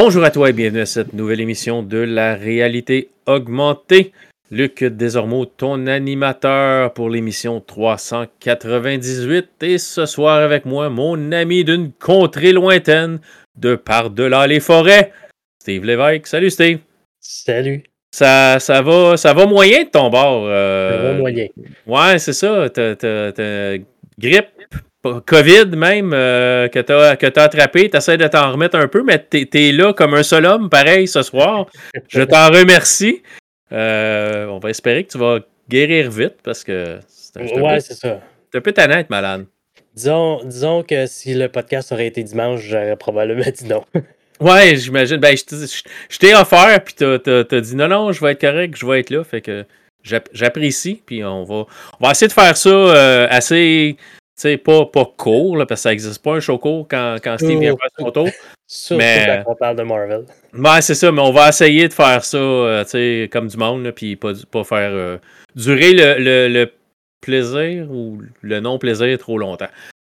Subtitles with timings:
[0.00, 4.12] Bonjour à toi et bienvenue à cette nouvelle émission de la réalité augmentée.
[4.48, 9.48] Luc Desormeaux, ton animateur pour l'émission 398.
[9.62, 13.18] Et ce soir avec moi, mon ami d'une contrée lointaine,
[13.56, 15.10] de par-delà les forêts,
[15.60, 16.28] Steve Lévesque.
[16.28, 16.78] Salut Steve.
[17.18, 17.82] Salut.
[18.12, 20.46] Ça, ça, va, ça va moyen de ton bord.
[20.46, 21.48] Euh, ça va moyen.
[21.88, 22.70] Ouais, c'est ça.
[22.70, 23.78] T'as
[24.16, 24.46] grippe,
[25.02, 27.88] COVID même, euh, que t'as as attrapé.
[27.88, 31.06] T'essaies de t'en remettre un peu, mais t'es es là comme un seul homme, pareil,
[31.06, 31.66] ce soir.
[32.08, 33.22] Je t'en remercie.
[33.72, 38.20] Euh, on va espérer que tu vas guérir vite parce que c'est Ouais, c'est ça.
[38.54, 39.46] Un peu tannant être malade.
[39.94, 43.84] Disons, disons que si le podcast aurait été dimanche, j'aurais probablement dit non.
[44.40, 45.16] Ouais, j'imagine.
[45.16, 48.86] Ben, je t'ai offert, puis t'as as, dit non, non, je vais être correct, je
[48.86, 49.24] vais être là.
[49.24, 49.64] Fait que
[50.04, 51.66] j'apprécie, puis on va,
[51.98, 53.96] on va essayer de faire ça euh, assez.
[54.38, 57.16] Tu sais, pas, pas court, là, parce que ça n'existe pas un show court quand,
[57.24, 58.28] quand Steve vient faire son tour.
[58.68, 60.26] Surtout mais, quand on parle de Marvel.
[60.54, 63.56] Ouais, c'est ça, mais on va essayer de faire ça, euh, tu sais, comme du
[63.56, 65.18] monde, puis pas, pas faire euh,
[65.56, 66.70] durer le, le, le,
[67.20, 69.70] plaisir ou le non-plaisir trop longtemps.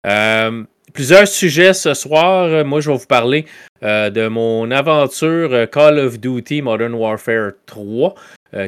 [0.07, 2.63] Euh, plusieurs sujets ce soir.
[2.63, 3.43] Moi, je vais vous parler
[3.81, 8.15] de mon aventure Call of Duty Modern Warfare 3.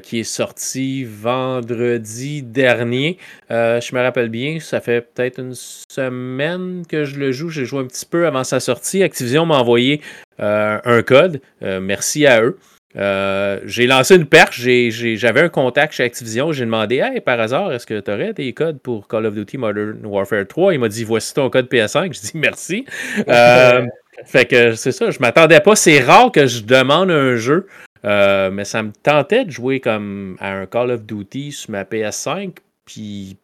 [0.02, 3.18] Qui est sorti vendredi dernier.
[3.50, 7.50] je me rappelle bien, ça fait peut-être une semaine que je le joue.
[7.50, 9.04] J'ai joué un petit peu avant sa sortie.
[9.04, 10.02] Activision m'a envoyé
[10.40, 11.42] un code.
[11.62, 12.58] merci à eux.
[12.98, 17.74] Euh, j'ai lancé une perche, j'avais un contact chez Activision, j'ai demandé Hey, par hasard,
[17.74, 20.88] est-ce que tu aurais des codes pour Call of Duty Modern Warfare 3 Il m'a
[20.88, 22.14] dit Voici ton code PS5.
[22.14, 22.86] Je dis merci.
[23.28, 23.86] Euh,
[24.26, 25.76] fait que c'est ça, je m'attendais pas.
[25.76, 27.68] C'est rare que je demande un jeu,
[28.06, 31.84] euh, mais ça me tentait de jouer comme à un Call of Duty sur ma
[31.84, 32.58] PS5.
[32.86, 33.38] Puis,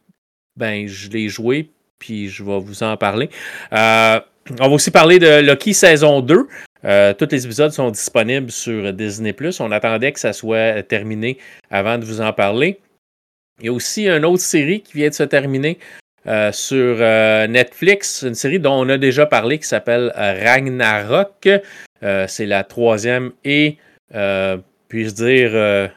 [0.55, 1.69] ben, je l'ai joué,
[1.99, 3.29] puis je vais vous en parler.
[3.71, 3.77] on
[4.59, 6.47] va aussi parler de Loki saison 2.
[6.83, 9.35] Euh, tous les épisodes sont disponibles sur Disney.
[9.59, 11.37] On attendait que ça soit terminé
[11.69, 12.79] avant de vous en parler.
[13.59, 15.77] Il y a aussi une autre série qui vient de se terminer
[16.27, 21.49] euh, sur euh, Netflix, une série dont on a déjà parlé qui s'appelle Ragnarok.
[22.27, 23.77] C'est la troisième et,
[24.11, 25.91] puis-je dire,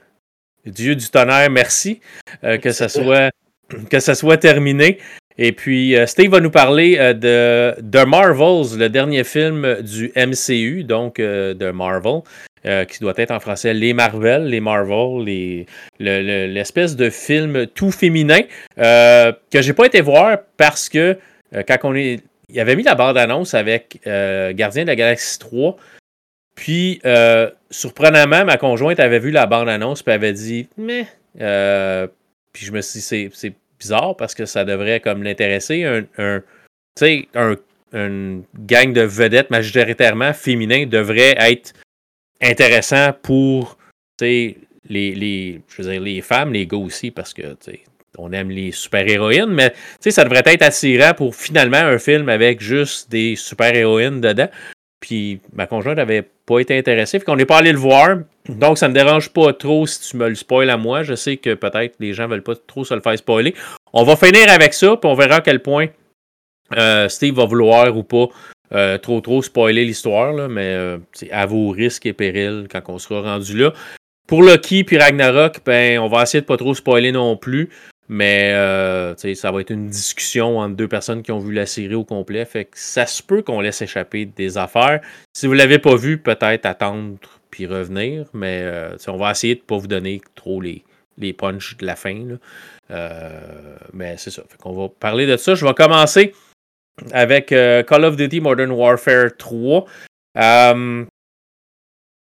[0.66, 2.00] Dieu du tonnerre, merci
[2.42, 3.30] que, ça soit,
[3.90, 4.98] que ça soit terminé.
[5.36, 10.12] Et puis, euh, Steve va nous parler euh, de The Marvels, le dernier film du
[10.16, 12.20] MCU, donc euh, de Marvel,
[12.88, 15.66] qui doit être en français Les Marvel, les Marvel,
[15.98, 18.40] l'espèce de film tout féminin
[18.78, 21.18] que j'ai pas été voir parce que
[21.68, 22.22] quand on est.
[22.48, 25.76] Il avait mis la bande-annonce avec Gardien de la Galaxie 3.
[26.54, 27.00] Puis,
[27.70, 31.06] surprenamment, ma conjointe avait vu la bande-annonce et avait dit Mais.
[32.52, 35.84] puis je me suis dit, c'est bizarre parce que ça devrait comme l'intéresser.
[35.84, 36.42] Un, un,
[37.34, 37.56] un,
[37.92, 41.72] une gang de vedettes majoritairement féminins devrait être
[42.42, 43.78] intéressant pour
[44.20, 44.56] les,
[44.88, 47.56] les, je les femmes, les gars aussi, parce que
[48.16, 53.10] on aime les super-héroïnes, mais ça devrait être attirant pour finalement un film avec juste
[53.10, 54.48] des super-héroïnes dedans.
[55.04, 58.20] Puis ma conjointe n'avait pas été intéressée, fait qu'on n'est pas allé le voir.
[58.48, 61.02] Donc ça ne me dérange pas trop si tu me le spoil à moi.
[61.02, 63.54] Je sais que peut-être les gens ne veulent pas trop se le faire spoiler.
[63.92, 65.88] On va finir avec ça, puis on verra à quel point
[66.78, 68.28] euh, Steve va vouloir ou pas
[68.72, 72.98] euh, trop trop spoiler l'histoire, mais c'est euh, à vos risques et périls quand on
[72.98, 73.74] sera rendu là.
[74.26, 77.68] Pour Loki puis Ragnarok, ben on va essayer de pas trop spoiler non plus.
[78.08, 81.94] Mais euh, ça va être une discussion entre deux personnes qui ont vu la série
[81.94, 82.44] au complet.
[82.44, 85.00] Fait que ça se peut qu'on laisse échapper des affaires.
[85.32, 87.16] Si vous ne l'avez pas vu, peut-être attendre
[87.50, 88.26] puis revenir.
[88.34, 90.84] Mais euh, on va essayer de ne pas vous donner trop les,
[91.16, 92.36] les de la fin.
[92.90, 94.42] Euh, mais c'est ça.
[94.48, 95.54] Fait qu'on va parler de ça.
[95.54, 96.34] Je vais commencer
[97.12, 99.86] avec Call of Duty Modern Warfare 3.
[100.36, 101.06] je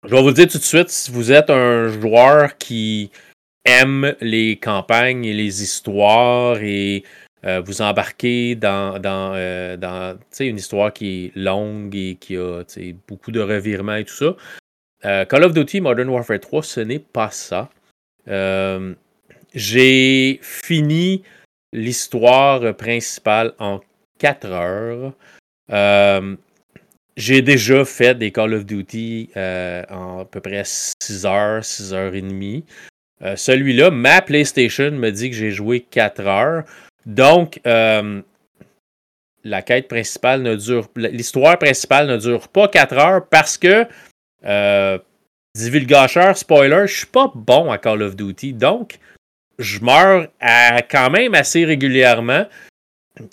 [0.04, 3.10] vais vous dire tout de suite, si vous êtes un joueur qui
[3.64, 7.04] aime les campagnes et les histoires et
[7.44, 12.62] euh, vous embarquez dans, dans, euh, une histoire qui est longue et qui a
[13.08, 14.36] beaucoup de revirements et tout ça.
[15.04, 17.68] Euh, Call of Duty Modern Warfare 3, ce n'est pas ça.
[19.54, 21.24] J'ai fini
[21.72, 23.80] l'histoire principale en
[24.18, 25.12] 4 heures.
[27.16, 32.14] j'ai déjà fait des Call of Duty en à peu près 6 heures, 6 heures
[32.14, 32.64] et demie.
[33.22, 36.64] Euh, celui-là, ma PlayStation me dit que j'ai joué 4 heures.
[37.06, 38.20] Donc, euh,
[39.44, 40.88] la quête principale ne dure.
[40.96, 43.86] L'histoire principale ne dure pas 4 heures parce que.
[44.44, 44.98] Euh,
[45.54, 48.54] spoiler, je suis pas bon à Call of Duty.
[48.54, 48.98] Donc,
[49.58, 50.28] je meurs
[50.90, 52.46] quand même assez régulièrement.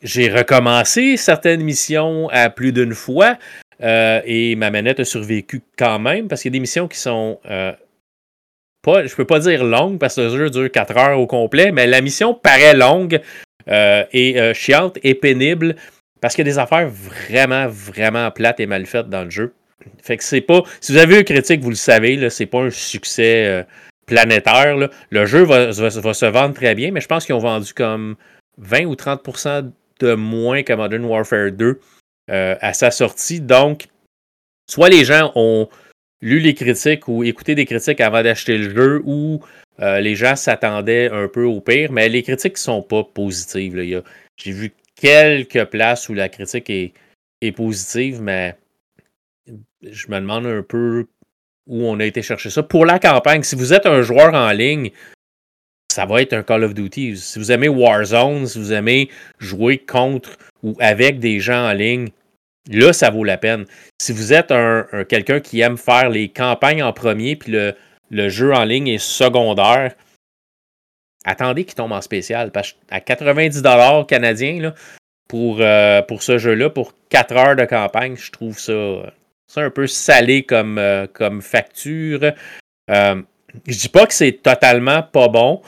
[0.04, 3.38] J'ai recommencé certaines missions à plus d'une fois.
[3.82, 7.40] et ma manette a survécu quand même parce qu'il y a des missions qui sont
[8.82, 11.72] pas, je peux pas dire longues parce que le jeu dure 4 heures au complet,
[11.72, 13.20] mais la mission paraît longue
[13.68, 15.76] et chiante et pénible
[16.22, 19.54] parce qu'il y a des affaires vraiment, vraiment plates et mal faites dans le jeu.
[20.02, 20.64] Fait que c'est pas.
[20.82, 23.64] Si vous avez eu critique, vous le savez, c'est pas un succès euh,
[24.06, 24.76] planétaire.
[25.10, 28.16] Le jeu va, se vendre très bien, mais je pense qu'ils ont vendu comme
[28.58, 29.72] 20 ou 30%
[30.02, 31.80] de moins que Modern Warfare 2
[32.30, 33.40] euh, à sa sortie.
[33.40, 33.88] Donc,
[34.70, 35.70] soit les gens ont
[36.22, 39.42] lu les critiques ou écouté des critiques avant d'acheter le jeu, ou
[39.80, 44.04] euh, les gens s'attendaient un peu au pire, mais les critiques ne sont pas positives.
[44.38, 48.56] J'ai vu quelques places où la critique est positive, mais
[49.82, 51.06] je me demande un peu
[51.68, 52.64] où on a été chercher ça.
[52.64, 54.92] Pour la campagne, si vous êtes un joueur en ligne,
[55.92, 57.18] ça va être un Call of Duty.
[57.18, 62.10] Si vous aimez Warzone, si vous aimez jouer contre ou avec des gens en ligne,
[62.70, 63.66] là, ça vaut la peine.
[64.02, 67.52] Si vous êtes un, quelqu'un qui aime faire les campagnes en premier, puis
[68.10, 69.94] le, jeu en ligne est secondaire,
[71.26, 72.52] attendez qu'il tombe en spécial.
[72.52, 74.76] Parce à 90$ canadiens, là,
[75.28, 78.74] pour, euh, pour ce jeu-là, pour 4 heures de campagne, je trouve ça
[79.56, 82.34] un peu salé comme, euh, comme facture.
[82.90, 83.22] Euh,
[83.68, 85.62] je dis pas que c'est totalement pas bon.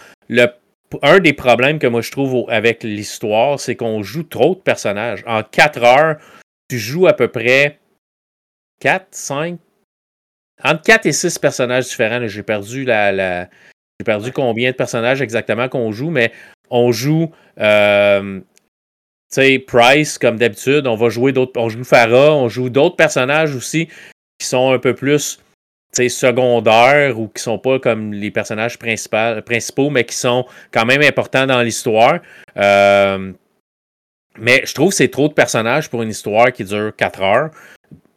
[1.04, 5.24] Un des problèmes que moi je trouve avec l'histoire, c'est qu'on joue trop de personnages.
[5.26, 6.18] En 4 heures,
[6.72, 7.80] tu joues à peu près
[8.80, 9.60] 4, 5,
[10.64, 12.26] entre 4 et 6 personnages différents.
[12.26, 13.50] J'ai perdu la, la
[14.00, 16.32] j'ai perdu combien de personnages exactement qu'on joue, mais
[16.70, 17.30] on joue
[17.60, 18.40] euh,
[19.28, 21.60] sais, Price, comme d'habitude, on va jouer d'autres.
[21.60, 23.90] On joue Farah, on joue d'autres personnages aussi
[24.40, 25.40] qui sont un peu plus
[25.94, 31.46] secondaires ou qui sont pas comme les personnages principaux, mais qui sont quand même importants
[31.46, 32.22] dans l'histoire.
[32.56, 33.34] Euh,
[34.38, 37.52] mais je trouve que c'est trop de personnages pour une histoire qui dure 4 heures.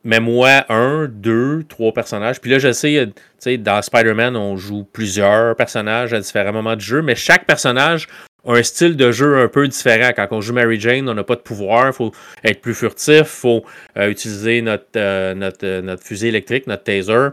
[0.06, 2.38] Mais moi, un, deux, trois personnages.
[2.38, 3.12] Puis là, je sais,
[3.56, 8.06] dans Spider-Man, on joue plusieurs personnages à différents moments du jeu, mais chaque personnage
[8.46, 10.10] un style de jeu un peu différent.
[10.14, 12.12] Quand on joue Mary Jane, on n'a pas de pouvoir, il faut
[12.42, 13.64] être plus furtif, il faut
[13.96, 17.28] euh, utiliser notre, euh, notre, euh, électrique, notre taser,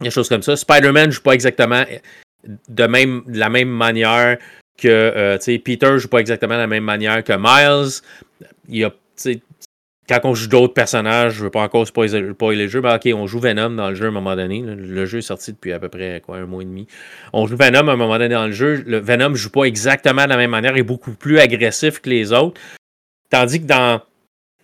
[0.00, 0.56] des choses comme ça.
[0.56, 1.84] Spider-Man ne joue pas exactement
[2.68, 2.82] de
[3.38, 4.38] la même manière
[4.80, 8.00] que Peter ne joue pas exactement de la même manière que Miles.
[8.68, 8.92] Il y a
[10.18, 13.28] quand on joue d'autres personnages, je veux pas encore spoiler, le jeu, mais ok, on
[13.28, 14.60] joue Venom dans le jeu à un moment donné.
[14.60, 16.88] Le jeu est sorti depuis à peu près quoi, un mois et demi.
[17.32, 18.82] On joue Venom à un moment donné dans le jeu.
[18.86, 22.10] Le Venom joue pas exactement de la même manière, il est beaucoup plus agressif que
[22.10, 22.60] les autres.
[23.30, 24.00] Tandis que dans,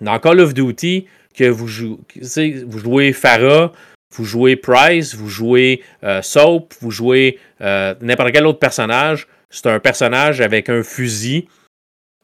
[0.00, 3.72] dans Call of Duty, que vous, jouez, vous jouez Farah,
[4.16, 9.28] vous jouez Price, vous jouez euh, Soap, vous jouez euh, n'importe quel autre personnage.
[9.56, 11.48] C'est un personnage avec un fusil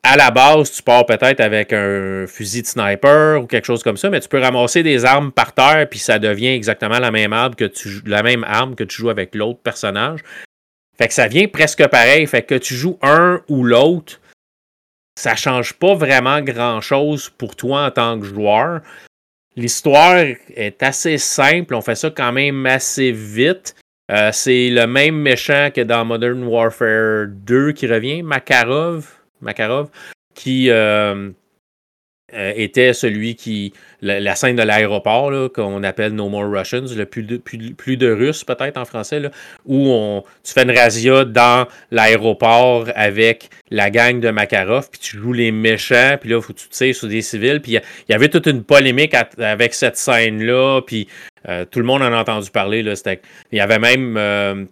[0.02, 3.96] à la base, tu pars peut-être avec un fusil de sniper ou quelque chose comme
[3.96, 7.32] ça, mais tu peux ramasser des armes par terre, puis ça devient exactement la même
[7.32, 7.88] arme que tu,
[8.88, 10.20] joues avec l'autre personnage.
[10.98, 12.26] Fait que ça vient presque pareil.
[12.26, 14.20] Fait que tu joues un ou l'autre,
[15.16, 18.80] ça change pas vraiment grand-chose pour toi en tant que joueur.
[19.54, 23.76] L'histoire est assez simple, on fait ça quand même assez vite.
[24.12, 29.06] Euh, c'est le même méchant que dans Modern Warfare 2 qui revient, Makarov.
[29.40, 29.88] Makarov,
[30.34, 31.30] qui euh,
[32.34, 33.72] euh, était celui qui.
[34.02, 38.42] La, scène de l'aéroport, qu'on appelle No More Russians, le plus de, plus, de Russes
[38.42, 39.30] peut-être en français, là,
[39.64, 45.18] où on, tu fais une razzia dans l'aéroport avec la gang de Makarov, puis tu
[45.18, 47.60] joues les méchants, puis là, faut que tu tires sur des civils.
[47.60, 51.06] Puis il y, avait toute une polémique avec cette scène-là, puis
[51.48, 52.82] euh, tout le monde en a entendu parler.
[52.82, 52.94] Là,
[53.50, 54.16] il y avait même.
[54.16, 54.64] Euh,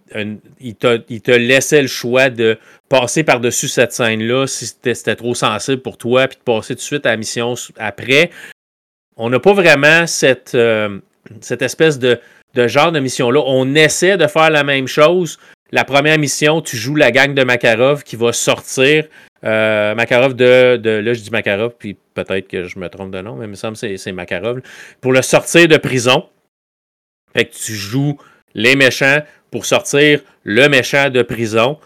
[0.59, 2.57] il, te, laissait le choix de
[2.89, 6.83] passer par-dessus cette scène-là si c'était trop sensible pour toi, puis de passer tout de
[6.83, 8.29] suite à la mission après.
[9.17, 10.99] On n'a pas vraiment cette, euh,
[11.41, 12.19] cette espèce de,
[12.55, 13.41] genre de mission-là.
[13.45, 15.37] On essaie de faire la même chose.
[15.73, 19.05] La première mission, tu joues la gang de Makarov qui va sortir.
[19.43, 23.35] Makarov de, de, Là, je dis Makarov, puis peut-être que je me trompe de nom,
[23.35, 24.61] mais il me semble que c'est Makarov.
[25.01, 26.25] Pour le sortir de prison.
[27.33, 28.17] Fait que tu joues
[28.53, 31.77] les méchants pour sortir le méchant de prison.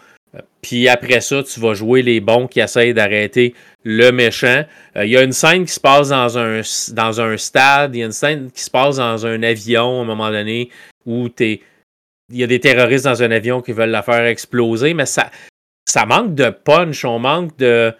[0.62, 4.64] Puis après ça, tu vas jouer les bons qui essayent d'arrêter le méchant.
[4.96, 6.60] Euh, il y a une scène qui se passe dans un,
[6.92, 10.02] dans un stade, il y a une scène qui se passe dans un avion à
[10.02, 10.70] un moment donné
[11.06, 11.60] où il
[12.32, 15.30] y a des terroristes dans un avion qui veulent la faire exploser, mais ça,
[15.84, 17.94] ça manque de punch, on manque de.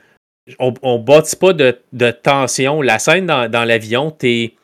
[0.58, 2.82] On ne bâtit pas de, tension.
[2.82, 4.54] La scène dans, dans l'avion, t'es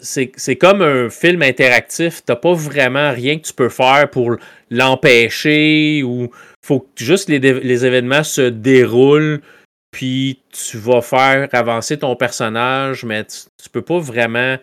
[0.00, 2.22] c'est comme un film interactif.
[2.24, 4.36] T'as pas vraiment rien que tu peux faire pour
[4.70, 6.30] l'empêcher ou
[6.64, 9.40] faut que juste les, les, événements se déroulent
[9.90, 14.58] puis tu vas faire avancer ton personnage, mais tu, tu peux pas vraiment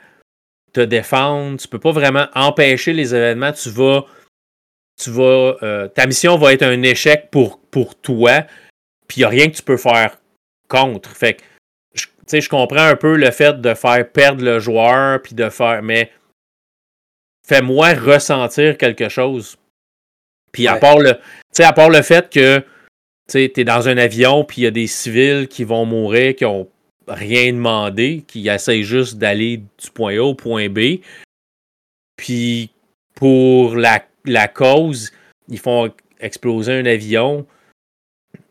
[0.73, 4.05] te défendre, tu peux pas vraiment empêcher les événements, tu vas
[5.01, 8.45] tu vas euh, ta mission va être un échec pour, pour toi,
[9.07, 10.17] puis n'y a rien que tu peux faire
[10.67, 11.09] contre.
[11.15, 11.41] Fait que
[12.31, 15.81] je, je comprends un peu le fait de faire perdre le joueur, puis de faire.
[15.83, 16.11] Mais
[17.47, 19.57] fais-moi ressentir quelque chose.
[20.51, 21.17] Puis à, part le,
[21.59, 22.63] à part le fait que
[23.29, 26.45] tu es dans un avion, puis il y a des civils qui vont mourir, qui
[26.45, 26.69] ont
[27.07, 31.01] rien demandé, qui essayent juste d'aller du point A au point B.
[32.15, 32.71] Puis
[33.15, 35.11] pour la, la cause,
[35.49, 37.45] ils font exploser un avion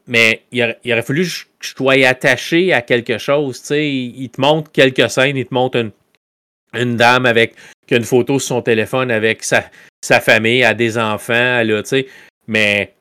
[0.07, 1.29] mais il aurait, fallu que
[1.61, 3.63] je, sois attaché à quelque chose.
[3.71, 5.91] Il, il, te montre quelques scènes, il te montre une,
[6.75, 7.55] une dame avec
[7.87, 9.65] qui a une photo sur son téléphone avec sa,
[10.03, 11.83] sa famille, a des enfants, là,
[12.47, 12.95] mais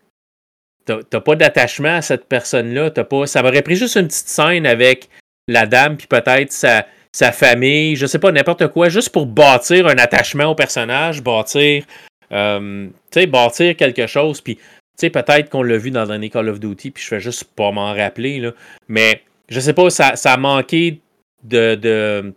[0.86, 2.92] t'as pas d'attachement à cette personne-là.
[2.92, 5.10] Pas, ça m'aurait pris juste une petite scène avec
[5.48, 9.88] la dame, puis peut-être sa, sa famille, je sais pas, n'importe quoi, juste pour bâtir
[9.88, 11.86] un attachement au personnage, bâtir,
[12.32, 12.88] euh,
[13.30, 14.42] bâtir quelque chose.
[14.42, 14.58] Puis
[14.98, 17.72] sais, peut-être qu'on l'a vu dans un Call of Duty, puis je fais juste pas
[17.72, 18.52] m'en rappeler, là.
[18.88, 21.02] Mais je sais pas, ça, ça a manqué
[21.44, 22.34] de.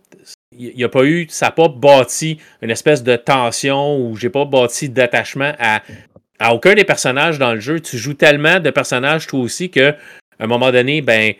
[0.51, 4.29] il n'y a pas eu, ça n'a pas bâti une espèce de tension ou j'ai
[4.29, 5.81] pas bâti d'attachement à,
[6.53, 7.79] aucun des personnages dans le jeu.
[7.79, 11.33] Tu joues tellement de personnages toi aussi que à un moment donné, ben,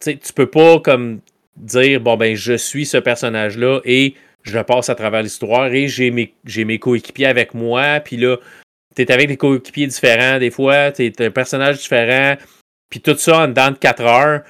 [0.00, 1.20] tu peux pas comme
[1.56, 6.10] dire bon ben je suis ce personnage-là et je passe à travers l'histoire et j'ai
[6.10, 6.32] mes,
[6.64, 8.36] mes coéquipiers avec moi, puis là,
[9.06, 12.36] tu avec des coéquipiers différents, des fois, tu es un personnage différent,
[12.90, 14.42] puis tout ça en dedans de 4 heures.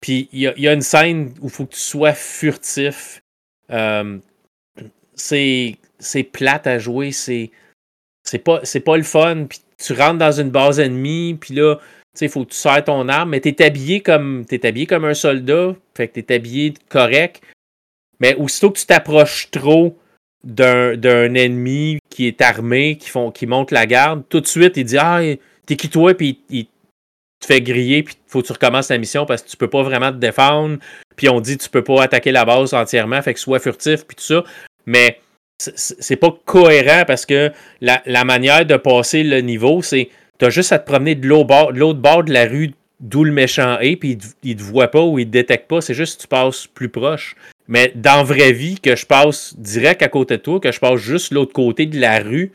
[0.00, 3.22] Puis il y, a une scène où il faut que tu sois furtif.
[3.70, 4.18] Euh,
[5.16, 5.78] c'est
[6.30, 7.50] plate à jouer, c'est
[8.44, 9.46] pas, pas le fun.
[9.48, 11.76] Puis tu rentres dans une base ennemie, puis là,
[12.20, 16.08] il faut que tu sers ton arme, mais tu es habillé comme un soldat, fait
[16.08, 17.42] que tu es habillé correct.
[18.20, 19.98] Mais aussitôt que tu t'approches trop
[20.44, 24.98] d'un ennemi qui est armé, qui, font, monte la garde, tout de suite, il dit
[24.98, 25.20] Ah,
[25.66, 26.66] t'es qui toi, puis il,
[27.40, 29.82] te fait griller, puis faut que tu recommences la mission parce que tu peux pas
[29.82, 30.78] vraiment te défendre.
[31.16, 34.14] Puis on dit tu peux pas attaquer la base entièrement, fait que sois furtif, puis
[34.14, 34.44] tout ça.
[34.86, 35.18] Mais
[35.58, 40.78] c'est pas cohérent parce que la, manière de passer le niveau, c'est t'as juste à
[40.78, 44.56] te promener de l'autre bord, de la rue d'où le méchant est, puis il, il
[44.56, 47.34] te voit pas ou il te détecte pas, c'est juste que tu passes plus proche.
[47.66, 51.00] Mais dans vraie vie, que je passe direct à côté de toi, que je passe
[51.00, 52.52] juste l'autre côté de la rue,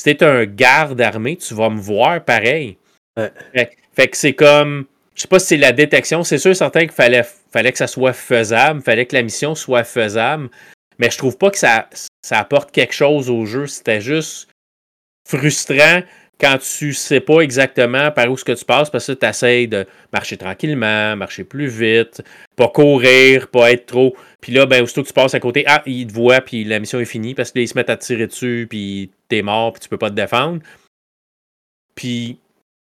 [0.00, 2.78] si t'es un garde armé, tu vas me voir pareil.
[3.14, 4.86] Fait, que c'est comme.
[5.14, 6.22] Je sais pas si c'est la détection.
[6.22, 9.84] C'est sûr, certain qu'il fallait, fallait que ça soit faisable, fallait que la mission soit
[9.84, 10.50] faisable.
[10.98, 11.88] Mais je trouve pas que ça,
[12.22, 13.66] ça apporte quelque chose au jeu.
[13.66, 14.48] C'était juste
[15.26, 16.02] frustrant
[16.38, 19.66] quand tu sais pas exactement par où ce que tu passes, parce que tu essaies
[19.66, 22.22] de marcher tranquillement, marcher plus vite,
[22.56, 24.14] pas courir, pas être trop.
[24.40, 26.78] Puis là, ben, aussitôt que tu passes à côté, ah, ils te voient, puis la
[26.78, 29.88] mission est finie, parce qu'ils se mettent à tirer dessus, puis t'es mort, puis tu
[29.88, 30.60] peux pas te défendre.
[31.94, 32.38] Puis,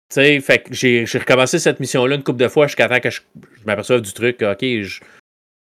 [0.08, 3.10] tu sais, fait que j'ai recommencé cette mission-là une couple de fois jusqu'à temps que
[3.10, 3.20] je,
[3.66, 4.64] m'aperçoive du truc, ok,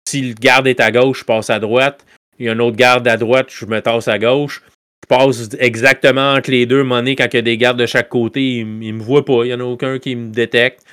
[0.07, 2.05] si le garde est à gauche, je passe à droite.
[2.37, 4.61] Il y a un autre garde à droite, je me tasse à gauche
[5.05, 6.83] je passe exactement entre les deux.
[6.83, 9.43] Monnaie, quand il y a des gardes de chaque côté, ils, ne me voient pas.
[9.43, 10.83] Il n'y en a aucun qui me détecte.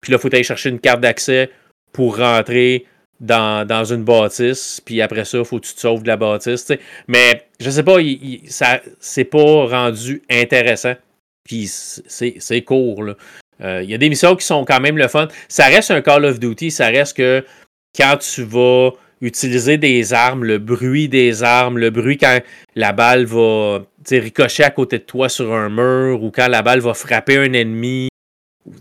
[0.00, 1.50] Puis là, il faut aller chercher une carte d'accès
[1.92, 2.86] pour rentrer
[3.20, 4.80] dans, une bâtisse.
[4.84, 6.72] Puis après ça, il faut que tu te sauves de la bâtisse.
[7.08, 7.96] Mais je sais pas,
[8.48, 10.94] ça c'est pas rendu intéressant.
[11.44, 13.02] Puis c'est court.
[13.62, 15.28] Euh, il y a des missions qui sont quand même le fun.
[15.48, 16.70] Ça reste un Call of Duty.
[16.70, 17.44] Ça reste que
[17.96, 22.40] quand tu vas utiliser des armes, le bruit des armes, le bruit quand
[22.74, 26.80] la balle va ricocher à côté de toi sur un mur ou quand la balle
[26.80, 28.08] va frapper un ennemi.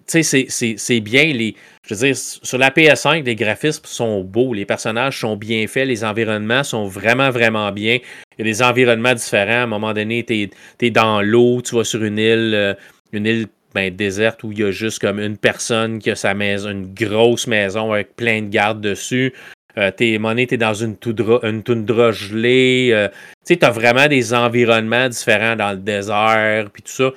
[0.08, 1.25] C'est bien.
[1.25, 1.56] Les,
[1.88, 5.88] je veux dire, sur la PS5, les graphismes sont beaux, les personnages sont bien faits,
[5.88, 8.00] les environnements sont vraiment, vraiment bien.
[8.38, 9.51] Il y a des environnements différents.
[9.51, 10.50] À un moment donné, tu
[10.82, 12.74] es, dans l'eau, tu vas sur une île, euh,
[13.12, 16.34] une île ben, déserte où il y a juste comme une personne qui a sa
[16.34, 19.34] maison, une grosse maison avec plein de gardes dessus.
[19.77, 22.91] Euh, t'es monnaie, t'es dans une toundra, une toundra gelée.
[22.94, 23.15] Euh, tu
[23.53, 27.12] sais, t'as vraiment des environnements différents dans le désert, puis tout ça.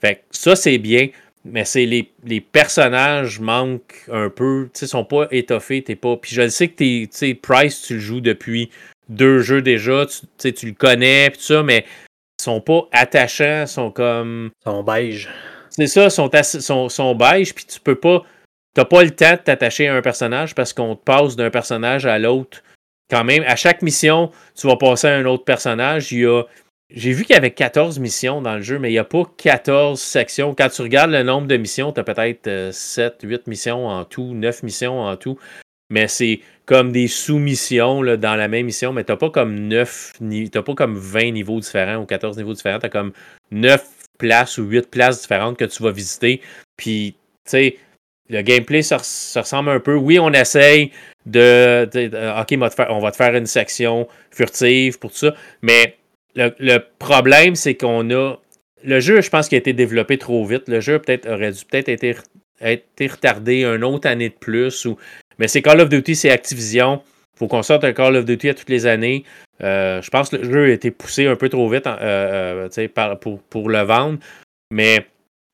[0.00, 1.08] Fait que ça, c'est bien,
[1.44, 6.16] mais c'est les, les, personnages manquent un peu, tu sais, sont pas étoffés, t'es pas...
[6.16, 8.70] Puis je le sais que t'es, tu Price, tu le joues depuis
[9.08, 10.06] deux jeux déjà,
[10.38, 11.84] tu tu le connais, puis tout ça, mais
[12.38, 14.50] ils sont pas attachants, sont comme...
[14.60, 15.28] Ils sont beige.
[15.70, 18.22] C'est ça, sont, sont, sont beige, puis tu peux pas
[18.74, 22.06] T'as pas le temps de t'attacher à un personnage parce qu'on te passe d'un personnage
[22.06, 22.62] à l'autre.
[23.08, 26.10] Quand même, à chaque mission, tu vas passer à un autre personnage.
[26.10, 26.42] Il y a,
[26.90, 29.22] j'ai vu qu'il y avait 14 missions dans le jeu, mais il n'y a pas
[29.36, 30.54] 14 sections.
[30.54, 34.34] Quand tu regardes le nombre de missions, tu as peut-être 7, 8 missions en tout,
[34.34, 35.38] 9 missions en tout.
[35.90, 40.14] Mais c'est comme des sous-missions dans la même mission, mais tu n'as pas comme 9,
[40.50, 42.78] t'as pas comme 20 niveaux différents ou 14 niveaux différents.
[42.78, 43.12] Tu as comme
[43.50, 43.86] 9
[44.18, 46.40] places ou 8 places différentes que tu vas visiter.
[46.76, 47.14] Puis,
[47.44, 47.76] tu sais,
[48.30, 49.94] le gameplay ça, ressemble un peu.
[49.94, 50.92] Oui, on essaye
[51.26, 51.84] de.
[52.40, 52.48] OK,
[52.88, 55.34] on va, te faire, une section furtive pour tout ça.
[55.62, 55.96] Mais
[56.34, 58.36] le, problème, c'est qu'on a.
[58.82, 60.68] Le jeu, je pense qu'il a été développé trop vite.
[60.68, 64.84] Le jeu peut-être aurait dû peut-être été retardé une autre année de plus.
[64.84, 64.98] Ou...
[65.38, 67.02] Mais c'est Call of Duty, c'est Activision.
[67.34, 69.24] Il faut qu'on sorte un Call of Duty à toutes les années.
[69.62, 73.14] Euh, je pense que le jeu a été poussé un peu trop vite euh, euh,
[73.16, 74.18] pour, pour le vendre.
[74.70, 75.06] Mais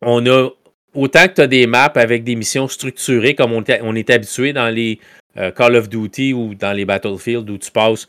[0.03, 0.51] on a
[0.95, 4.69] autant que tu as des maps avec des missions structurées comme on, est habitué dans
[4.69, 4.99] les
[5.37, 8.07] euh, Call of Duty ou dans les Battlefield où tu passes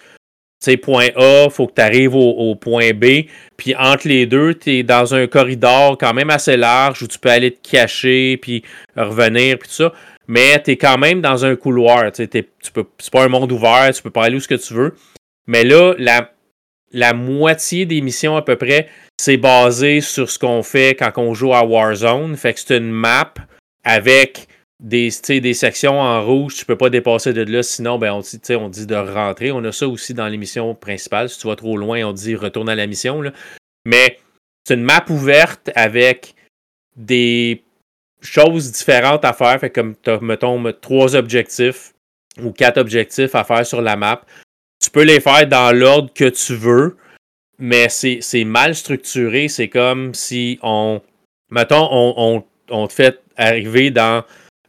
[0.61, 3.25] sais, point A, faut que tu arrives au, point B.
[3.57, 7.19] Puis entre les deux, tu es dans un corridor quand même assez large où tu
[7.19, 8.63] peux aller te cacher, puis
[8.95, 9.93] revenir, puis tout ça.
[10.27, 12.11] Mais tu es quand même dans un couloir.
[12.11, 14.73] Tu sais, c'est pas un monde ouvert, tu peux pas aller où ce que tu
[14.73, 14.95] veux.
[15.47, 16.31] Mais là, la,
[16.93, 21.33] la moitié des missions à peu près, c'est basé sur ce qu'on fait quand on
[21.33, 22.35] joue à Warzone.
[22.35, 23.33] Fait que c'est une map
[23.83, 24.47] avec
[24.81, 28.21] des, des sections en rouge, tu peux pas dépasser de là, sinon ben, on,
[28.57, 29.51] on dit de rentrer.
[29.51, 31.29] On a ça aussi dans les missions principales.
[31.29, 33.21] Si tu vas trop loin, on dit retourne à la mission.
[33.85, 34.17] Mais
[34.65, 36.33] c'est une map ouverte avec
[36.95, 37.63] des
[38.21, 39.59] choses différentes à faire.
[39.59, 41.93] Fait comme tu as, mettons, trois objectifs
[42.41, 44.21] ou quatre objectifs à faire sur la map.
[44.81, 46.97] Tu peux les faire dans l'ordre que tu veux,
[47.59, 49.47] mais c'est mal structuré.
[49.47, 51.01] C'est comme si on.
[51.51, 54.23] Mettons, on, on, te fait arriver dans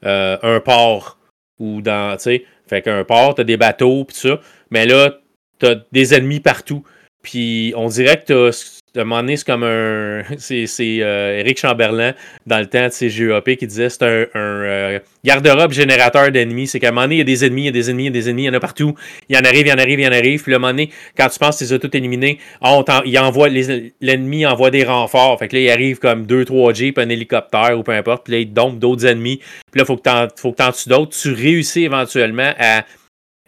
[0.04, 1.18] euh, un port
[1.58, 2.16] ou dans.
[2.16, 4.40] Tu sais, fait qu'un port, t'as des bateaux, pis ça.
[4.70, 5.18] Mais là,
[5.58, 6.84] t'as des ennemis partout.
[7.22, 10.22] Puis on dirait que t'as à un moment donné, c'est comme un.
[10.38, 12.14] C'est euh, Eric Chamberlain,
[12.46, 16.66] dans le temps de ses GEP, qui disait c'est un, euh, garde-robe générateur d'ennemis.
[16.66, 18.04] C'est qu'à un moment donné, il y a des ennemis, il y a des ennemis,
[18.04, 18.94] il y a des ennemis, il y en a partout.
[19.28, 20.42] Il y en arrive, il y en arrive, il y en arrive.
[20.42, 24.46] Puis à un moment donné, quand tu penses que tu les as il envoie, l'ennemi
[24.46, 25.38] envoie des renforts.
[25.38, 28.24] Fait que là, il arrive comme 2-3 Jeeps, un hélicoptère ou peu importe.
[28.24, 29.38] Puis là, il dompe d'autres ennemis.
[29.70, 31.16] Puis là, il faut que tu en tues d'autres.
[31.16, 32.84] Tu réussis éventuellement à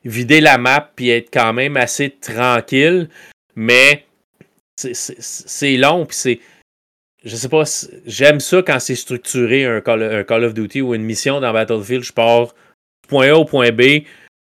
[0.05, 3.09] vider la map puis être quand même assez tranquille.
[3.57, 4.05] Mais
[4.77, 6.41] c'est long, puis c'est.
[7.25, 7.65] Je sais pas,
[8.05, 12.05] j'aime ça quand c'est structuré, un Call, un of Duty ou une mission dans Battlefield.
[12.05, 14.03] Je pars du point A au point B,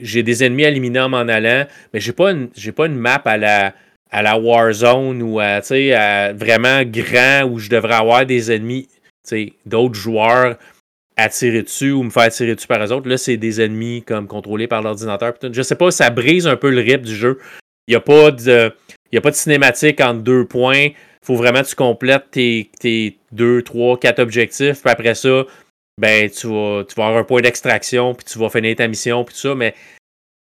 [0.01, 3.23] j'ai des ennemis à éliminer en m'en allant, mais j'ai pas une, pas une map
[3.25, 8.89] à la, Warzone ou vraiment grand où je devrais avoir des ennemis,
[9.67, 10.59] d'autres joueurs
[11.17, 13.09] à tirer dessus ou me faire tirer dessus par eux autres.
[13.09, 15.35] Là, c'est des ennemis comme contrôlés par l'ordinateur.
[15.51, 17.39] Je sais pas, ça brise un peu le rythme du jeu.
[17.89, 18.73] Il n'y a pas de.
[19.15, 20.89] A pas de cinématique entre deux points.
[20.89, 24.83] Il faut vraiment que tu complètes tes, tes deux, trois, quatre objectifs.
[24.83, 25.45] Puis après ça,
[25.99, 29.25] ben, tu vas, tu vas avoir un point d'extraction, puis tu vas finir ta mission,
[29.25, 29.55] puis tout ça.
[29.55, 29.75] Mais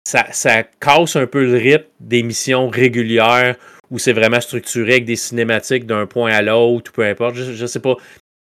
[0.04, 3.56] ça, ça casse un peu le rythme des missions régulières
[3.90, 7.36] où c'est vraiment structuré avec des cinématiques d'un point à l'autre, peu importe.
[7.36, 7.96] Je, je sais pas.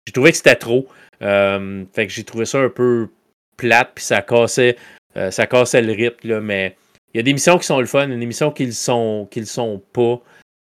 [0.06, 0.88] J'ai trouvé que c'était trop.
[1.22, 3.10] Euh, fait que j'ai trouvé ça un peu
[3.58, 4.76] plate, puis ça cassait,
[5.16, 6.76] euh, ça cassait le rythme, là, mais
[7.13, 9.39] il y a des missions qui sont le fun, des missions qui le sont, qui
[9.39, 10.21] le sont pas.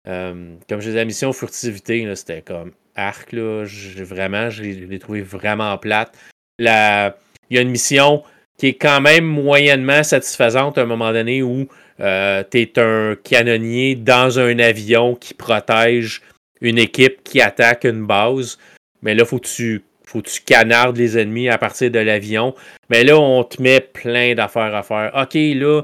[0.08, 3.64] Euh, comme je disais, la mission furtivité, c'était comme arc, là.
[3.98, 6.12] vraiment, je l'ai trouvé vraiment plate.
[6.58, 7.16] La,
[7.50, 8.22] il y a une mission
[8.56, 11.68] qui est quand même moyennement satisfaisante à un moment donné où
[12.00, 16.22] euh, tu es un canonnier dans un avion qui protège
[16.60, 18.58] une équipe qui attaque une base.
[19.02, 22.54] Mais là, faut tu faut que tu canardes les ennemis à partir de l'avion.
[22.88, 25.10] Mais là, on te met plein d'affaires à faire.
[25.14, 25.82] OK, là,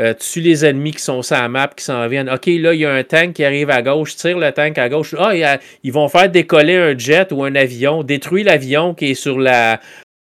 [0.00, 2.28] euh, tu les ennemis qui sont sur la map, qui s'en viennent.
[2.28, 4.88] OK, là, il y a un tank qui arrive à gauche, tire le tank à
[4.88, 5.14] gauche.
[5.18, 9.38] Ah, ils vont faire décoller un jet ou un avion, détruire l'avion qui est sur
[9.38, 9.80] la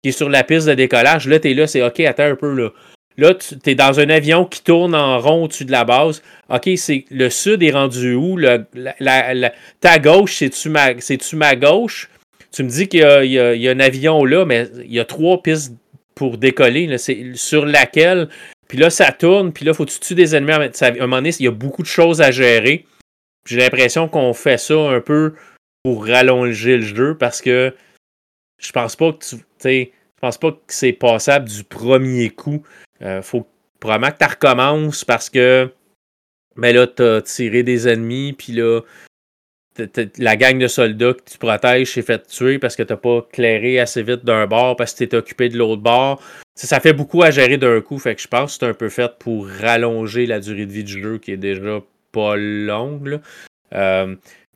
[0.02, 1.26] qui est sur la piste de décollage.
[1.26, 2.70] Là, tu es là, c'est OK, attends un peu là.
[3.18, 6.22] Là, tu es dans un avion qui tourne en rond au-dessus de la base.
[6.50, 8.36] OK, c'est le sud est rendu où?
[8.36, 8.58] La,
[9.80, 10.90] ta gauche, c'est-tu ma,
[11.32, 12.10] ma gauche?
[12.52, 15.42] Tu me dis qu'il y, y, a un avion là, mais il y a trois
[15.42, 15.72] pistes
[16.14, 16.98] pour décoller.
[16.98, 18.28] C'est sur laquelle
[18.68, 20.52] puis là, ça tourne, puis là, faut que tu tues des ennemis.
[20.52, 22.86] À un moment donné, il y a beaucoup de choses à gérer.
[23.46, 25.34] J'ai l'impression qu'on fait ça un peu
[25.82, 27.74] pour rallonger le jeu parce que
[28.58, 29.36] je pense pas que tu.
[29.62, 32.62] Je pense pas que c'est passable du premier coup.
[33.02, 33.46] Euh, faut
[33.78, 35.70] probablement que tu recommences parce que
[36.56, 38.80] mais ben là, tu as tiré des ennemis, puis là,
[40.18, 43.26] la gang de soldats que tu protèges s'est fait tuer parce que tu n'as pas
[43.32, 46.20] clairé assez vite d'un bord parce que tu es occupé de l'autre bord
[46.64, 48.88] ça fait beaucoup à gérer d'un coup, fait que je pense que c'est un peu
[48.88, 51.80] fait pour rallonger la durée de vie du jeu qui est déjà
[52.12, 53.20] pas longue.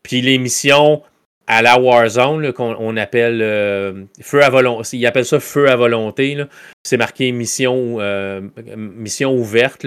[0.02, 1.02] puis les missions
[1.46, 4.96] à la Warzone, qu'on appelle feu à volonté.
[4.96, 6.42] Ils appellent ça feu à volonté.
[6.84, 7.98] C'est marqué mission,
[8.76, 9.86] mission ouverte.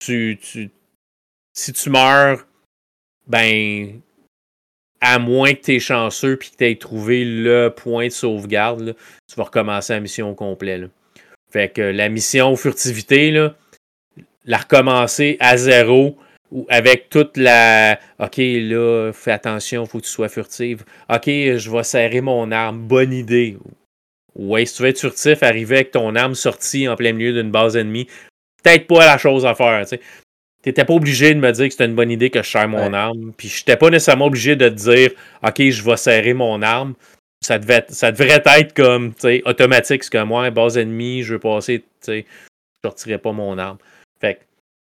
[0.00, 0.38] si
[1.72, 2.46] tu meurs,
[3.26, 4.00] ben,
[5.00, 8.94] à moins que tu es chanceux et que tu aies trouvé le point de sauvegarde,
[9.28, 10.82] tu vas recommencer la mission au complet.
[11.50, 13.30] Fait que la mission furtivité,
[14.44, 16.16] la recommencer à zéro
[16.50, 20.84] ou avec toute la OK, là, fais attention, faut que tu sois furtive.
[21.08, 22.80] OK, je vais serrer mon arme.
[22.86, 23.56] Bonne idée.
[24.34, 27.50] Ouais, si tu veux être furtif, arriver avec ton arme sortie en plein milieu d'une
[27.50, 28.06] base ennemie,
[28.62, 29.86] peut-être pas la chose à faire.
[29.86, 29.98] Tu
[30.62, 32.92] T'étais pas obligé de me dire que c'était une bonne idée que je serre mon
[32.92, 33.32] arme.
[33.36, 35.10] Puis j'étais pas nécessairement obligé de te dire
[35.42, 36.94] OK, je vais serrer mon arme.
[37.42, 39.14] Ça, devait, ça devrait être comme
[39.46, 40.04] automatique.
[40.04, 42.22] C'est comme moi, base ennemie, je veux passer, je
[42.84, 43.78] sortirais pas mon arme.
[44.20, 44.40] Fait que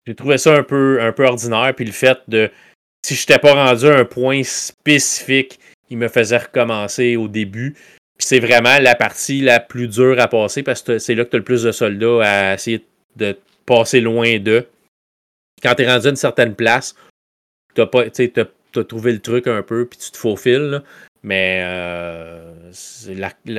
[0.06, 1.72] j'ai trouvé ça un peu, un peu ordinaire.
[1.74, 2.50] Puis le fait de
[3.04, 5.58] si je n'étais pas rendu à un point spécifique,
[5.90, 7.74] il me faisait recommencer au début.
[8.16, 11.30] Puis c'est vraiment la partie la plus dure à passer parce que c'est là que
[11.30, 12.84] tu as le plus de soldats à essayer
[13.16, 14.68] de passer loin d'eux
[15.64, 16.94] quand tu es rendu à une certaine place,
[17.74, 20.83] tu as, trouvé le truc un peu, puis tu te faufiles.
[21.22, 22.53] Mais euh,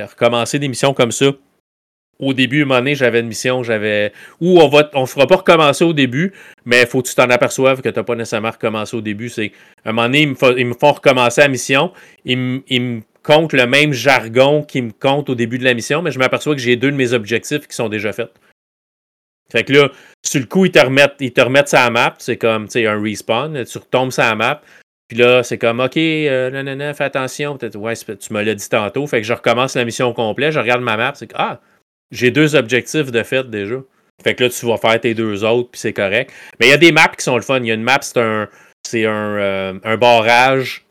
[0.06, 1.32] recommencer des missions comme ça,
[2.18, 4.12] au début, à un moment donné, j'avais une mission, j'avais.
[4.40, 6.32] Ou on va on fera pas recommencer au début,
[6.64, 9.28] mais faut que tu t'en aperçoives que tu n'as pas nécessairement recommencé au début.
[9.28, 9.52] C'est.
[9.84, 10.28] Un moment donné, ils
[10.66, 11.92] me, font, recommencer la mission.
[12.24, 16.12] Ils, me comptent le même jargon qu'ils me comptent au début de la mission, mais
[16.12, 18.30] je m'aperçois que j'ai deux de mes objectifs qui sont déjà faits.
[19.50, 19.90] Fait que là,
[20.24, 22.14] sur le coup, ils te remettent, ils te remettent sa map.
[22.18, 23.64] C'est comme, tu sais, un respawn.
[23.64, 24.60] Tu retombes sa map.
[25.08, 27.56] Puis là, c'est comme, OK, euh, non, non, non, fais attention.
[27.56, 29.06] Peut-être, ouais, tu me l'as dit tantôt.
[29.06, 30.34] Fait que je recommence la mission au.
[30.38, 31.12] Je regarde ma map.
[31.14, 31.60] C'est que, ah,
[32.10, 33.76] j'ai deux objectifs de fait déjà.
[34.22, 36.32] Fait que là, tu vas faire tes deux autres, puis c'est correct.
[36.58, 37.58] Mais il y a des maps qui sont le fun.
[37.58, 38.48] Il y a une map, c'est un,
[38.86, 40.85] c'est un, euh, un barrage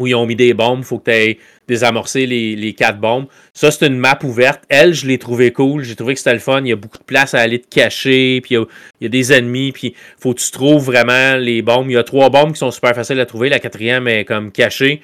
[0.00, 0.80] où ils ont mis des bombes.
[0.80, 3.26] Il faut que tu aies désamorcé les, quatre bombes.
[3.54, 4.62] Ça, c'est une map ouverte.
[4.68, 5.82] Elle, je l'ai trouvé cool.
[5.82, 6.60] J'ai trouvé que c'était le fun.
[6.60, 8.40] Il y a beaucoup de place à aller te cacher.
[8.42, 8.66] Puis il
[9.00, 9.72] y a, des ennemis.
[9.72, 11.90] Puis faut que tu trouves vraiment les bombes.
[11.90, 13.48] Il y a trois bombes qui sont super faciles à trouver.
[13.48, 15.00] La quatrième est comme cachée.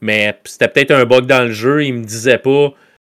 [0.00, 1.84] Mais c'était peut-être un bug dans le jeu.
[1.84, 2.72] Il me disait pas.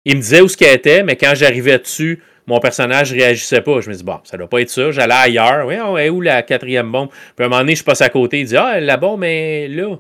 [0.06, 3.82] Il me disait où ce qu'elle était, mais quand j'arrivais dessus, mon personnage réagissait pas.
[3.82, 4.90] Je me dis, bon, ça doit pas être ça.
[4.92, 5.68] J'allais ailleurs.
[5.68, 7.10] Oui, on est où la quatrième bombe?
[7.10, 8.40] Puis à un moment donné, je passe à côté.
[8.40, 9.98] Il dit, ah, la bombe est là.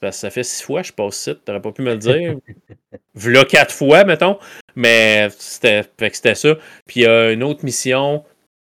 [0.00, 1.98] Parce que ça fait six fois que je passe site, t'aurais pas pu me le
[1.98, 2.36] dire.
[3.14, 4.38] V'là quatre fois, mettons.
[4.76, 5.82] Mais c'était,
[6.12, 6.56] c'était ça.
[6.86, 8.24] Puis il y a une autre mission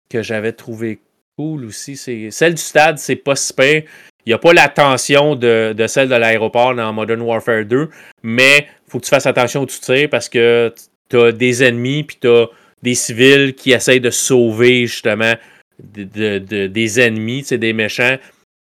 [0.09, 0.99] que j'avais trouvé
[1.38, 1.95] cool aussi.
[1.95, 3.83] C'est, celle du stade, c'est pas super.
[4.25, 7.89] Il n'y a pas la tension de, celle de l'aéroport dans Modern Warfare 2,
[8.21, 10.73] mais faut que tu fasses attention où tu tires parce que
[11.09, 12.47] tu as des ennemis puis tu as
[12.81, 15.33] des civils qui essayent de sauver justement
[15.79, 18.17] des ennemis, des méchants.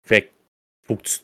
[0.06, 0.28] Fait que
[0.88, 1.18] faut que tu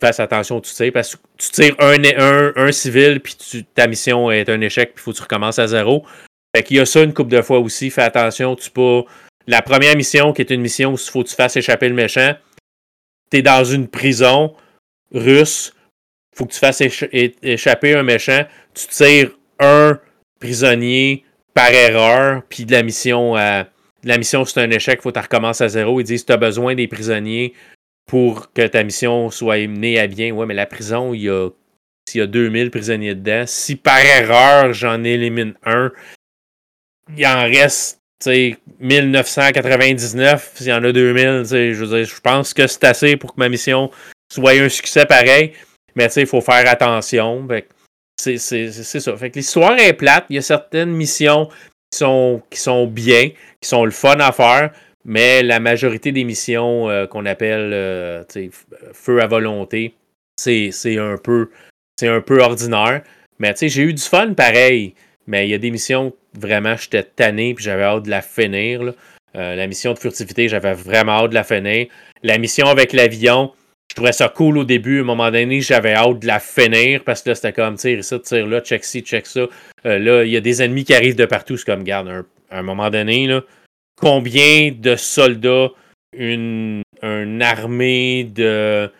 [0.00, 3.36] fasses attention tu tires parce que tu tires un, civil puis
[3.74, 6.04] ta mission est un échec puis faut que tu recommences à zéro.
[6.54, 7.90] Fait qu'il y a ça une couple de fois aussi.
[7.90, 9.04] Fais attention, tu pas.
[9.46, 11.94] La première mission qui est une mission où il faut que tu fasses échapper le
[11.94, 12.34] méchant,
[13.30, 14.54] tu es dans une prison
[15.12, 15.72] russe,
[16.34, 16.82] faut que tu fasses
[17.42, 19.30] échapper un méchant, tu tires
[19.60, 20.00] un
[20.40, 23.36] prisonnier par erreur, puis de la mission
[24.04, 26.00] mission c'est un échec, faut que tu recommences à zéro.
[26.00, 27.54] Ils disent tu as besoin des prisonniers
[28.06, 30.32] pour que ta mission soit menée à bien.
[30.32, 31.48] Ouais, mais la prison, il y a,
[32.08, 35.92] s'il y a 2000 prisonniers dedans, si par erreur j'en élimine un,
[37.16, 43.34] il en reste 1999, s'il y en a 2000, je pense que c'est assez pour
[43.34, 43.90] que ma mission
[44.32, 45.52] soit un succès pareil.
[45.94, 47.46] Mais il faut faire attention.
[48.16, 49.16] C'est ça.
[49.16, 50.26] Fait que l'histoire est plate.
[50.30, 51.48] Il y a certaines missions
[51.90, 54.72] qui sont, qui sont bien, qui sont le fun à faire.
[55.08, 58.24] Mais la majorité des missions euh, qu'on appelle euh,
[58.92, 59.94] feu à volonté,
[60.36, 63.02] c'est un peu ordinaire.
[63.38, 64.94] Mais j'ai eu du fun pareil.
[65.28, 68.94] Mais il y a des missions, vraiment, j'étais tanné puis j'avais hâte de la finir.
[69.36, 71.86] Euh, la mission de furtivité, j'avais vraiment hâte de la finir.
[72.24, 73.52] La mission avec l'avion,
[73.88, 74.98] je trouvais ça cool au début.
[74.98, 78.00] À un moment donné, j'avais hâte de la finir parce que là, c'était comme tire
[78.00, 79.46] ici, tire là, check ci, check ça.
[79.84, 81.56] là, il y a des ennemis qui arrivent de partout.
[81.56, 82.08] C'est comme, garde,
[82.50, 83.42] à un moment donné, là,
[83.96, 85.70] combien de soldats
[86.12, 86.82] une,
[87.42, 88.90] armée de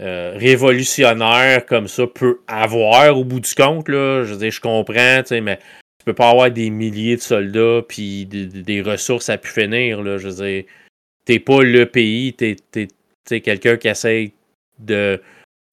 [0.00, 3.88] euh, révolutionnaires comme ça peut avoir au bout du compte.
[3.88, 4.24] Là?
[4.24, 8.82] Je veux je comprends, mais tu peux pas avoir des milliers de soldats puis des,
[8.82, 10.02] ressources à pu finir.
[10.02, 10.18] Là.
[10.18, 10.64] Je
[11.24, 14.32] t'es pas le pays, t'es, es, quelqu'un qui essaie
[14.78, 15.20] de,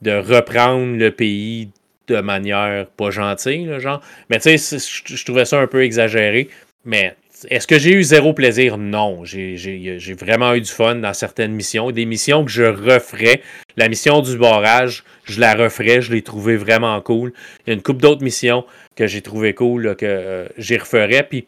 [0.01, 1.69] de reprendre le pays
[2.07, 4.01] de manière pas gentille, genre.
[4.29, 6.49] Mais tu sais, je trouvais ça un peu exagéré.
[6.85, 7.15] Mais
[7.47, 8.77] est-ce que j'ai eu zéro plaisir?
[8.77, 9.23] Non.
[9.23, 11.91] J'ai vraiment eu du fun dans certaines missions.
[11.91, 13.41] Des missions que je referais.
[13.77, 16.01] La mission du barrage, je la referais.
[16.01, 17.33] Je l'ai trouvé vraiment cool.
[17.65, 21.23] Il y a une couple d'autres missions que j'ai trouvé cool, que euh, j'y referais.
[21.23, 21.47] Puis,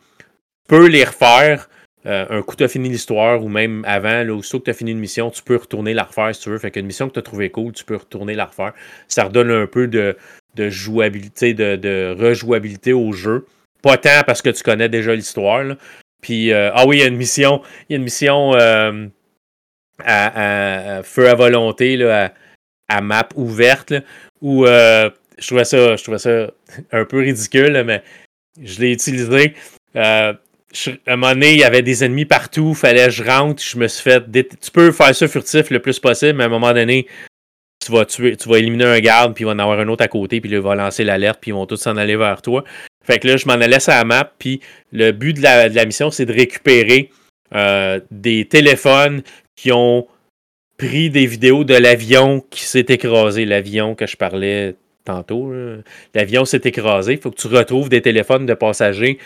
[0.68, 1.70] peux les refaire.
[2.08, 4.74] Euh, un coup, tu as fini l'histoire, ou même avant, là, aussitôt que tu as
[4.74, 6.58] fini une mission, tu peux retourner la refaire si tu veux.
[6.58, 8.74] Fait qu'une mission que tu as trouvé cool, tu peux retourner la refaire.
[9.08, 10.16] Ça redonne un peu de,
[10.58, 13.46] jouabilité, de rejouabilité au jeu.
[13.82, 15.76] Pas tant parce que tu connais déjà l'histoire.
[16.22, 19.08] Puis, euh, ah oui, il y a une mission, il une mission euh,
[20.00, 22.34] à, feu à volonté, là,
[22.88, 23.94] à, map ouverte,
[24.40, 26.52] où euh, je, trouvais ça,
[26.92, 28.04] un peu ridicule, mais
[28.62, 29.56] je l'ai utilisé.
[29.96, 30.34] à
[31.08, 33.88] un moment donné, il y avait des ennemis partout, fallait que je rentre, je me
[33.88, 34.24] suis fait.
[34.32, 37.08] Tu peux faire ça furtif le plus possible, mais à un moment donné,
[37.84, 40.08] tu vas tu vas éliminer un garde, puis il va en avoir un autre à
[40.08, 42.64] côté, puis il va lancer l'alerte, puis ils vont tous s'en aller vers toi.
[43.04, 44.62] Fait que là, je m'en allais à la map, puis
[44.92, 47.10] le but de la, mission, c'est de récupérer
[47.54, 49.24] euh, des téléphones
[49.56, 50.08] qui ont
[50.78, 55.52] pris des vidéos de l'avion qui s'est écrasé, l'avion que je parlais tantôt.
[56.14, 57.14] L'avion s'est écrasé.
[57.14, 59.18] Il faut que tu retrouves des téléphones de passagers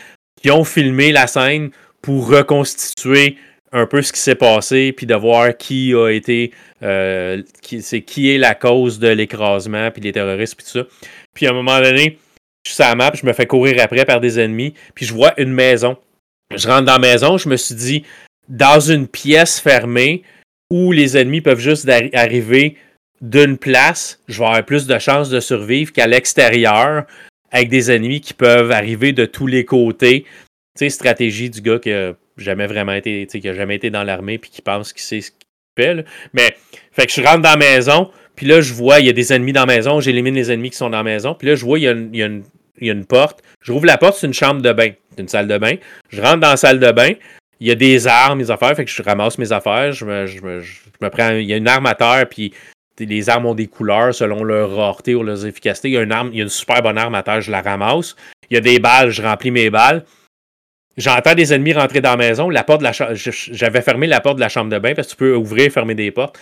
[0.41, 3.37] qui ont filmé la scène pour reconstituer
[3.71, 8.01] un peu ce qui s'est passé, puis de voir qui a été, euh, qui, c'est,
[8.01, 10.85] qui est la cause de l'écrasement, puis les terroristes, puis tout ça.
[11.33, 12.17] Puis à un moment donné,
[12.65, 15.13] je suis sur la map, je me fais courir après par des ennemis, puis je
[15.13, 15.97] vois une maison.
[16.55, 18.03] Je rentre dans la maison, je me suis dit,
[18.49, 20.23] dans une pièce fermée
[20.71, 22.75] où les ennemis peuvent juste arriver
[23.21, 27.05] d'une place, je vais avoir plus de chances de survivre qu'à l'extérieur
[27.51, 30.23] avec des ennemis qui peuvent arriver de tous les côtés.
[30.77, 34.37] Tu sais, stratégie du gars qui a jamais vraiment été, qui jamais été dans l'armée
[34.37, 35.39] puis qui pense qu'il sait ce qu'il
[35.77, 36.05] fait.
[36.33, 36.55] Mais,
[36.91, 39.31] fait que je rentre dans la maison, puis là, je vois, il y a des
[39.31, 41.63] ennemis dans la maison, j'élimine les ennemis qui sont dans la maison, puis là, je
[41.63, 42.43] vois, il y a il y a une
[43.07, 43.41] porte.
[43.61, 44.91] Je rouvre la porte, c'est une chambre de bain.
[45.11, 45.75] C'est une salle de bain.
[46.09, 47.13] Je rentre dans la salle de bain.
[47.59, 49.91] Il y a des armes, mes affaires, fait que je ramasse mes affaires.
[49.91, 51.31] Je me, je me, prends.
[51.31, 52.53] Il y a une arme à terre, puis
[52.99, 55.89] les armes ont des couleurs selon leur rareté ou leur efficacité.
[55.89, 57.51] Il y a une arme, il y a une super bonne arme à terre, je
[57.51, 58.15] la ramasse.
[58.49, 60.05] Il y a des balles, je remplis mes balles.
[60.97, 62.49] J'entends des ennemis rentrer dans la maison.
[62.49, 65.11] La porte de la j'avais fermé la porte de la chambre de bain parce que
[65.13, 66.39] tu peux ouvrir et fermer des portes.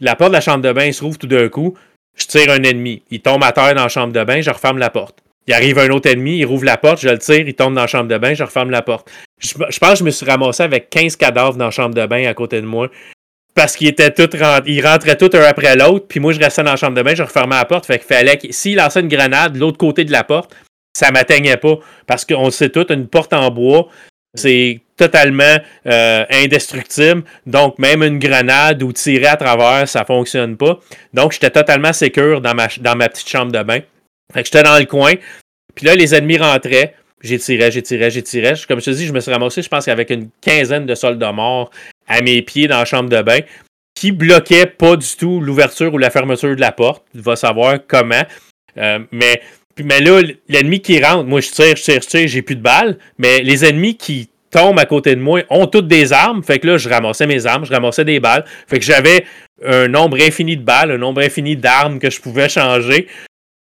[0.00, 1.76] La porte de la chambre de bain se rouvre tout d'un coup.
[2.16, 3.02] Je tire un ennemi.
[3.10, 5.23] Il tombe à terre dans la chambre de bain, je referme la porte.
[5.46, 7.82] Il arrive un autre ennemi, il rouvre la porte, je le tire, il tombe dans
[7.82, 9.10] la chambre de bain, je referme la porte.
[9.40, 12.26] Je, pense que je me suis ramassé avec 15 cadavres dans la chambre de bain
[12.26, 12.88] à côté de moi.
[13.54, 16.70] Parce qu'ils étaient tous ils rentraient tous un après l'autre, puis moi je restais dans
[16.70, 17.86] la chambre de bain, je refermais la porte.
[17.86, 20.54] Fait qu'il fallait que s'il lançait une grenade de l'autre côté de la porte,
[20.96, 21.78] ça m'atteignait pas.
[22.06, 23.88] Parce qu'on le sait tout, une porte en bois,
[24.34, 27.22] c'est totalement euh, indestructible.
[27.46, 30.80] Donc, même une grenade ou tirer à travers, ça fonctionne pas.
[31.12, 33.80] Donc, j'étais totalement sécure dans ma, dans ma petite chambre de bain.
[34.32, 35.14] Fait que j'étais dans le coin.
[35.74, 36.94] Puis là, les ennemis rentraient.
[37.22, 38.52] J'ai tiré, j'ai tiré, j'ai tiré.
[38.68, 41.32] Comme je te dis, je me suis ramassé, je pense, qu'avec une quinzaine de soldats
[41.32, 41.70] morts
[42.06, 43.40] à mes pieds dans la chambre de bain
[43.94, 47.04] qui bloquaient pas du tout l'ouverture ou la fermeture de la porte.
[47.14, 48.22] Tu vas savoir comment.
[48.76, 49.40] Euh, mais,
[49.82, 52.60] mais là, l'ennemi qui rentre, moi je tire, je tire, je tire, j'ai plus de
[52.62, 52.98] balles.
[53.18, 56.42] Mais les ennemis qui tombent à côté de moi ont toutes des armes.
[56.42, 58.44] Fait que là, je ramassais mes armes, je ramassais des balles.
[58.66, 59.24] Fait que j'avais
[59.64, 63.06] un nombre infini de balles, un nombre infini d'armes que je pouvais changer.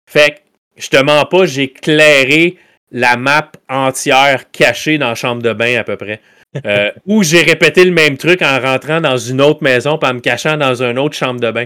[0.10, 0.36] Fait que
[0.82, 2.58] je te mens pas, j'ai clairé
[2.92, 6.20] la map entière cachée dans la chambre de bain à peu près.
[6.66, 10.16] Euh, où j'ai répété le même truc en rentrant dans une autre maison puis en
[10.16, 11.66] me cachant dans une autre chambre de bain.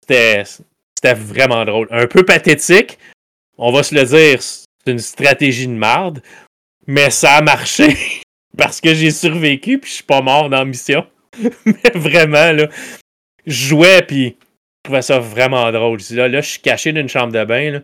[0.00, 1.88] C'était vraiment drôle.
[1.90, 2.98] Un peu pathétique,
[3.58, 6.22] on va se le dire, c'est une stratégie de marde,
[6.86, 7.96] mais ça a marché
[8.56, 11.06] parce que j'ai survécu puis je suis pas mort dans la mission.
[11.66, 12.68] mais vraiment, là,
[13.46, 15.98] je jouais puis je trouvais ça vraiment drôle.
[16.12, 17.82] Là, là je suis caché dans une chambre de bain.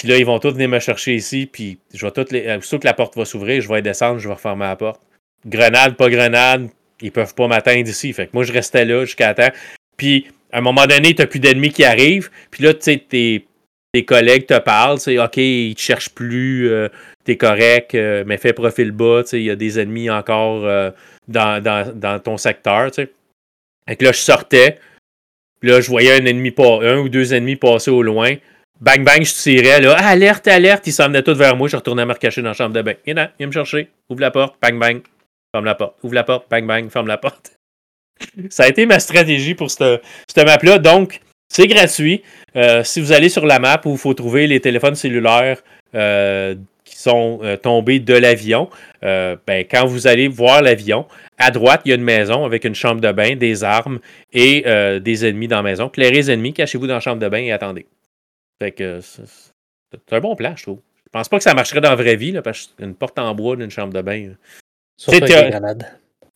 [0.00, 2.46] Puis là, ils vont tous venir me chercher ici, puis je vais toutes les.
[2.46, 5.02] Euh, que la porte va s'ouvrir, je vais descendre, je vais refermer la porte.
[5.44, 6.70] Grenade, pas grenade,
[7.02, 8.10] ils peuvent pas m'atteindre ici.
[8.14, 9.50] Fait que moi, je restais là jusqu'à temps.
[9.98, 12.30] Puis, à un moment donné, t'as plus d'ennemis qui arrivent.
[12.50, 13.44] Puis là, sais, tes,
[14.06, 14.96] collègues te parlent.
[14.96, 16.88] Tu sais, OK, ils te cherchent plus, euh,
[17.24, 19.20] t'es correct, euh, mais fais profil bas.
[19.24, 20.62] Tu sais, il y a des ennemis encore
[21.28, 22.90] dans, dans, ton secteur.
[22.94, 23.10] Fait
[23.98, 24.78] que là, je sortais.
[25.60, 28.36] Puis là, je voyais un ennemi un ou deux ennemis passer au loin.
[28.80, 29.94] Bang, bang, je tirais, là.
[29.94, 30.86] Alerte, alerte.
[30.86, 31.68] Ils s'en venaient tous vers moi.
[31.68, 32.94] Je retournais me recacher dans la chambre de bain.
[33.04, 33.90] Viens, viens me chercher.
[34.08, 34.56] Ouvre la porte.
[34.62, 35.02] Bang, bang.
[35.54, 35.96] Ferme la porte.
[36.02, 36.46] Ouvre la porte.
[36.50, 36.88] Bang, bang.
[36.88, 37.52] Ferme la porte.
[38.50, 40.78] Ça a été ma stratégie pour cette, cette map-là.
[40.78, 42.22] Donc, c'est gratuit.
[42.56, 45.58] Euh, si vous allez sur la map où il faut trouver les téléphones cellulaires
[45.94, 48.70] euh, qui sont euh, tombés de l'avion,
[49.02, 52.74] ben, quand vous allez voir l'avion, à droite, il y a une maison avec une
[52.74, 53.98] chambre de bain, des armes
[54.32, 54.62] et
[55.00, 55.88] des ennemis dans la maison.
[55.88, 57.86] Clairez les ennemis, cachez-vous dans la chambre de bain et attendez.
[58.60, 60.80] Fait que c'est un bon plan, je trouve.
[61.04, 63.18] Je pense pas que ça marcherait dans la vraie vie, là, parce que une porte
[63.18, 64.34] en bois d'une chambre de bain.
[64.96, 65.86] Surtout avec théo- les grenades.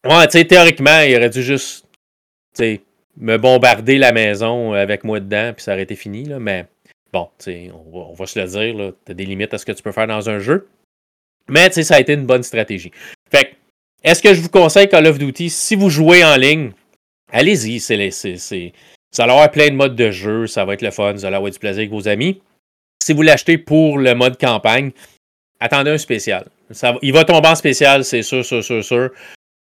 [0.05, 1.87] Ouais, tu sais, théoriquement, il aurait dû juste,
[2.57, 2.81] tu
[3.17, 6.39] me bombarder la maison avec moi dedans, puis ça aurait été fini, là.
[6.39, 6.67] Mais
[7.13, 8.91] bon, tu sais, on va, on va se le dire, là.
[9.05, 10.67] T'as des limites à ce que tu peux faire dans un jeu.
[11.49, 12.91] Mais, tu sais, ça a été une bonne stratégie.
[13.31, 13.51] Fait que,
[14.03, 15.51] est-ce que je vous conseille Call of Duty?
[15.51, 16.73] Si vous jouez en ligne,
[17.31, 17.81] allez-y.
[17.81, 18.73] C'est,
[19.15, 20.49] ça va avoir plein de modes de jeu.
[20.49, 21.13] Ça va être le fun.
[21.13, 22.43] Vous allez avoir du plaisir avec vos amis.
[23.03, 24.91] Si vous l'achetez pour le mode campagne,
[25.61, 26.47] attendez un spécial.
[27.01, 29.11] Il va tomber en spécial, c'est sûr, sûr, sûr, sûr.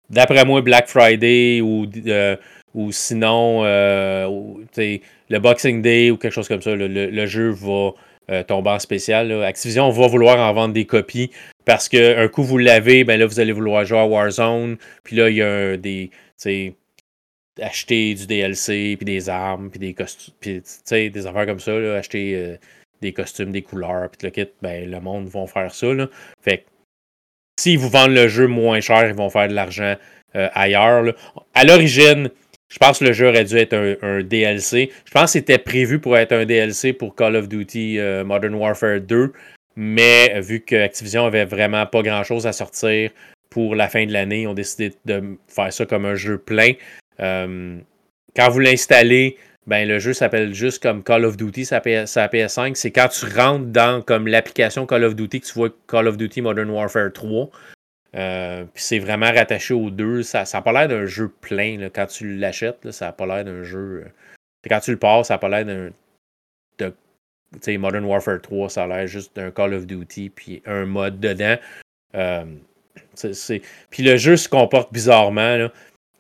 [0.10, 2.38] D'après moi, Black Friday ou, euh,
[2.74, 4.28] ou sinon euh,
[4.78, 7.92] le Boxing Day ou quelque chose comme ça, le, jeu va
[8.30, 9.44] euh, tomber en spécial.
[9.44, 11.32] Activision va vouloir en vendre des copies
[11.66, 14.78] parce qu'un coup vous l'avez, ben là vous allez vouloir jouer à Warzone.
[15.04, 16.12] Puis là, il y a des.
[17.60, 20.62] Acheter du DLC, puis des armes, puis des costumes, puis
[21.10, 22.58] des affaires comme ça, là, acheter euh,
[23.02, 25.94] des costumes, des couleurs, puis le kit, ben le monde vont faire ça.
[25.94, 26.08] Là.
[26.42, 26.64] Fait que
[27.60, 29.96] s'ils vous vendent le jeu moins cher, ils vont faire de l'argent
[30.36, 31.04] euh, ailleurs.
[31.04, 31.14] là.
[31.54, 32.30] À l'origine,
[32.70, 34.92] je pense que le jeu aurait dû être un, DLC.
[35.06, 38.56] Je pense que c'était prévu pour être un DLC pour Call of Duty euh, Modern
[38.56, 39.34] Warfare 2,
[39.76, 43.12] mais vu que Activision avait vraiment pas grand chose à sortir
[43.50, 46.74] pour la fin de l'année, ils ont décidé de faire ça comme un jeu plein.
[47.22, 47.78] Euh,
[48.36, 52.76] quand vous l'installez, ben, le jeu s'appelle juste comme Call of Duty, sa PS5.
[52.76, 56.18] C'est quand tu rentres dans comme l'application Call of Duty que tu vois Call of
[56.18, 57.50] Duty Modern Warfare 3.
[58.14, 60.24] Euh, puis c'est vraiment rattaché aux deux.
[60.24, 62.92] Ça n'a pas l'air d'un jeu plein quand tu l'achètes.
[62.92, 64.04] Ça n'a pas l'air d'un jeu.
[64.06, 64.10] euh,
[64.70, 65.90] Quand tu le passes, ça n'a pas l'air d'un.
[66.80, 66.94] de-
[67.54, 70.86] Tu sais, Modern Warfare 3, ça a l'air juste d'un Call of Duty, puis un
[70.86, 71.58] mode dedans.
[73.90, 75.68] Puis le jeu se comporte bizarrement.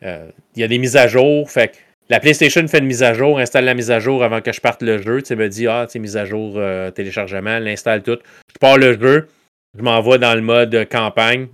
[0.03, 1.49] Euh, Il y a des mises à jour.
[1.49, 1.77] Fait
[2.09, 4.59] la PlayStation fait une mise à jour, installe la mise à jour avant que je
[4.59, 5.21] parte le jeu.
[5.21, 8.17] Tu me dit, ah, tu mise à jour, euh, téléchargement, l'installe tout.
[8.53, 9.29] Je pars le jeu,
[9.77, 11.47] je m'envoie dans le mode campagne.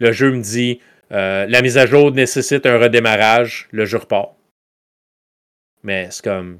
[0.00, 0.80] Le jeu me dit,
[1.12, 3.68] euh, la mise à jour nécessite un redémarrage.
[3.70, 4.32] Le jeu repart.
[5.84, 6.58] Mais c'est comme,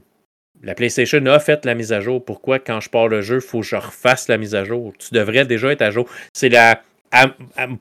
[0.63, 2.25] la PlayStation a fait la mise à jour.
[2.25, 4.93] Pourquoi, quand je pars le jeu, il faut que je refasse la mise à jour?
[4.99, 6.09] Tu devrais déjà être à jour.
[6.33, 6.81] C'est la.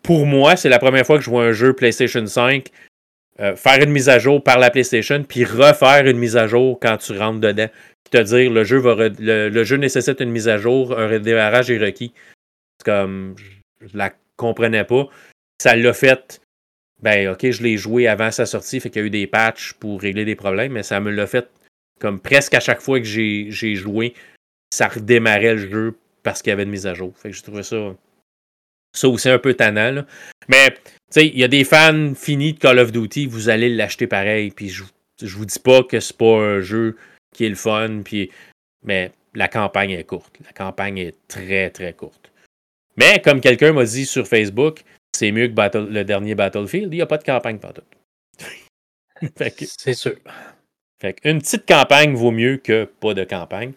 [0.02, 2.72] pour moi, c'est la première fois que je vois un jeu PlayStation 5
[3.42, 6.80] euh, faire une mise à jour par la PlayStation, puis refaire une mise à jour
[6.80, 7.68] quand tu rentres dedans.
[8.04, 11.70] Puis te dire le jeu va le, jeu nécessite une mise à jour, un redémarrage
[11.70, 12.14] est requis.
[12.80, 15.08] C'est comme je, la comprenais pas.
[15.62, 16.42] Ça l'a fait.
[17.02, 19.74] Ben ok, je l'ai joué avant sa sortie, fait qu'il y a eu des patchs
[19.74, 21.50] pour régler des problèmes, mais ça me l'a fait
[22.00, 24.14] comme presque à chaque fois que j'ai j'ai joué,
[24.70, 27.14] ça redémarrait le jeu parce qu'il y avait une mise à jour.
[27.18, 27.96] Fait que je trouvais ça.
[28.96, 29.92] Ça aussi un peu tannant.
[29.92, 30.06] là.
[30.48, 30.80] Mais tu
[31.12, 34.52] sais, il y a des fans finis de Call of Duty, vous allez l'acheter pareil.
[34.52, 34.84] Puis je,
[35.22, 36.98] je vous dis pas que c'est pas un jeu
[37.34, 38.32] qui est le fun, puis,
[38.84, 40.34] mais la campagne est courte.
[40.46, 42.32] La campagne est très, très courte.
[42.98, 44.84] Mais comme quelqu'un m'a dit sur Facebook,
[45.16, 47.82] c'est mieux que Battle- le dernier Battlefield, il n'y a pas de campagne partout.
[49.38, 50.16] C'est sûr.
[51.02, 53.74] fait qu'une petite campagne vaut mieux que pas de campagne.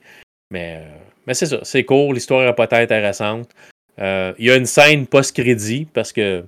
[0.51, 3.51] Mais, euh, mais c'est ça, c'est court, l'histoire est pas intéressante.
[3.99, 6.45] Euh, Il y a une scène post-crédit, parce que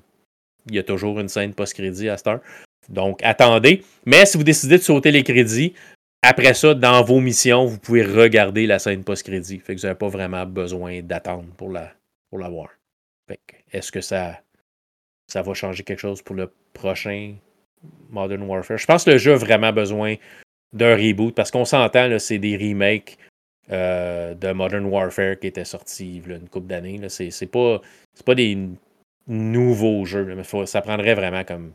[0.69, 2.41] il y a toujours une scène post-crédit à cette heure.
[2.89, 3.83] Donc, attendez.
[4.05, 5.75] Mais si vous décidez de sauter les crédits,
[6.23, 9.59] après ça, dans vos missions, vous pouvez regarder la scène post-crédit.
[9.59, 11.93] Fait que vous n'avez pas vraiment besoin d'attendre pour la,
[12.29, 12.69] pour la voir.
[13.27, 14.41] Fait que, est-ce que ça,
[15.27, 17.35] ça va changer quelque chose pour le prochain
[18.11, 18.77] Modern Warfare?
[18.77, 20.17] Je pense que le jeu a vraiment besoin
[20.73, 23.17] d'un reboot parce qu'on s'entend, là, c'est des remakes
[23.71, 27.01] euh, de Modern Warfare qui y a une couple d'années.
[27.09, 27.81] C'est c'est pas,
[28.25, 28.59] pas des
[29.27, 31.73] nouveaux jeux, mais ça prendrait vraiment comme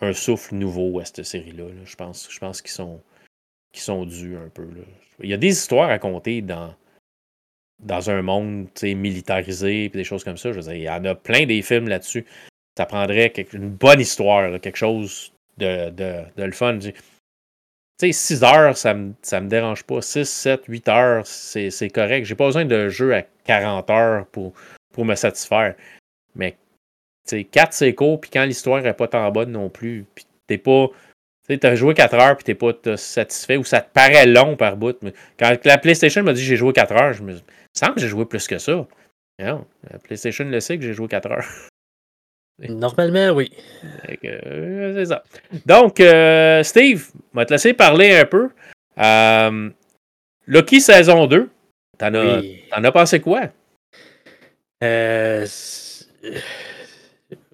[0.00, 1.64] un souffle nouveau à cette série-là.
[1.64, 1.84] là.
[1.84, 3.00] Je pense, je pense qu'ils sont,
[3.72, 4.68] qu'ils sont dus un peu.
[5.22, 6.74] Il y a des histoires à compter dans,
[7.82, 10.52] dans un monde militarisé et des choses comme ça.
[10.52, 12.26] Je veux dire, il y en a plein des films là-dessus.
[12.76, 16.78] Ça prendrait une bonne histoire, quelque chose de, de, de le fun.
[18.00, 20.02] Sais, 6 heures, ça me, me dérange pas.
[20.02, 22.24] 6, 7, 8 heures, c'est correct.
[22.24, 24.52] J'ai pas besoin de jeu à 40 heures pour,
[24.98, 25.74] me satisfaire.
[26.34, 26.52] Mais,
[27.26, 30.26] tu sais, 4, c'est court, puis quand l'histoire est pas tant bonne non plus, puis
[30.46, 30.88] t'es pas.
[31.48, 34.76] Tu t'as joué 4 heures, puis t'es pas satisfait, ou ça te paraît long par
[34.76, 34.96] bout.
[35.38, 37.38] Quand la PlayStation m'a dit j'ai joué 4 heures, je me
[37.74, 38.86] semble que j'ai joué plus que ça.
[39.38, 41.68] Non, la PlayStation le sait que j'ai joué 4 heures.
[42.60, 43.50] Normalement, oui.
[44.24, 45.24] Euh, c'est ça.
[45.66, 48.50] Donc, euh, Steve, on va te laisser parler un peu.
[48.98, 49.70] Euh,
[50.46, 51.50] Lucky saison 2,
[51.98, 52.62] t'en as, Oui.
[52.70, 53.48] as pensé quoi?
[54.82, 55.46] Euh,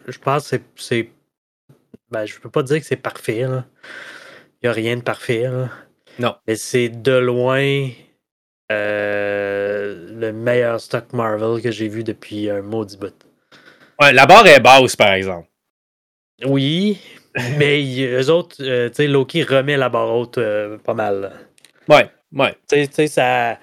[0.07, 1.09] je pense que c'est-.
[2.11, 3.40] Ben, je peux pas dire que c'est parfait.
[3.40, 3.62] Il
[4.64, 5.44] n'y a rien de parfait.
[5.44, 5.70] là.
[6.18, 6.34] Non.
[6.46, 7.88] Mais c'est de loin
[8.72, 13.14] euh, le meilleur stock Marvel que j'ai vu depuis un maudit bout.
[14.01, 15.48] Ouais, la barre est basse, par exemple.
[16.46, 16.98] Oui,
[17.59, 21.32] mais eux autres, euh, tu sais, Loki remet la barre haute euh, pas mal.
[21.88, 22.57] Ouais, ouais.
[22.68, 23.59] Tu sais, ça.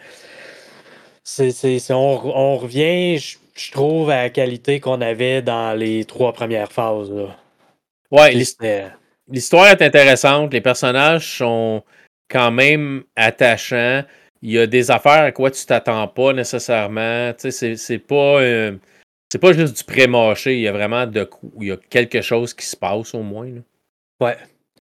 [1.89, 7.11] On, on, revient, je, trouve, à la qualité qu'on avait dans les trois premières phases.
[7.11, 7.35] Là.
[8.11, 8.33] Ouais,
[9.27, 10.53] l'histoire est intéressante.
[10.53, 11.83] Les personnages sont
[12.29, 14.03] quand même attachants.
[14.41, 17.33] Il y a des affaires à quoi tu t'attends pas nécessairement.
[17.33, 18.39] Tu sais, c'est pas.
[18.39, 18.77] Euh,
[19.29, 22.53] c'est pas juste du pré-mâché, il y a vraiment de il y a quelque chose
[22.53, 23.47] qui se passe au moins.
[23.47, 23.61] Là.
[24.21, 24.37] Ouais.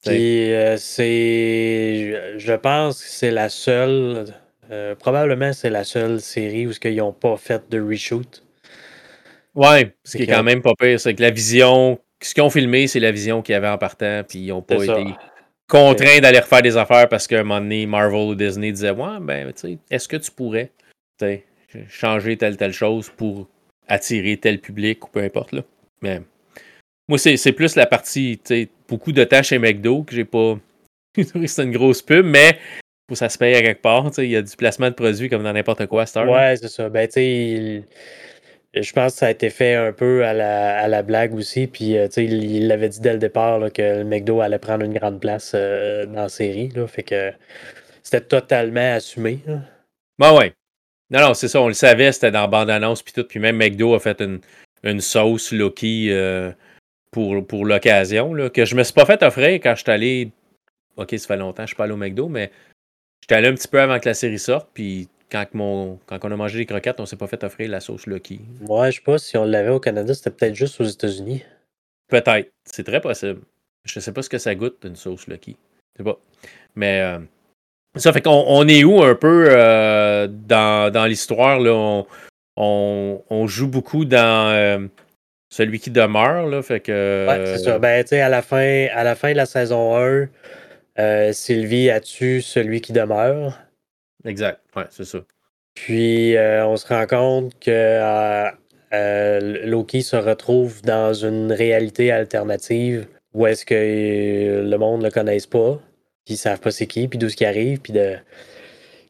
[0.04, 2.38] Puis euh, c'est.
[2.38, 4.26] Je pense que c'est la seule.
[4.72, 8.44] Euh, probablement c'est la seule série où ils n'ont pas fait de reshoot.
[9.54, 12.00] Ouais, ce qui est quand même pas pire, c'est que la vision.
[12.24, 14.62] Ce qu'ils ont filmé, c'est la vision qu'il y avait en partant, puis ils n'ont
[14.62, 15.16] pas été
[15.72, 19.20] contraints d'aller refaire des affaires parce qu'à un moment donné, Marvel ou Disney disaient Ouais,
[19.22, 20.72] ben, tu sais, est-ce que tu pourrais
[21.88, 23.48] changer telle, telle chose pour
[23.92, 25.52] attirer tel public ou peu importe.
[25.52, 25.64] Là.
[26.02, 26.22] Mais
[27.08, 30.58] moi, c'est plus la partie, tu sais, beaucoup de temps chez McDo que j'ai pas.
[31.16, 32.58] c'est une grosse pub, mais
[33.10, 34.10] faut ça se paye à quelque part.
[34.18, 36.30] Il y a du placement de produits comme dans n'importe quoi, Star.
[36.30, 36.88] Ouais, c'est ça.
[36.88, 37.84] Ben, tu sais,
[38.74, 41.68] je pense que ça a été fait un peu à la, à la blague aussi.
[41.68, 44.60] Puis, euh, tu sais, il l'avait dit dès le départ là, que le McDo allait
[44.60, 46.70] prendre une grande place euh, dans la série.
[46.70, 47.34] Là, fait que
[48.04, 49.40] c'était totalement assumé.
[49.46, 49.60] Là.
[50.18, 50.54] Ben ouais.
[51.12, 53.26] Non, non, c'est ça, on le savait, c'était dans la bande-annonce, puis tout.
[53.26, 54.40] Puis même McDo a fait une,
[54.84, 56.52] une sauce Loki euh,
[57.12, 60.32] pour, pour l'occasion, que je me suis pas fait offrir quand je suis allé.
[60.96, 62.50] Ok, ça fait longtemps, je suis pas allé au McDo, mais
[63.22, 66.32] j'étais allé un petit peu avant que la série sorte, puis quand, mon, quand on
[66.32, 68.40] a mangé les croquettes, on s'est pas fait offrir la sauce Loki.
[68.62, 71.44] Ouais, je sais pas si on l'avait au Canada, c'était peut-être juste aux États-Unis.
[72.08, 73.42] Peut-être, c'est très possible.
[73.86, 75.58] Je sais pas ce que ça goûte, une sauce Loki.
[75.94, 76.20] Je sais pas.
[76.76, 77.02] Mais.
[77.02, 77.20] Euh,
[77.96, 81.60] ça fait qu'on on est où un peu euh, dans, dans l'histoire?
[81.60, 82.06] Là?
[82.56, 84.80] On, on, joue beaucoup dans euh,
[85.50, 86.48] celui qui demeure.
[86.48, 87.80] Là, fait que, ouais, c'est ça.
[87.80, 90.28] Ben, à, la fin, à la fin de la saison 1,
[91.00, 93.60] euh, Sylvie a tué celui qui demeure.
[94.26, 94.60] Exact.
[94.76, 95.20] Ouais, c'est ça.
[95.74, 98.52] Puis on se rend compte que
[99.66, 105.48] Loki se retrouve dans une réalité alternative où est-ce que le monde ne le connaisse
[105.48, 105.80] pas
[106.26, 108.16] puis ils savent pas c'est qui, puis d'où ce qui arrive, puis de,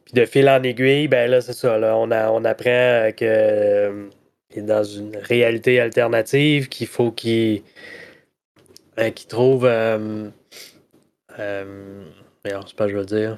[0.06, 3.26] puis de fil en aiguille, ben là, c'est ça, là, on, a, on apprend que
[3.26, 4.08] euh,
[4.58, 7.62] dans une réalité alternative, qu'il faut qu'il
[9.00, 9.66] euh, trouve...
[9.66, 10.30] Euh,
[11.40, 12.04] euh,
[12.44, 13.38] c'est pas je veux dire.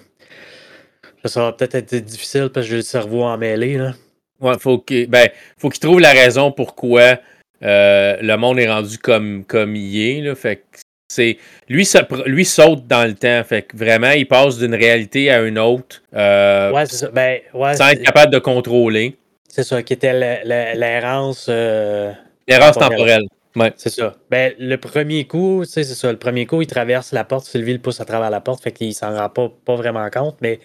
[1.25, 3.93] Ça va peut-être être difficile parce que j'ai le cerveau emmêlé, là.
[4.39, 7.19] Ouais, faut qu'il ben, faut qu'il trouve la raison pourquoi
[7.61, 10.21] le monde est rendu comme, comme il est.
[10.21, 10.35] Là.
[10.35, 10.79] Fait que
[11.13, 11.37] c'est
[11.69, 11.87] lui,
[12.25, 13.43] lui saute dans le temps.
[13.43, 16.01] Fait que vraiment, il passe d'une réalité à une autre.
[16.15, 17.09] Euh, ouais, c'est ça.
[17.09, 19.17] Ben, ouais, sans être capable de contrôler.
[19.47, 20.13] C'est ça, qui était
[20.75, 21.47] l'errance.
[21.49, 22.11] Euh,
[22.47, 23.23] l'errance temporelle.
[23.55, 23.71] Ouais.
[23.75, 24.15] C'est ça.
[24.31, 26.11] Ben, le premier coup, c'est ça.
[26.11, 28.71] Le premier coup, il traverse la porte, Sylvie le pousse à travers la porte, fait
[28.71, 30.59] qu'il s'en rend pas, pas vraiment compte, mais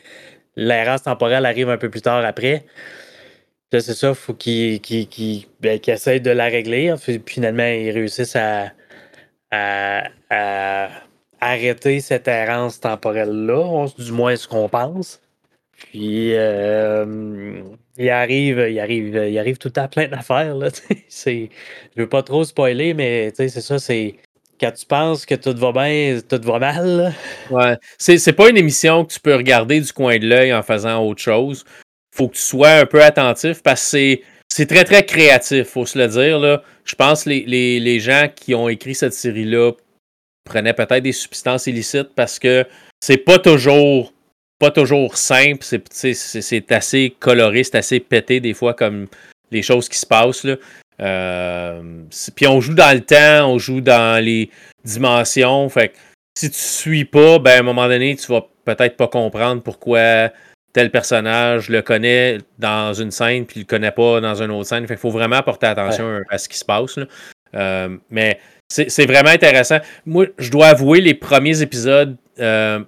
[0.56, 2.64] l'errance temporelle arrive un peu plus tard après.
[3.70, 4.80] c'est ça, il faut qu'il
[5.60, 6.94] ben, essaye de la régler.
[7.26, 8.70] Finalement, il réussissent à,
[9.50, 10.88] à,
[11.40, 15.20] arrêter cette errance temporelle-là, du moins ce qu'on pense.
[15.76, 17.62] Puis euh,
[17.96, 20.56] il arrive, il arrive, il arrive tout à plein d'affaires.
[20.56, 20.68] Là,
[21.24, 21.48] je
[21.96, 24.16] veux pas trop spoiler, mais c'est ça, c'est
[24.60, 27.14] quand tu penses que tout va bien, tout va mal.
[27.50, 27.76] Ouais.
[27.96, 31.04] C'est, c'est pas une émission que tu peux regarder du coin de l'œil en faisant
[31.04, 31.64] autre chose.
[32.12, 34.22] Faut que tu sois un peu attentif parce que c'est
[34.58, 36.40] c'est très, très créatif, faut se le dire.
[36.40, 36.64] Là.
[36.84, 39.70] Je pense que les, les, gens qui ont écrit cette série-là
[40.42, 42.66] prenaient peut-être des substances illicites parce que
[42.98, 44.12] c'est pas toujours
[44.58, 49.06] pas toujours simple, c'est assez coloré, c'est assez pété des fois comme
[49.52, 50.42] les choses qui se passent.
[50.42, 50.56] Là.
[51.00, 52.02] Euh,
[52.34, 54.50] puis on joue dans le temps, on joue dans les
[54.84, 55.68] dimensions.
[55.68, 55.96] Fait que
[56.36, 60.32] si tu suis pas, ben à un moment donné, tu vas peut-être pas comprendre pourquoi
[60.78, 64.68] tel personnage le connaît dans une scène puis il le connaît pas dans une autre
[64.68, 64.86] scène.
[64.88, 67.00] il faut vraiment porter attention à ce qui se passe.
[67.56, 69.78] Euh, mais c'est vraiment intéressant.
[70.06, 72.78] Moi, je dois avouer, les premiers épisodes euh,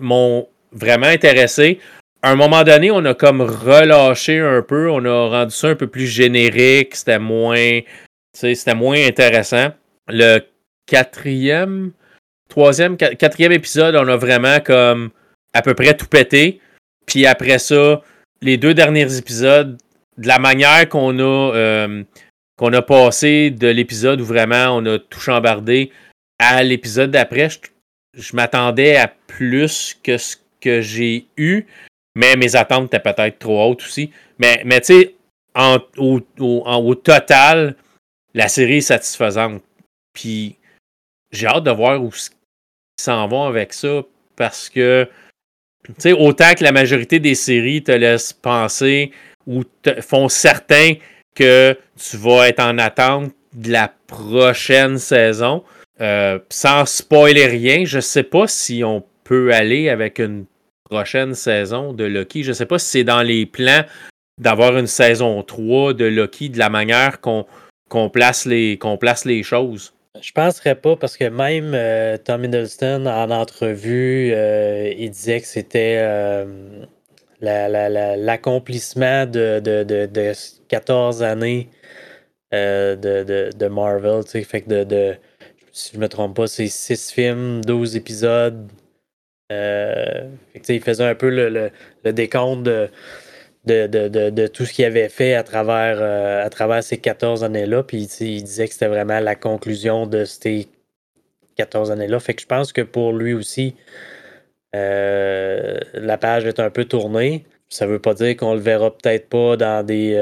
[0.00, 1.78] m'ont vraiment intéressé.
[2.20, 5.76] À un moment donné, on a comme relâché un peu, on a rendu ça un
[5.76, 7.78] peu plus générique, c'était moins,
[8.32, 9.68] c'était moins intéressant.
[10.08, 10.40] Le
[10.86, 11.92] quatrième,
[12.48, 15.10] troisième, quatrième épisode, on a vraiment comme
[15.52, 16.60] à peu près tout pété.
[17.06, 18.02] Puis après ça,
[18.42, 19.78] les deux derniers épisodes,
[20.18, 22.04] de la manière qu'on a, euh,
[22.56, 25.92] qu'on a passé de l'épisode où vraiment on a tout chambardé
[26.38, 27.48] à l'épisode d'après,
[28.14, 31.66] je, m'attendais à plus que ce que j'ai eu,
[32.14, 34.10] mais mes attentes étaient peut-être trop hautes aussi.
[34.38, 35.14] Mais, mais tu sais,
[35.98, 37.76] au, au, total,
[38.34, 39.62] la série est satisfaisante.
[40.12, 40.56] Puis
[41.30, 44.02] j'ai hâte de voir où ils s'en vont avec ça
[44.36, 45.08] parce que,
[45.98, 49.12] sais, autant que la majorité des séries te laissent penser
[49.46, 50.94] ou te font certain
[51.34, 55.62] que tu vas être en attente de la prochaine saison,
[56.00, 60.46] euh, sans spoiler rien, je sais pas si on peut aller avec une
[60.84, 62.42] prochaine saison de Loki.
[62.42, 63.84] Je sais pas si c'est dans les plans
[64.40, 69.94] d'avoir une saison 3 de Loki de la manière qu'on place les choses.
[70.20, 75.46] Je penserais pas parce que même euh, Tom Hiddleston en entrevue, euh, il disait que
[75.46, 75.96] c'était
[77.40, 80.32] l'accomplissement de, de,
[80.68, 81.68] 14 années
[82.52, 84.22] de, de, Marvel.
[84.26, 85.16] Fait que de,
[85.76, 88.66] si je me trompe pas, c'est 6 films, 12 épisodes.
[89.52, 90.28] Euh,
[90.68, 91.70] il faisait un peu le,
[92.12, 92.88] décompte de,
[93.66, 97.82] de, tout ce qu'il avait fait à travers, euh, ces 14 années-là.
[97.82, 100.68] Puis il disait que c'était vraiment la conclusion de ces
[101.56, 102.20] 14 années-là.
[102.20, 103.74] Fait que je pense que pour lui aussi,
[104.74, 107.44] euh, la page est un peu tournée.
[107.68, 110.14] Ça veut pas dire qu'on le verra peut-être pas dans des,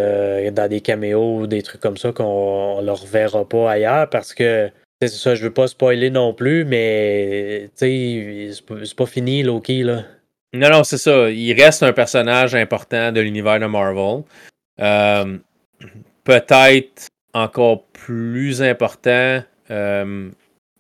[0.53, 4.71] dans des caméos ou des trucs comme ça, qu'on le reverra pas ailleurs parce que
[5.03, 8.51] c'est ça, je veux pas spoiler non plus, mais c'est
[8.97, 10.05] pas fini, Loki, là.
[10.55, 11.31] Non, non, c'est ça.
[11.31, 14.23] Il reste un personnage important de l'univers de Marvel.
[14.81, 15.39] Euh,
[16.23, 19.43] peut-être encore plus important
[19.73, 20.31] euh,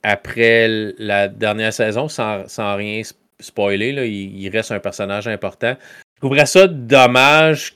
[0.05, 2.47] après la dernière saison, sans,
[2.77, 3.03] rien
[3.41, 3.91] spoiler.
[3.91, 5.75] Là, il, reste un personnage important.
[6.15, 7.75] Je trouverais ça dommage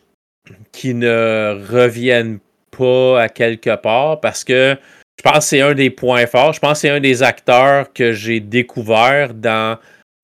[0.70, 2.38] qu'il ne revienne
[2.70, 4.76] pas à quelque part parce que
[5.18, 6.52] je pense que c'est un des points forts.
[6.52, 9.78] Je pense que c'est un des acteurs que j'ai découvert dans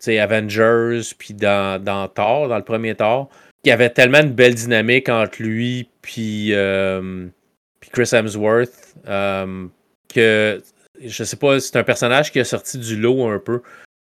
[0.09, 3.29] Avengers puis dans, dans Thor, dans le premier Thor.
[3.65, 7.27] Il y avait tellement de belle dynamique entre lui puis, euh,
[7.93, 9.67] Chris Hemsworth euh,
[10.13, 10.63] que
[11.03, 13.63] je sais pas, c'est un personnage qui a sorti du lot un peu.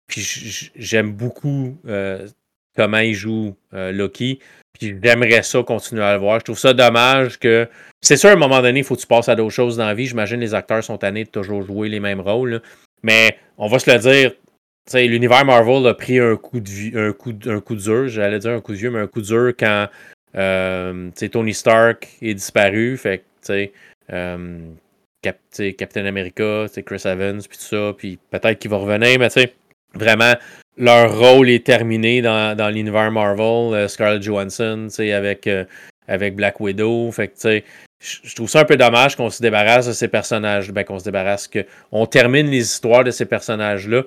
[0.08, 2.28] Puis j'aime beaucoup euh,
[2.76, 4.40] comment il joue Loki.
[4.78, 6.40] Puis j'aimerais ça continuer à le voir.
[6.40, 7.68] Je trouve ça dommage que.
[8.02, 9.86] C'est sûr, à un moment donné, il faut que tu passes à d'autres choses dans
[9.86, 10.06] la vie.
[10.06, 12.62] J'imagine les acteurs sont tannés de toujours jouer les mêmes rôles.
[13.02, 14.34] Mais on va se le dire,
[14.94, 18.62] l'univers Marvel a pris un coup de un coup, un coup dur, j'allais dire un
[18.62, 19.88] coup de vieux, mais un coup dur quand
[20.36, 22.98] euh, Tony Stark est disparu.
[22.98, 23.70] Fait que,
[24.12, 24.60] euh,
[25.22, 29.54] Captain America, Chris Evans, puis tout ça, puis peut-être qu'il va revenir, mais
[29.96, 30.34] vraiment,
[30.78, 33.74] leur rôle est terminé dans, dans l'univers Marvel.
[33.74, 35.50] Euh, Scarlett Johansson, avec,
[36.08, 37.12] avec Black Widow.
[37.12, 37.62] Fait que,
[38.02, 40.72] je trouve ça un peu dommage qu'on se débarrasse de ces personnages.
[40.72, 44.04] Ben, qu'on se débarrasse, qu'on termine les histoires de ces personnages-là.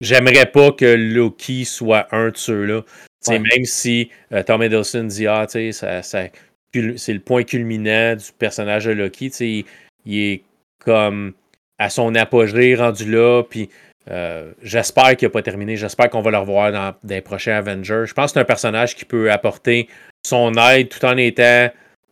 [0.00, 2.82] J'aimerais pas que Loki soit un de ceux-là.
[3.28, 6.24] Même si euh, Tom Hiddleston dit Ah, ça, ça
[6.72, 9.26] c'est le point culminant du personnage de Loki.
[9.40, 9.64] Il,
[10.06, 10.42] il est
[10.78, 11.34] comme
[11.78, 13.68] à son apogée rendu là, puis
[14.10, 15.76] euh, j'espère qu'il n'a pas terminé.
[15.76, 18.04] J'espère qu'on va le revoir dans des prochains Avengers.
[18.06, 19.88] Je pense que c'est un personnage qui peut apporter
[20.24, 21.68] son aide tout en étant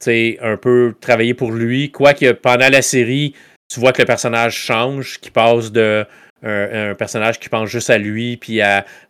[0.06, 1.90] un peu travaillé pour lui.
[1.90, 3.34] Quoique pendant la série,
[3.72, 6.06] tu vois que le personnage change, qui passe de
[6.42, 8.60] un, personnage qui pense juste à lui, puis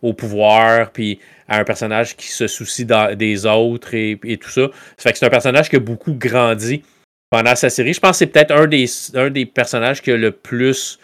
[0.02, 1.18] au pouvoir, puis
[1.48, 4.68] à un personnage qui se soucie des autres et, tout ça.
[4.96, 6.82] Ça fait que c'est un personnage qui a beaucoup grandi
[7.30, 7.92] pendant sa série.
[7.92, 10.98] Je pense que c'est peut-être un des, un des personnages qui a le plus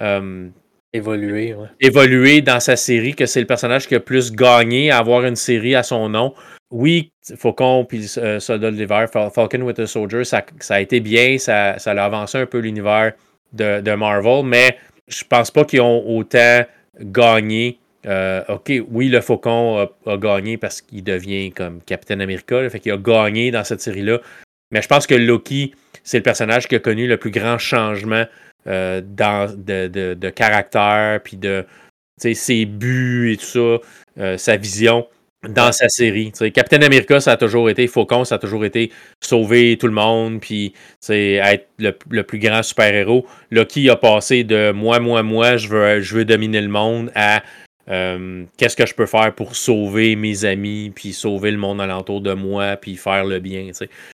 [0.00, 0.48] euh,
[0.94, 1.68] Évoluer, ouais.
[1.80, 5.36] Évoluer dans sa série, que c'est le personnage qui a plus gagné à avoir une
[5.36, 6.32] série à son nom.
[6.70, 11.36] Oui, Faucon puis euh, Soldat de l'hiver, Falcon with a Soldier, ça, a été bien,
[11.36, 13.12] ça, ça a avancé un peu l'univers
[13.52, 14.78] de, Marvel, mais
[15.08, 16.64] je pense pas qu'ils ont autant
[17.00, 17.78] gagné.
[18.06, 22.92] Euh, ok, oui, le Faucon a, gagné parce qu'il devient comme Captain America, fait qu'il
[22.92, 24.20] a gagné dans cette série-là.
[24.70, 28.24] Mais je pense que Loki, c'est le personnage qui a connu le plus grand changement
[28.66, 31.64] euh, dans, de, caractère, puis de
[32.18, 33.78] ses buts et tout ça,
[34.18, 35.06] euh, sa vision
[35.46, 36.32] dans sa série.
[36.52, 40.40] Captain America, ça a toujours été, Faucon, ça a toujours été sauver tout le monde,
[40.40, 40.72] puis
[41.08, 43.26] être le, plus grand super-héros.
[43.50, 47.42] Loki a passé de moi, moi, moi, je veux, je veux dominer le monde à
[47.88, 52.20] euh, qu'est-ce que je peux faire pour sauver mes amis, puis sauver le monde alentour
[52.20, 53.70] de moi, puis faire le bien.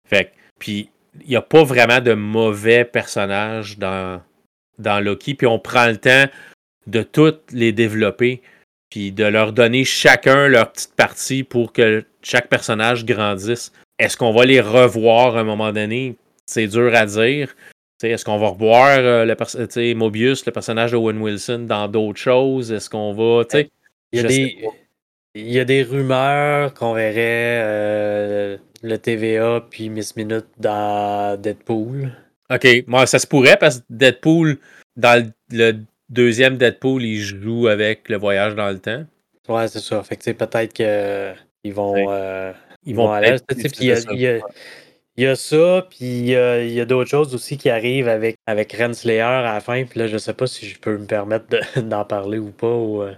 [0.08, 0.90] Fait puis
[1.22, 4.22] il n'y a pas vraiment de mauvais personnages dans,
[4.80, 6.26] dans Loki, puis on prend le temps
[6.88, 8.42] de toutes les développer,
[8.92, 13.72] puis de leur donner chacun leur petite partie pour que chaque personnage grandisse.
[13.98, 16.16] Est-ce qu'on va les revoir à un moment donné?
[16.46, 17.56] C'est dur à dire.
[18.04, 22.72] Est-ce qu'on va revoir euh, le Mobius, le personnage de Owen Wilson, dans d'autres choses?
[22.72, 23.44] Est-ce qu'on va.
[24.12, 24.58] Il y, a des,
[25.36, 32.12] il y a des rumeurs qu'on verrait euh, le TVA puis Miss Minute dans Deadpool.
[32.54, 34.58] OK, moi, ça se pourrait parce que Deadpool,
[34.98, 35.74] dans le
[36.12, 39.05] deuxième Deadpool, il joue avec le voyage dans le temps.
[39.49, 40.03] Ouais, c'est ça.
[40.03, 42.53] Fait que peut-être qu'ils vont, euh,
[42.86, 43.38] ils vont aller.
[45.18, 48.74] Il y, a ça, puis il y a, d'autres choses aussi qui arrivent avec, avec
[48.74, 49.84] Renslayer à la fin.
[49.84, 51.45] Puis là, je sais pas si je peux me permettre
[51.82, 52.74] d'en parler ou pas.
[52.74, 53.14] Ou, euh.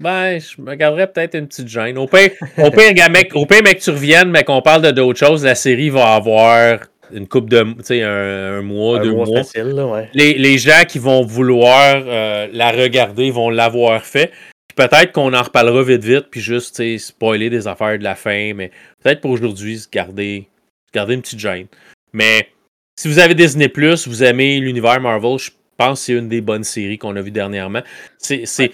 [0.00, 1.98] Ben, je me garderais peut-être une petite gêne.
[1.98, 5.18] Au pire, au pire, mec, au pire, mec, tu reviennes, mais qu'on parle de d'autres
[5.18, 6.80] choses, la série va avoir
[7.12, 9.26] une coupe de, tu sais, un, mois, deux mois.
[10.14, 14.32] les, les, gens qui vont vouloir euh, la regarder vont l'avoir fait.
[14.76, 18.14] Peut-être qu'on en reparlera vite vite, puis juste, tu sais, spoiler des affaires de la
[18.14, 18.70] fin, mais
[19.02, 20.48] peut-être pour aujourd'hui, garder,
[20.94, 21.66] garder une petite gêne.
[22.12, 22.48] Mais
[22.96, 23.70] si vous avez Disney+,
[24.06, 27.30] vous aimez l'univers Marvel, je pense que c'est une des bonnes séries qu'on a vues
[27.30, 27.82] dernièrement.
[28.18, 28.72] C'est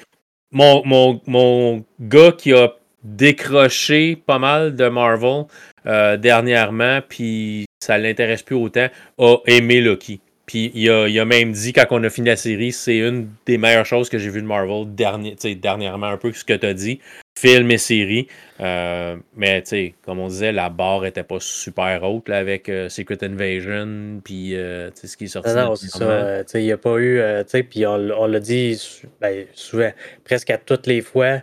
[0.53, 2.73] mon, mon, gars qui a
[3.03, 5.45] décroché pas mal de Marvel
[5.87, 10.21] euh, dernièrement, puis ça l'intéresse plus autant, a aimé Loki.
[10.47, 13.87] Puis il a, même dit, quand on a fini la série, c'est une des meilleures
[13.87, 17.01] choses que j'ai vues de Marvel dernier, dernièrement, un peu ce que tu as dit.
[17.37, 18.29] Film et série.
[18.61, 19.65] Euh, mais
[20.05, 24.53] comme on disait, la barre était pas super haute là, avec euh, Secret Invasion, puis
[24.53, 25.53] ce qui est sorti.
[25.53, 26.43] Non, c'est ça.
[26.55, 27.21] il n'y a pas eu.
[27.69, 28.81] puis on, on l'a dit
[29.21, 29.91] ben, souvent,
[30.25, 31.43] presque à toutes les fois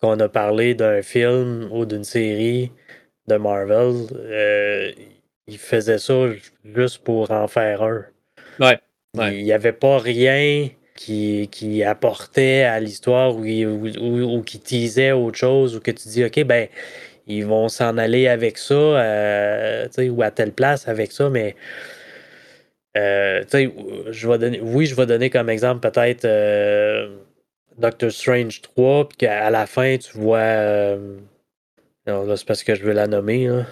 [0.00, 2.72] qu'on a parlé d'un film ou d'une série
[3.30, 4.92] de Marvel, euh,
[5.46, 6.26] il faisait ça
[6.74, 8.04] juste pour en faire un.
[8.58, 8.78] Ouais.
[9.14, 15.38] Il n'y avait pas rien qui, qui apportait à l'histoire ou, ou, qui teasait autre
[15.38, 16.68] chose ou que tu dis, OK, ben,
[17.26, 21.56] ils vont s'en aller avec ça, euh, ou à telle place avec ça, mais.
[22.96, 23.44] Euh,
[24.10, 26.26] je vais donner, oui, je vais donner comme exemple peut-être
[27.78, 30.98] Doctor Strange 3, puis qu'à la fin, tu vois.
[32.08, 33.46] Euh, non, là, c'est parce que je veux la nommer.
[33.48, 33.66] Là.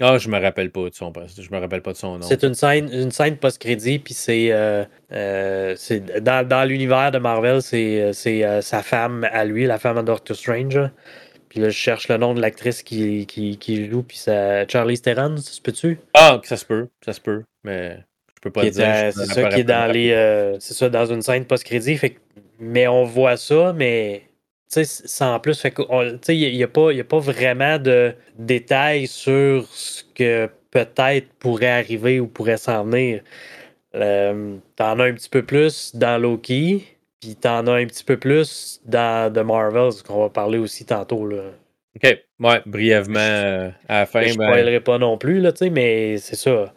[0.00, 2.26] Ah, je me rappelle pas de son je me rappelle pas de son nom.
[2.26, 5.76] C'est une scène, une scène post-crédit, puis c'est, euh, euh,
[6.20, 10.36] dans, dans l'univers de Marvel, c'est, c'est sa femme à lui, la femme de Doctor
[10.36, 10.80] Strange.
[11.48, 15.00] Puis là, je cherche le nom de l'actrice qui, qui, qui joue, puis c'est Charlie
[15.00, 16.00] Theron, ça se peut-tu?
[16.14, 17.98] Ah, ça se peut, ça se peut, mais
[18.34, 19.12] je peux pas dire.
[19.12, 22.16] c'est ça qui est dans les, c'est ça, dans une scène post-crédit, fait
[22.58, 24.22] mais on voit ça, mais
[24.68, 25.64] sans plus.
[26.28, 32.20] Il n'y a, pas, a pas vraiment de détails sur ce que peut-être pourrait arriver
[32.20, 33.22] ou pourrait s'en venir.
[33.94, 36.84] Euh, t'en as un petit peu plus dans Loki,
[37.20, 41.26] puis t'en as un petit peu plus dans The Marvels, qu'on va parler aussi tantôt.
[41.26, 41.42] Là.
[41.96, 44.22] OK, ouais, brièvement euh, à la fin.
[44.22, 44.80] Je ne ben...
[44.80, 46.74] pas non plus, là, mais c'est ça.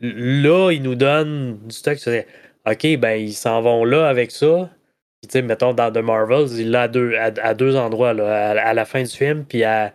[0.00, 1.98] là, ils nous donnent du stock.
[2.64, 4.70] OK, ben ils s'en vont là avec ça
[5.22, 8.74] tu sais, mettons, dans The Marvels, il l'a à deux, à, deux endroits, là, à,
[8.74, 9.92] la fin du film, puis à,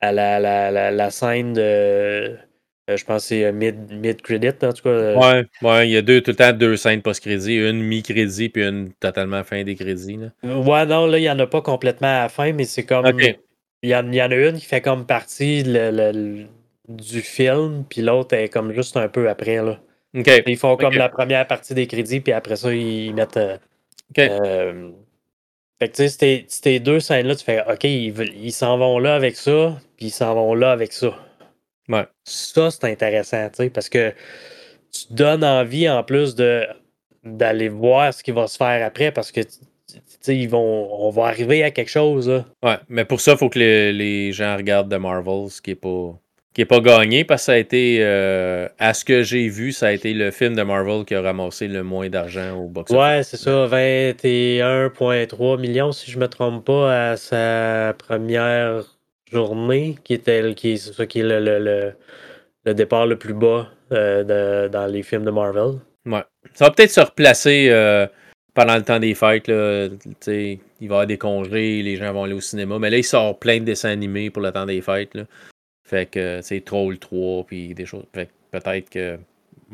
[0.00, 1.60] à la, la, la, scène de.
[1.60, 4.90] Euh, je pense que c'est euh, mid-credit, en tout cas.
[4.90, 5.16] Euh.
[5.16, 8.64] Ouais, ouais, il y a deux, tout le temps deux scènes post-crédit, une mi-crédit, puis
[8.64, 10.18] une totalement fin des crédits.
[10.18, 10.28] Là.
[10.44, 13.06] Ouais, non, là, il n'y en a pas complètement à la fin, mais c'est comme.
[13.82, 16.44] Il y, en, y, en a une qui fait comme partie le,
[16.86, 19.56] du film, puis l'autre est comme juste un peu après.
[19.56, 19.80] Là.
[20.12, 23.36] Ils font comme la première partie des crédits, puis après ça, ils mettent.
[23.36, 23.56] Euh,
[24.14, 29.36] fait que tu sais, ces deux scènes-là, tu fais OK, ils s'en vont là avec
[29.36, 31.14] ça, puis ils s'en vont là avec ça.
[31.88, 32.06] Ouais.
[32.24, 34.12] Ça, c'est intéressant, tu sais, parce que
[34.92, 36.66] tu donnes envie en plus de
[37.22, 39.40] d'aller voir ce qui va se faire après parce que
[40.28, 42.44] ils vont on va arriver à quelque chose là.
[42.62, 45.72] Ouais, mais pour ça, il faut que les, les, gens regardent The Marvels, ce qui
[45.72, 46.18] est pas
[46.52, 49.72] qui n'est pas gagné parce que ça a été, euh, à ce que j'ai vu,
[49.72, 53.00] ça a été le film de Marvel qui a ramassé le moins d'argent au box-office.
[53.00, 58.82] Ouais, c'est ça, 21,3 millions si je ne me trompe pas à sa première
[59.30, 61.94] journée, qui était qui, ça, qui est le, le,
[62.64, 65.78] le, départ le plus bas euh, dans les films de Marvel.
[66.04, 66.24] Ouais.
[66.54, 68.08] Ça va peut-être se replacer euh,
[68.54, 69.46] pendant le temps des fêtes.
[69.46, 69.88] Là,
[70.26, 72.80] il va y avoir des congés, les gens vont aller au cinéma.
[72.80, 75.14] Mais là, il sort plein de dessins animés pour le temps des fêtes.
[75.14, 75.24] Là.
[75.90, 78.04] Fait que, c'est Troll 3, puis des choses.
[78.14, 79.18] Fait peut-être que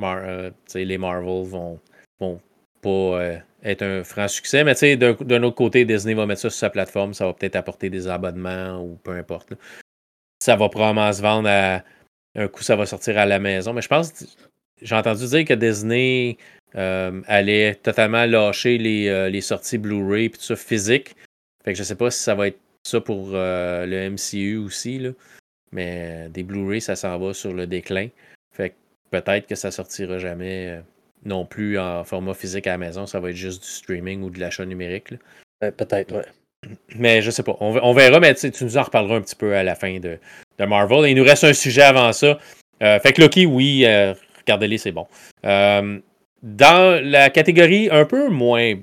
[0.03, 1.79] euh, les Marvel vont,
[2.19, 2.41] vont
[2.81, 4.64] pas euh, être un franc succès.
[4.64, 7.12] Mais d'un autre côté, Disney va mettre ça sur sa plateforme.
[7.12, 9.53] Ça va peut-être apporter des abonnements ou peu importe.
[10.43, 11.85] Ça va probablement se vendre à.
[12.35, 13.75] Un coup, ça va sortir à la maison.
[13.75, 14.39] Mais je pense.
[14.81, 16.39] J'ai entendu dire que Disney
[16.77, 21.14] euh, allait totalement lâcher les, les sorties Blu-ray et tout ça physique.
[21.62, 24.99] Fait que je sais pas si ça va être ça pour le MCU aussi.
[24.99, 25.11] Là.
[25.77, 28.09] Mais euh, des Blu-ray, ça s'en va sur le déclin.
[28.51, 28.74] Fait que
[29.11, 30.81] peut-être que ça sortira jamais euh,
[31.27, 33.05] non plus en format physique à la maison.
[33.05, 35.11] Ça va être juste du streaming ou de l'achat numérique.
[35.61, 36.24] peut-être, ouais.
[36.97, 37.55] Mais je sais pas.
[37.61, 40.18] On, verra, mais tu nous en reparleras un petit peu à la fin de,
[40.59, 41.11] de Marvel.
[41.11, 42.39] il nous reste un sujet avant ça.
[42.83, 43.87] Euh, fait que Loki, oui,
[44.41, 45.07] regardez-les, c'est bon.
[45.45, 46.03] dans
[47.05, 48.74] la catégorie un peu moins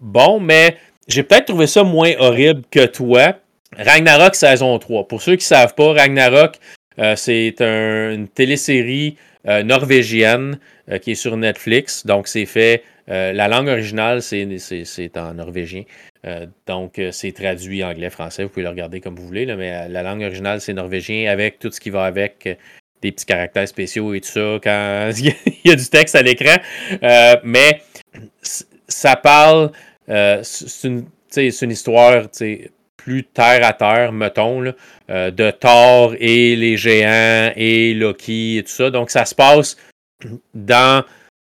[0.00, 0.76] bon, mais
[1.08, 3.34] j'ai peut-être trouvé ça moins horrible que toi.
[3.76, 5.08] Ragnarok saison 3.
[5.08, 6.56] Pour ceux qui ne savent pas, Ragnarok,
[6.98, 9.16] euh, c'est une télésérie
[9.46, 10.58] euh, norvégienne
[10.90, 12.06] euh, qui est sur Netflix.
[12.06, 12.84] Donc, c'est fait.
[13.08, 15.84] la langue originale, c'est en norvégien.
[16.66, 18.44] donc, c'est traduit anglais, français.
[18.44, 21.70] Vous pouvez le regarder comme vous voulez, mais la langue originale, c'est norvégien avec tout
[21.70, 22.58] ce qui va avec
[23.02, 26.56] des petits caractères spéciaux et tout ça quand il y a du texte à l'écran.
[27.42, 27.82] mais
[28.86, 29.72] ça parle.
[30.06, 31.06] c'est une,
[31.36, 32.30] une, histoire
[33.04, 34.72] plus terre à terre, mettons,
[35.10, 38.90] euh, de Thor et les géants et Loki et tout ça.
[38.90, 39.76] Donc ça se passe
[40.54, 41.04] dans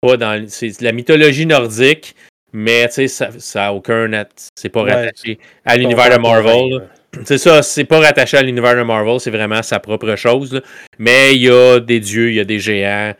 [0.00, 0.46] pas dans
[0.80, 2.14] la mythologie nordique,
[2.52, 4.24] mais ça n'a aucun
[4.54, 6.88] c'est pas rattaché à l'univers de Marvel.
[7.24, 10.60] C'est ça, c'est pas rattaché à l'univers de Marvel, c'est vraiment sa propre chose.
[10.98, 13.14] Mais il y a des dieux, il y a des géants,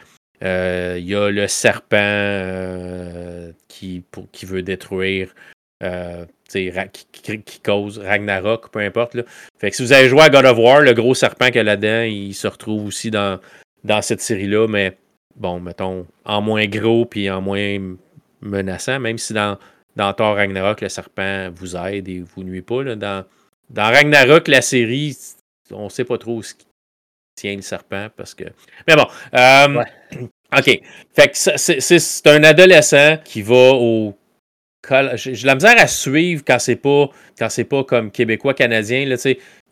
[0.44, 5.34] euh, il y a le serpent euh, qui, qui veut détruire
[5.82, 9.14] euh, qui, cause Ragnarok, peu importe.
[9.14, 9.22] Là.
[9.58, 11.60] Fait que si vous avez joué à God of War, le gros serpent qu'il y
[11.60, 13.38] a là-dedans, il se retrouve aussi dans,
[13.84, 14.96] dans cette série-là, mais
[15.36, 17.78] bon, mettons, en moins gros puis en moins
[18.40, 19.58] menaçant, même si dans,
[19.96, 22.82] dans Thor Ragnarok, le serpent vous aide et vous nuit pas.
[22.82, 22.96] Là.
[22.96, 23.24] Dans,
[23.70, 25.16] dans Ragnarok, la série,
[25.70, 26.66] on sait pas trop ce qui
[27.34, 28.44] tient le serpent parce que.
[28.86, 29.06] Mais bon.
[29.34, 29.84] Euh,
[30.56, 30.80] OK.
[31.14, 34.17] Fait que c'est un adolescent qui va au
[35.14, 37.08] j'ai la misère à suivre quand c'est pas
[37.38, 39.16] quand c'est pas comme québécois canadien là,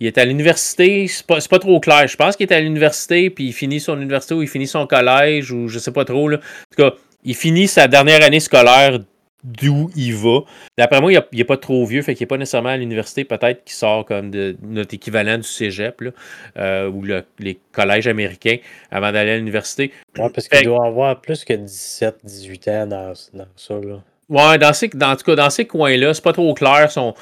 [0.01, 2.07] il est à l'université, c'est pas, pas trop clair.
[2.07, 4.87] Je pense qu'il est à l'université puis il finit son université ou il finit son
[4.87, 6.39] collège ou je sais pas trop là.
[6.39, 8.99] En tout cas, il finit sa dernière année scolaire
[9.47, 10.41] d'où il va.
[10.77, 13.65] D'après moi, il n'est pas trop vieux, fait qu'il n'est pas nécessairement à l'université, peut-être
[13.65, 16.11] qu'il sort comme de notre équivalent du cégep là,
[16.59, 17.05] euh, ou
[17.39, 18.57] les collèges américains
[18.91, 19.93] avant d'aller à l'université.
[20.19, 23.75] Ouais, parce qu'il doit avoir plus que 17-18 ans dans, dans ça.
[23.75, 24.03] Là.
[24.29, 27.15] Ouais, dans ces, dans, en tout cas, dans ces coins-là, c'est pas trop clair son,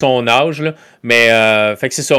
[0.00, 2.16] son âge, là, mais euh, fait que c'est ça.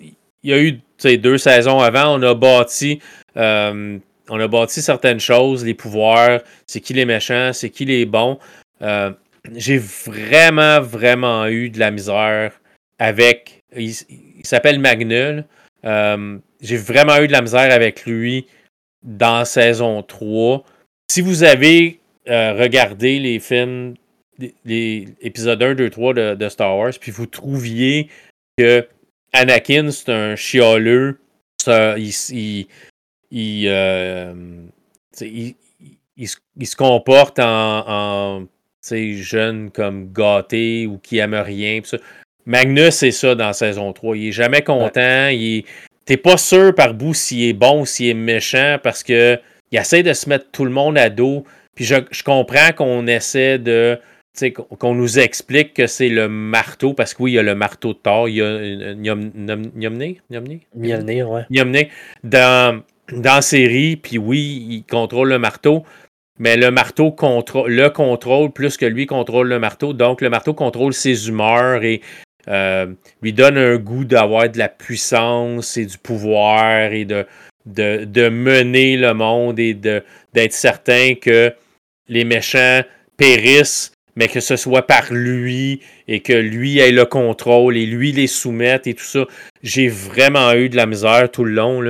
[0.00, 0.80] il y a eu
[1.18, 3.00] deux saisons avant, on a bâti.
[3.36, 3.98] Euh,
[4.30, 8.38] on a bâti certaines choses, les pouvoirs, c'est qui les méchants, c'est qui les bons.
[8.82, 9.10] Euh,
[9.54, 12.52] j'ai vraiment, vraiment eu de la misère
[12.98, 13.62] avec.
[13.76, 13.94] Il,
[14.42, 15.44] s'appelle Magnul.
[16.60, 18.46] j'ai vraiment eu de la misère avec lui
[19.02, 20.64] dans saison 3.
[21.10, 23.94] Si vous avez euh, regardez les films,
[24.64, 28.08] les, épisodes 1, 2, 3 de, Star Wars, puis vous trouviez
[28.56, 28.86] que
[29.32, 31.18] Anakin, c'est un chialeux,
[31.66, 32.66] il,
[33.68, 34.34] euh,
[35.20, 35.54] il,
[36.16, 38.46] il, se comporte en, en
[38.92, 41.80] jeune comme gâté ou qui aime rien.
[42.46, 44.16] Magnus, c'est ça dans saison 3.
[44.16, 45.28] Il est jamais content.
[45.28, 45.64] Il
[46.08, 49.38] T'es pas sûr par bout s'il est bon ou s'il est méchant parce que
[49.70, 51.44] il essaie de se mettre tout le monde à dos.
[51.78, 54.00] Puis je, comprends qu'on essaie de.
[54.80, 57.92] Qu'on nous explique que c'est le marteau, parce que oui, il y a le marteau
[57.92, 59.14] de Thor, il y a.
[60.74, 61.86] Mjolnir
[62.24, 65.84] dans, dans la série, puis oui, il contrôle le marteau,
[66.40, 69.92] mais le marteau contrôle, le contrôle plus que lui contrôle le marteau.
[69.92, 72.00] Donc, le marteau contrôle ses humeurs et
[72.48, 72.86] euh,
[73.22, 77.24] lui donne un goût d'avoir de la puissance et du pouvoir et de,
[77.66, 81.54] de, de mener le monde et d'être certain que
[82.08, 82.82] les méchants
[83.16, 88.12] périssent, mais que ce soit par lui et que lui ait le contrôle et lui
[88.12, 89.26] les soumette et tout ça.
[89.62, 91.82] J'ai vraiment eu de la misère tout le long.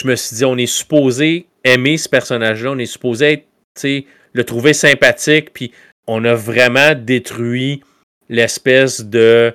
[0.00, 4.44] Je me suis dit, on est supposé aimer ce personnage-là, on est supposé être, le
[4.44, 5.72] trouver sympathique, puis
[6.06, 7.82] on a vraiment détruit
[8.28, 9.54] l'espèce de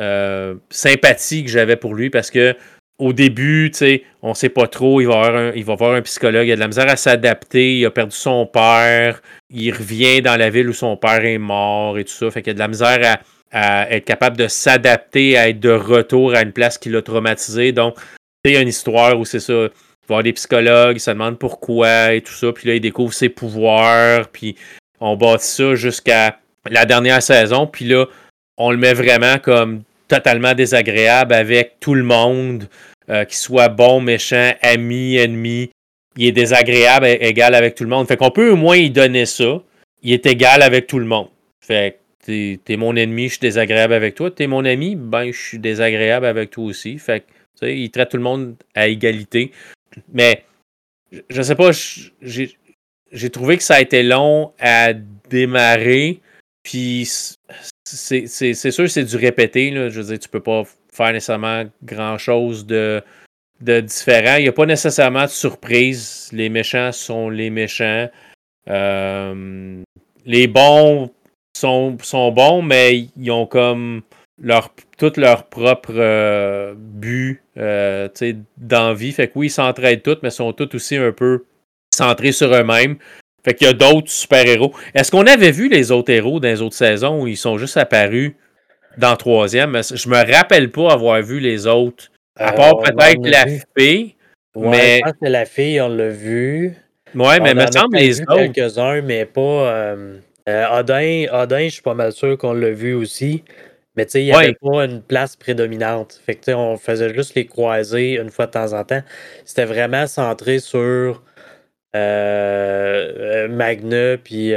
[0.00, 2.56] euh, sympathie que j'avais pour lui parce que
[2.98, 5.94] au début, tu sais, on sait pas trop, il va, avoir un, il va voir
[5.94, 9.72] un psychologue, il a de la misère à s'adapter, il a perdu son père, il
[9.72, 12.54] revient dans la ville où son père est mort et tout ça, fait qu'il a
[12.54, 13.18] de la misère
[13.50, 17.72] à, être capable de s'adapter, à être de retour à une place qui l'a traumatisé.
[17.72, 17.96] Donc,
[18.44, 19.70] il y a une histoire où c'est ça, il va
[20.08, 23.28] voir des psychologues, il se demande pourquoi et tout ça, puis là, il découvre ses
[23.28, 24.56] pouvoirs, puis
[25.00, 26.38] on bâtit ça jusqu'à
[26.70, 28.06] la dernière saison, puis là,
[28.56, 29.82] on le met vraiment comme
[30.12, 32.68] totalement désagréable avec tout le monde.
[33.08, 35.70] Euh, qu'il soit bon, méchant, ami, ennemi.
[36.16, 38.06] Il est désagréable, égal avec tout le monde.
[38.06, 39.62] Fait qu'on peut au moins y donner ça.
[40.02, 41.28] Il est égal avec tout le monde.
[41.64, 44.30] Fait que t'es, mon ennemi, je suis désagréable avec toi.
[44.30, 46.98] T'es mon ami, ben je suis désagréable avec toi aussi.
[46.98, 49.50] Fait que, tu sais, il traite tout le monde à égalité.
[50.12, 50.44] Mais,
[51.30, 51.70] je sais pas,
[52.20, 52.56] j'ai,
[53.10, 54.92] j'ai trouvé que ça a été long à
[55.28, 56.20] démarrer.
[56.62, 57.08] Puis,
[57.84, 59.70] c'est, sûr, c'est du répété.
[59.70, 59.88] Là.
[59.88, 63.02] Je veux dire, tu peux pas faire nécessairement grand-chose de,
[63.60, 64.36] de différent.
[64.36, 66.28] Il n'y a pas nécessairement de surprise.
[66.32, 68.08] Les méchants sont les méchants.
[68.68, 69.82] Euh,
[70.24, 71.10] les bons,
[71.56, 74.02] sont, sont bons, mais ils ont comme
[74.40, 78.08] leur, tout leur propre euh, but euh,
[78.56, 79.12] d'envie.
[79.12, 81.44] Fait que oui, ils s'entraident tous, mais sont tous aussi un peu
[81.94, 82.96] centrés sur eux-mêmes.
[83.44, 84.72] Fait qu'il y a d'autres super-héros.
[84.94, 87.76] Est-ce qu'on avait vu les autres héros dans les autres saisons où ils sont juste
[87.76, 88.32] apparus
[88.98, 89.80] dans troisième?
[89.82, 92.10] Je me rappelle pas avoir vu les autres.
[92.36, 94.14] À part peut-être la fille.
[94.56, 94.98] mais...
[94.98, 96.74] Je pense que la fille, on l'a vu.
[97.14, 98.52] Ouais, mais il me semble les autres.
[98.52, 99.40] quelques-uns, mais pas.
[99.40, 100.18] Euh,
[100.48, 103.44] euh, Odin, Odin, je suis pas mal sûr qu'on l'a vu aussi.
[103.96, 106.18] Mais tu sais, il n'y avait pas une place prédominante.
[106.24, 109.02] Fait que on faisait juste les croiser une fois de temps en temps.
[109.44, 111.14] C'était vraiment centré sur euh, euh
[111.94, 113.38] Magna
[114.18, 114.52] puis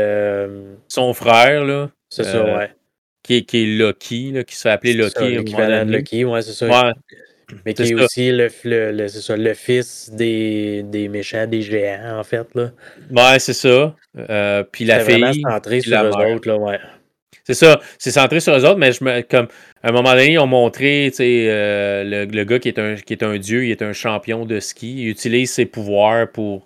[0.88, 1.89] son frère, là.
[2.09, 2.71] C'est ça, ouais.
[3.23, 5.38] Qui est, qui est Loki, là, qui se fait appeler Loki.
[5.38, 6.67] L'équivalent de Loki, ouais, c'est ça.
[6.67, 6.91] Ouais.
[7.65, 12.23] Mais qui est, aussi le, le, ça, le, fils des, des, méchants, des géants, en
[12.23, 12.47] fait.
[12.55, 12.71] Là.
[13.11, 13.95] Ouais, c'est ça.
[14.17, 15.23] Euh, puis la fille.
[15.33, 16.79] C'est centré sur eux autres, là, ouais.
[17.43, 19.47] C'est ça, c'est centré sur eux autres, mais je me, comme
[19.83, 23.13] à un moment donné, ils ont montré euh, le, le, gars qui est, un, qui
[23.13, 26.65] est un dieu, il est un champion de ski, il utilise ses pouvoirs pour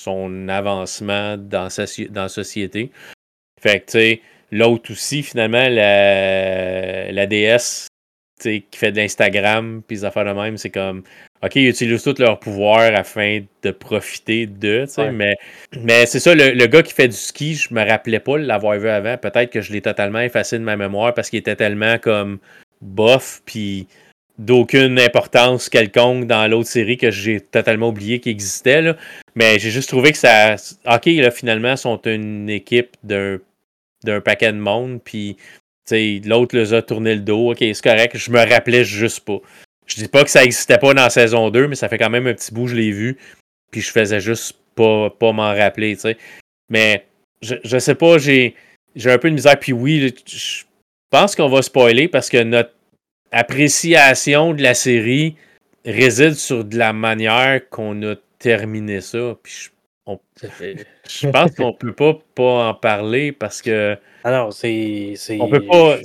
[0.00, 2.90] son avancement dans, sa, dans la société.
[3.60, 4.20] Fait que, tu sais,
[4.52, 7.88] l'autre aussi, finalement, la, la déesse
[8.40, 11.02] qui fait de l'Instagram, puis des affaires de même, c'est comme,
[11.42, 15.36] OK, ils utilisent tout leur pouvoir afin de profiter de, mais,
[15.80, 18.88] mais c'est ça, le, gars qui fait du ski, je me rappelais pas l'avoir vu
[18.88, 19.16] avant.
[19.16, 22.38] Peut-être que je l'ai totalement effacé de ma mémoire parce qu'il était tellement comme
[22.82, 23.86] bof, puis
[24.38, 28.82] d'aucune importance quelconque dans l'autre série que j'ai totalement oublié qu'il existait.
[28.82, 28.96] Là.
[29.34, 30.56] Mais j'ai juste trouvé que ça.
[30.86, 33.38] OK, là, finalement, sont une équipe d'un,
[34.04, 35.36] d'un paquet de monde, puis
[35.90, 37.52] l'autre les a tourné le dos.
[37.52, 38.16] OK, c'est correct.
[38.16, 39.40] Je me rappelais juste pas.
[39.86, 42.26] Je dis pas que ça existait pas dans saison 2, mais ça fait quand même
[42.26, 43.16] un petit bout, je l'ai vu.
[43.70, 46.16] Puis je faisais juste pas, pas m'en rappeler, tu
[46.68, 47.06] Mais
[47.40, 48.54] je, je sais pas, j'ai,
[48.96, 49.58] j'ai un peu de misère.
[49.58, 50.64] Puis oui, je
[51.10, 52.72] pense qu'on va spoiler parce que notre
[53.32, 55.36] appréciation de la série
[55.84, 59.36] réside sur de la manière qu'on a terminé ça.
[59.42, 59.70] Puis
[61.16, 63.96] je, pense qu'on peut pas, pas en parler parce que.
[64.24, 65.14] Alors, c'est.
[65.40, 65.98] On peut pas.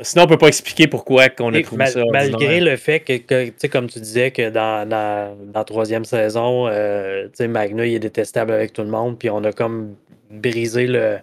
[0.00, 2.02] Sinon, on peut pas expliquer pourquoi qu'on a trouvé ça.
[2.10, 7.28] Malgré le fait que, tu sais, comme tu disais, que dans, la troisième saison, euh,
[7.48, 9.94] Magna il est détestable avec tout le monde, puis on a comme
[10.30, 11.18] brisé le,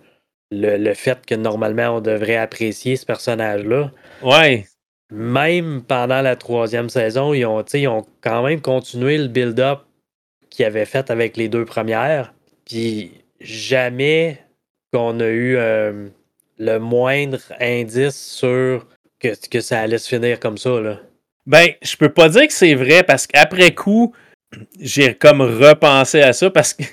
[0.51, 3.91] le, fait que normalement on devrait apprécier ce personnage-là.
[4.23, 4.65] Ouais.
[5.11, 7.89] Même pendant la troisième saison, ils ont, ils
[8.21, 9.81] quand même continué le build-up
[10.49, 12.33] qu'ils avaient fait avec les deux premières.
[12.65, 14.39] Puis jamais
[14.93, 15.57] qu'on a eu.
[15.57, 16.09] Euh,
[16.61, 18.85] le moindre indice sur
[19.19, 20.79] que, que ça allait se finir comme ça.
[20.79, 20.99] Là.
[21.47, 24.13] Ben, je peux pas dire que c'est vrai parce qu'après coup,
[24.79, 26.83] j'ai comme repensé à ça parce que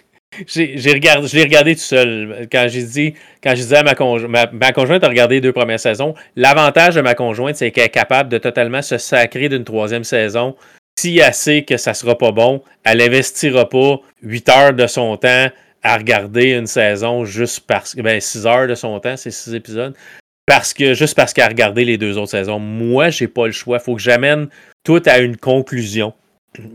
[0.46, 2.46] j'ai regardé, je l'ai regardé tout seul.
[2.50, 5.52] Quand j'ai dit, quand je disais à ma, conjointe, ma, conjointe a regardé les deux
[5.52, 9.64] premières saisons, l'avantage de ma conjointe, c'est qu'elle est capable de totalement se sacrer d'une
[9.64, 10.54] troisième saison.
[10.98, 15.16] Si elle sait que ça sera pas bon, elle investira pas 8 heures de son
[15.16, 15.48] temps
[15.82, 18.02] à regarder une saison juste parce que.
[18.02, 19.94] Ben, 6 heures de son temps, c'est 6 épisodes.
[20.44, 22.58] Parce que, juste parce qu'elle a regardé les deux autres saisons.
[22.58, 23.78] Moi, j'ai pas le choix.
[23.78, 24.48] Faut que j'amène
[24.82, 26.14] tout à une conclusion.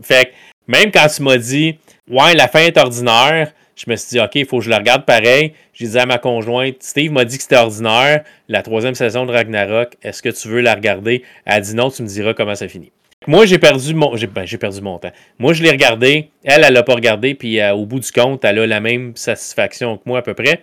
[0.02, 0.30] Fait que,
[0.68, 1.76] même quand tu m'as dit,
[2.10, 4.78] ouais, la fin est ordinaire, je me suis dit, OK, il faut que je la
[4.78, 5.52] regarde pareil.
[5.72, 9.32] J'ai dit à ma conjointe, Steve m'a dit que c'était ordinaire, la troisième saison de
[9.32, 11.24] Ragnarok, est-ce que tu veux la regarder?
[11.44, 12.92] Elle a dit non, tu me diras comment ça finit.
[13.26, 15.12] Moi, j'ai perdu mon ben, perdu mon temps.
[15.38, 16.28] Moi, je l'ai regardé.
[16.44, 17.34] Elle, elle l'a pas regardé.
[17.34, 20.34] Puis euh, au bout du compte, elle a la même satisfaction que moi à peu
[20.34, 20.62] près.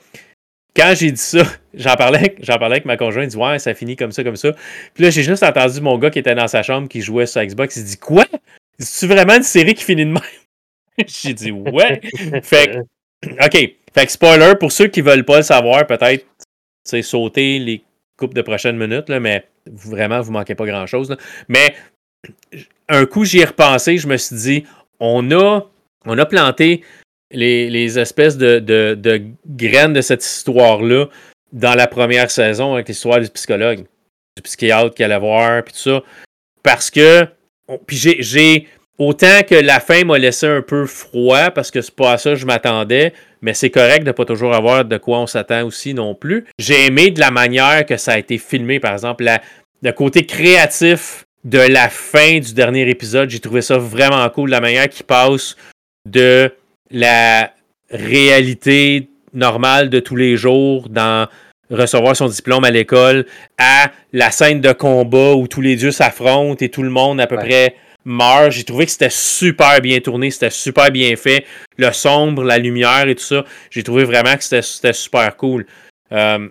[0.76, 3.24] Quand j'ai dit ça, j'en parlais, parlais avec ma conjointe.
[3.24, 4.52] Elle dit ouais, ça finit comme ça, comme ça.
[4.94, 7.44] Puis là, j'ai juste entendu mon gars qui était dans sa chambre qui jouait sur
[7.44, 7.78] Xbox.
[7.78, 8.26] Il dit quoi?
[8.78, 10.22] C'est vraiment une série qui finit de même?
[11.22, 12.02] J'ai dit ouais.
[12.44, 12.80] fait
[13.24, 13.76] ok.
[13.94, 16.26] Fait que spoiler pour ceux qui veulent pas le savoir, peut-être
[16.84, 17.84] c'est sauter les
[18.18, 21.16] coupes de prochaines minutes là, mais vraiment vous manquez pas grand chose.
[21.48, 21.76] Mais
[22.88, 24.64] un coup, j'y ai repensé, je me suis dit,
[25.00, 25.62] on a,
[26.06, 26.84] on a planté
[27.32, 31.08] les, espèces de, graines de cette histoire-là
[31.54, 33.86] dans la première saison avec l'histoire du psychologue,
[34.36, 36.04] du psychiatre qui allait voir, puis tout ça.
[36.64, 37.26] Parce que,
[37.86, 38.68] puis j'ai,
[39.02, 42.32] autant que la fin m'a laissé un peu froid, parce que c'est pas à ça
[42.32, 45.96] que je m'attendais, mais c'est correct de pas toujours avoir de quoi on s'attend aussi
[45.96, 46.46] non plus.
[46.60, 49.26] J'ai aimé de la manière que ça a été filmé, par exemple,
[49.82, 53.32] le côté créatif de la fin du dernier épisode.
[53.32, 55.56] J'ai trouvé ça vraiment cool, la manière qui passe
[56.08, 56.54] de
[56.92, 57.52] la
[57.90, 61.28] réalité normale de tous les jours dans
[61.72, 63.26] recevoir son diplôme à l'école
[63.58, 67.28] à la scène de combat où tous les dieux s'affrontent et tout le monde à
[67.28, 67.76] peu près
[68.06, 68.52] meurt.
[68.52, 71.46] J'ai trouvé que c'était super bien tourné, c'était super bien fait.
[71.78, 75.66] Le sombre, la lumière et tout ça, j'ai trouvé vraiment que c'était super cool.
[76.12, 76.50] Euh,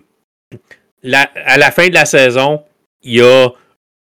[1.03, 2.63] à la fin de la saison,
[3.01, 3.49] il y a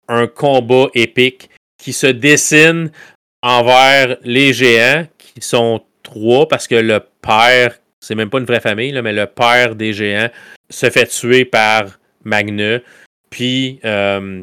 [0.08, 2.90] un combat épique qui se dessine
[3.42, 8.60] envers les géants, qui sont trois, parce que le père, c'est même pas une vraie
[8.60, 10.30] famille, là, mais le père des géants
[10.68, 12.80] se fait tuer par Magne.
[13.30, 14.42] Puis euh,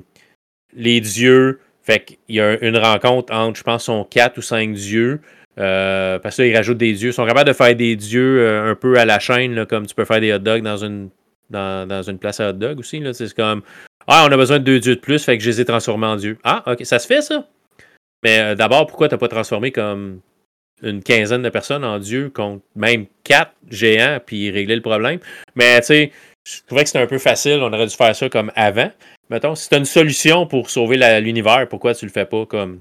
[0.73, 4.73] les dieux, fait qu'il y a une rencontre entre, je pense, son quatre ou cinq
[4.73, 5.21] dieux.
[5.57, 7.09] Euh, parce qu'ils rajoutent des dieux.
[7.09, 9.95] Ils sont capables de faire des dieux euh, un peu à la chaîne, comme tu
[9.95, 11.09] peux faire des hot dogs dans une,
[11.49, 13.01] dans, une place à hot dog aussi.
[13.13, 13.61] C'est comme
[14.05, 16.07] Ah, on a besoin de deux dieux de plus, fait que je les ai transformés
[16.07, 16.37] en dieux.
[16.43, 17.47] Ah, ok, ça se fait ça?
[18.23, 20.19] Mais d'abord, pourquoi tu n'as pas transformé comme
[20.83, 25.19] une quinzaine de personnes en dieux contre même quatre géants puis régler le problème?
[25.55, 26.11] Mais tu sais,
[26.47, 27.59] je trouvais que c'était un peu facile.
[27.61, 28.89] On aurait dû faire ça comme avant.
[29.29, 32.79] Mettons, si tu as une solution pour sauver l'univers, pourquoi tu le fais pas comme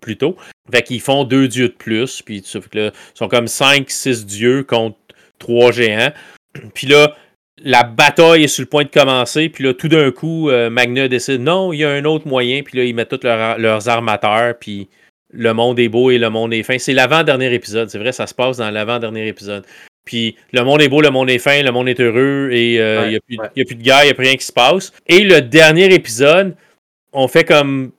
[0.00, 0.36] plus tôt?
[0.72, 4.96] Fait qu'ils font deux dieux de plus, puis ils sont comme cinq, six dieux contre
[5.38, 6.12] trois géants.
[6.74, 7.16] Puis là,
[7.62, 11.08] la bataille est sur le point de commencer, puis là, tout d'un coup, euh, Magna
[11.08, 14.54] décide non, il y a un autre moyen, puis là, ils mettent tous leurs armateurs,
[14.58, 14.88] puis
[15.32, 16.78] le monde est beau et le monde est fin.
[16.78, 19.64] C'est l'avant-dernier épisode, c'est vrai, ça se passe dans l'avant-dernier épisode.
[20.04, 23.06] Puis le monde est beau, le monde est fin, le monde est heureux et euh,
[23.06, 23.16] il n'y
[23.62, 24.92] a, plus de guerre, il n'y a plus rien qui se passe.
[25.06, 26.54] Et le dernier épisode,
[27.12, 27.92] on fait comme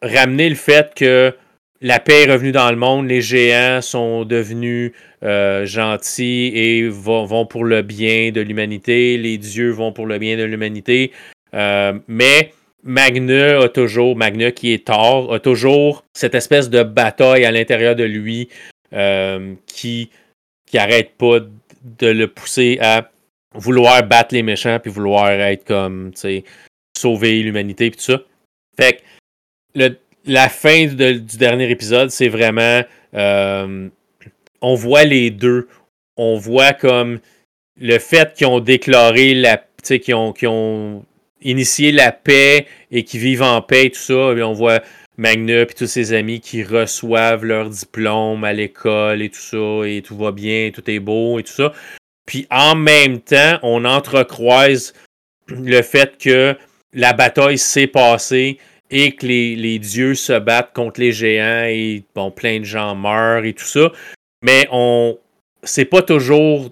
[0.00, 1.34] ramener le fait que
[1.80, 7.46] la paix est revenue dans le monde, les géants sont devenus euh, gentils et vont,
[7.46, 11.10] pour le bien de l'humanité, les dieux vont pour le bien de l'humanité.
[11.52, 12.52] Euh, mais
[12.84, 17.96] Magna a toujours, Magna qui est tort, a toujours cette espèce de bataille à l'intérieur
[17.96, 18.48] de lui
[19.66, 20.10] qui
[20.74, 23.08] qui arrête pas de le pousser à
[23.54, 26.44] vouloir battre les méchants puis vouloir être comme, tu sais,
[26.98, 28.20] sauver l'humanité puis tout ça.
[28.76, 29.00] Fait
[29.72, 29.96] que
[30.26, 32.82] la fin du dernier épisode, c'est vraiment.
[33.14, 33.88] Euh,
[34.60, 35.68] on voit les deux.
[36.16, 37.20] On voit comme
[37.80, 39.58] le fait qu'ils ont déclaré la.
[39.58, 41.04] Tu sais, qu'ils ont, ont
[41.40, 44.32] initié la paix et qu'ils vivent en paix et tout ça.
[44.32, 44.80] Et on voit
[45.16, 50.02] Magna et tous ses amis qui reçoivent leur diplôme à l'école et tout ça, et
[50.02, 51.72] tout va bien, tout est beau et tout ça.
[52.26, 54.94] Puis en même temps, on entrecroise
[55.48, 56.56] le fait que
[56.92, 58.58] la bataille s'est passée
[58.90, 63.44] et que les, dieux se battent contre les géants et bon, plein de gens meurent
[63.44, 63.92] et tout ça.
[64.42, 65.18] Mais on
[65.64, 66.70] c'est pas toujours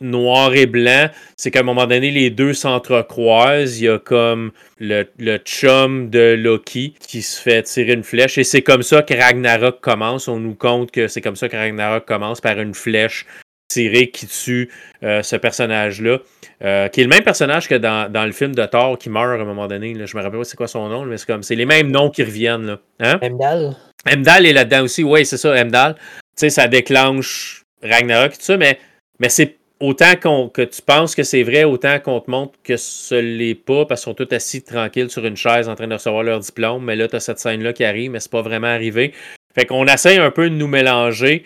[0.00, 3.80] noir et blanc, c'est qu'à un moment donné, les deux s'entrecroisent.
[3.80, 8.38] Il y a comme le, le, chum de Loki qui se fait tirer une flèche.
[8.38, 10.28] Et c'est comme ça que Ragnarok commence.
[10.28, 13.26] On nous compte que c'est comme ça que Ragnarok commence par une flèche
[13.72, 14.70] tirée qui tue
[15.02, 16.18] euh, ce personnage-là.
[16.64, 19.42] Euh, qui est le même personnage que dans, le film de Thor qui meurt à
[19.42, 19.94] un moment donné.
[20.06, 22.10] Je me rappelle pas c'est quoi son nom, mais c'est comme c'est les mêmes noms
[22.10, 22.66] qui reviennent.
[22.66, 22.78] Là.
[23.00, 23.18] Hein?
[23.20, 23.76] Emdal.
[24.08, 25.94] Emdal est là-dedans aussi, oui, c'est ça, Emdal.
[25.94, 26.00] Tu
[26.36, 28.78] sais, ça déclenche Ragnarok et tout ça, mais,
[29.18, 33.16] mais c'est autant que tu penses que c'est vrai, autant qu'on te montre que ce
[33.16, 36.22] l'est pas, parce qu'ils sont tous assis tranquilles sur une chaise en train de recevoir
[36.22, 39.12] leur diplôme, mais là, tu as cette scène-là qui arrive, mais c'est pas vraiment arrivé.
[39.54, 41.44] Fait qu'on essaye un peu de nous mélanger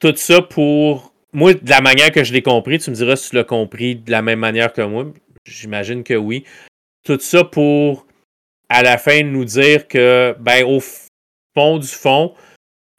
[0.00, 1.14] tout ça pour.
[1.32, 3.96] Moi, de la manière que je l'ai compris, tu me diras si tu l'as compris
[3.96, 5.06] de la même manière que moi.
[5.46, 6.44] J'imagine que oui.
[7.04, 8.06] Tout ça pour,
[8.68, 12.34] à la fin, nous dire que, ben, au fond du fond,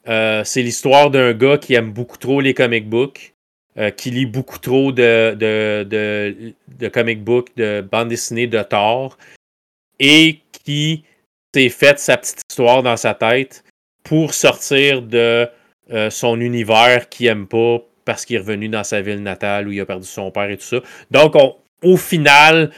[0.08, 3.32] euh, c'est l'histoire d'un gars qui aime beaucoup trop les comic books
[3.78, 9.16] euh, qui lit beaucoup trop de, de, de, comic book, de bande dessinée de Thor,
[9.98, 11.04] et qui
[11.54, 13.64] s'est fait sa petite histoire dans sa tête
[14.02, 15.48] pour sortir de
[15.90, 19.72] euh, son univers qu'il aime pas parce qu'il est revenu dans sa ville natale où
[19.72, 20.80] il a perdu son père et tout ça.
[21.10, 21.34] Donc,
[21.82, 22.72] au final,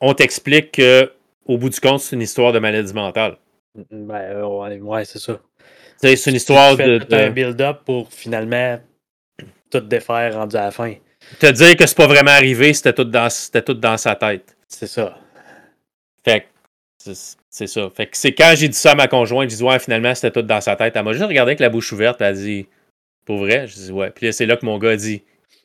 [0.00, 1.12] on t'explique que
[1.44, 3.36] au bout du compte, c'est une histoire de maladie mentale.
[3.90, 5.40] Ben, euh, ouais, c'est ça.
[5.96, 7.00] C'est une histoire de.
[7.10, 8.78] un build-up pour finalement
[9.70, 10.94] tout défaire rendu à la fin.
[11.38, 14.56] Te dire que c'est pas vraiment arrivé, c'était tout dans, c'était tout dans sa tête.
[14.68, 15.18] C'est ça.
[16.24, 17.12] Fait que,
[17.50, 17.90] c'est ça.
[17.94, 20.30] Fait que c'est quand j'ai dit ça à ma conjointe, j'ai dit ouais, finalement, c'était
[20.30, 20.94] tout dans sa tête.
[20.96, 22.66] Elle m'a juste regardé avec la bouche ouverte, elle a dit
[23.24, 23.66] pour vrai?
[23.66, 24.10] Je dis ouais.
[24.10, 25.22] Puis là, c'est là que mon gars a dit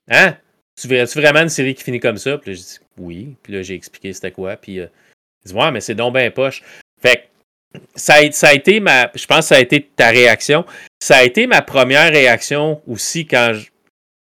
[0.10, 0.36] Hein?
[0.80, 2.38] Tu verrais-tu vraiment une série qui finit comme ça?
[2.38, 3.36] Puis là, j'ai dit oui.
[3.44, 4.58] Puis là, j'ai expliqué c'était quoi.
[4.58, 4.88] Puis euh,
[5.46, 6.62] il dit ouais, mais c'est donc bien poche.
[7.02, 7.30] Fait
[7.74, 9.12] que ça a, ça a été ma.
[9.16, 10.66] Je pense que ça a été ta réaction.
[11.00, 13.68] Ça a été ma première réaction aussi quand je,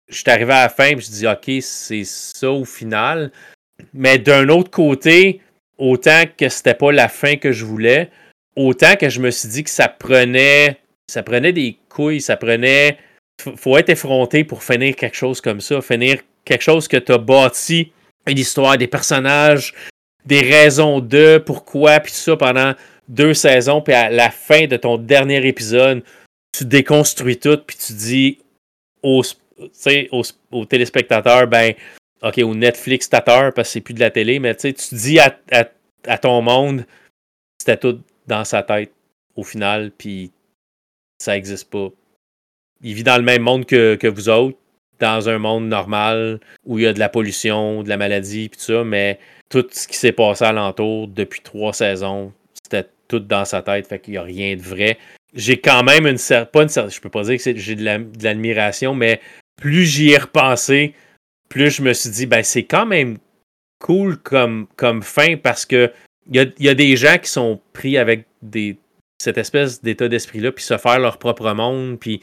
[0.08, 3.32] je suis arrivé à la fin et je dis OK, c'est ça au final.
[3.92, 5.40] Mais d'un autre côté,
[5.78, 8.10] autant que c'était pas la fin que je voulais,
[8.56, 10.78] autant que je me suis dit que ça prenait
[11.10, 12.98] ça prenait des couilles, ça prenait
[13.56, 17.18] faut être effronté pour finir quelque chose comme ça, finir quelque chose que tu as
[17.18, 17.92] bâti
[18.26, 19.74] une histoire, des personnages,
[20.24, 22.74] des raisons de, pourquoi, puis tout ça pendant
[23.08, 26.02] deux saisons, puis à la fin de ton dernier épisode,
[26.56, 28.38] tu déconstruis tout, puis tu dis
[29.02, 29.22] au
[30.12, 31.74] aux, aux, téléspectateurs, ben,
[32.22, 35.38] OK, ou Netflix tateur parce que c'est plus de la télé, mais tu dis à,
[36.06, 36.86] à, ton monde,
[37.58, 38.92] c'était tout dans sa tête
[39.36, 40.30] au final, puis
[41.18, 41.88] ça n'existe pas.
[42.82, 44.58] Il vit dans le même monde que, vous autres,
[45.00, 48.58] dans un monde normal où il y a de la pollution, de la maladie, puis
[48.58, 49.18] tout ça, mais
[49.50, 52.32] tout ce qui s'est passé alentour depuis trois saisons,
[52.62, 54.98] c'était tout dans sa tête, fait qu'il n'y a rien de vrai.
[55.34, 56.68] J'ai quand même une certaine.
[56.68, 57.84] Pas je peux pas dire que j'ai de
[58.22, 59.20] l'admiration, mais
[59.56, 60.94] plus j'y ai repensé,
[61.48, 63.18] plus je me suis dit, ben c'est quand même
[63.78, 65.92] cool comme, comme fin parce que
[66.30, 68.26] il y a, des gens qui sont pris avec
[69.18, 72.22] cette espèce d'état d'esprit-là, puis se faire leur propre monde, puis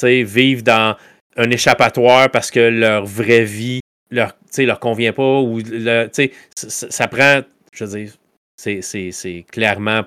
[0.00, 0.96] vivre dans
[1.36, 3.80] un échappatoire parce que leur vraie vie
[4.12, 5.60] leur, leur convient pas, ou
[6.54, 7.40] ça, ça prend,
[7.72, 8.12] je veux dire,
[8.56, 10.02] c'est clairement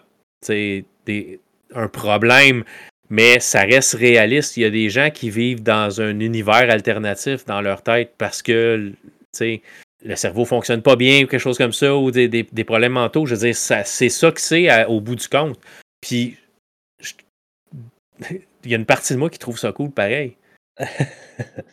[0.48, 1.40] des,
[1.74, 2.64] un problème,
[3.10, 4.58] mais ça reste réaliste.
[4.58, 8.42] Il y a des gens qui vivent dans un univers alternatif dans leur tête parce
[8.42, 8.94] que
[9.40, 13.26] le cerveau fonctionne pas bien ou quelque chose comme ça, ou des, problèmes mentaux.
[13.26, 15.60] Je veux dire, c'est ça que c'est au bout du compte.
[16.02, 16.38] Puis,
[18.30, 20.36] il y a une partie de moi qui trouve ça cool, pareil,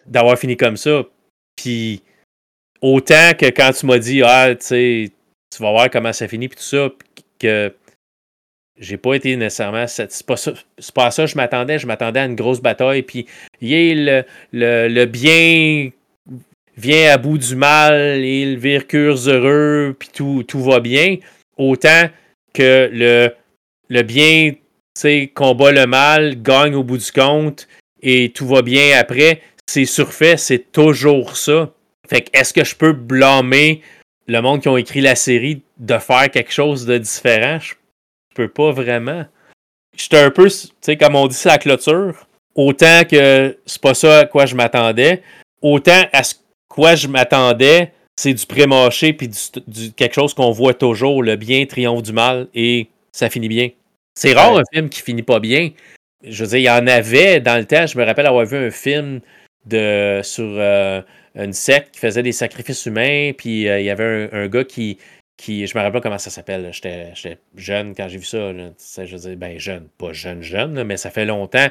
[0.07, 1.05] d'avoir fini comme ça.
[1.57, 2.03] Puis,
[2.81, 5.13] autant que quand tu m'as dit, ah, tu sais,
[5.55, 6.91] tu vas voir comment ça finit, puis tout ça,
[7.39, 7.75] que
[8.79, 10.53] j'ai pas été nécessairement C'est pas, ça,
[10.95, 11.79] pas ça je m'attendais.
[11.79, 13.03] Je m'attendais à une grosse bataille.
[13.03, 13.27] Puis,
[13.61, 15.91] le, le, le, bien
[16.77, 21.17] vient à bout du mal, il vire heureux, puis tout, tout va bien.
[21.57, 22.09] Autant
[22.55, 23.31] que le,
[23.89, 24.53] le bien
[25.35, 27.69] combat le mal, gagne au bout du compte,
[28.03, 29.43] et tout va bien après.
[29.67, 31.73] C'est surfait, c'est toujours ça.
[32.09, 33.81] Fait que est-ce que je peux blâmer
[34.27, 37.59] le monde qui ont écrit la série de faire quelque chose de différent?
[37.59, 37.75] Je
[38.35, 39.25] peux pas vraiment.
[39.97, 42.27] J'étais un peu, tu sais, comme on dit, c'est la clôture.
[42.55, 45.23] Autant que c'est pas ça à quoi je m'attendais,
[45.63, 46.35] autant à ce
[46.69, 51.67] quoi je m'attendais, c'est du pré-mâché puis du, quelque chose qu'on voit toujours, le bien
[51.67, 53.71] triomphe du mal et ça finit bien.
[54.15, 55.71] C'est rare un film qui finit pas bien.
[56.25, 58.57] Je veux dire, il y en avait dans le temps, je me rappelle avoir vu
[58.57, 59.21] un film
[59.67, 61.01] de sur euh,
[61.35, 64.99] une secte qui faisait des sacrifices humains, puis euh, il y avait un, gars qui,
[65.37, 69.17] qui, je me rappelle pas comment ça s'appelle, j'étais jeune quand j'ai vu ça, je
[69.17, 71.69] veux dire, ben jeune, pas jeune, jeune, mais ça fait longtemps,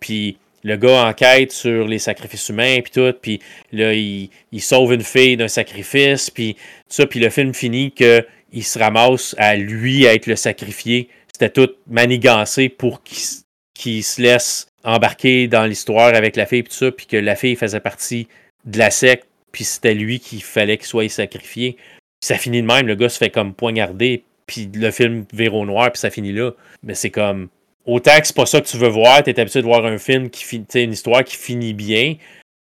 [0.00, 3.40] puis le gars enquête sur les sacrifices humains, puis tout, puis
[3.72, 6.56] là, il, sauve une fille d'un sacrifice, puis
[6.88, 11.08] ça, puis le film finit qu'il se ramasse à lui être le sacrifié.
[11.32, 16.92] C'était tout manigancé pour qu'il se laisse embarquer dans l'histoire avec la fille, puis ça,
[16.92, 18.28] puis que la fille faisait partie
[18.64, 21.76] de la secte, puis c'était lui qui fallait qu'il soit sacrifié.
[22.22, 25.56] Puis ça finit de même, le gars se fait comme poignarder, puis le film vire
[25.56, 26.52] au noir, puis ça finit là.
[26.84, 27.48] Mais c'est comme.
[27.84, 30.30] Autant que c'est pas ça que tu veux voir, t'es habitué de voir un film
[30.30, 32.14] qui finit, une histoire qui finit bien,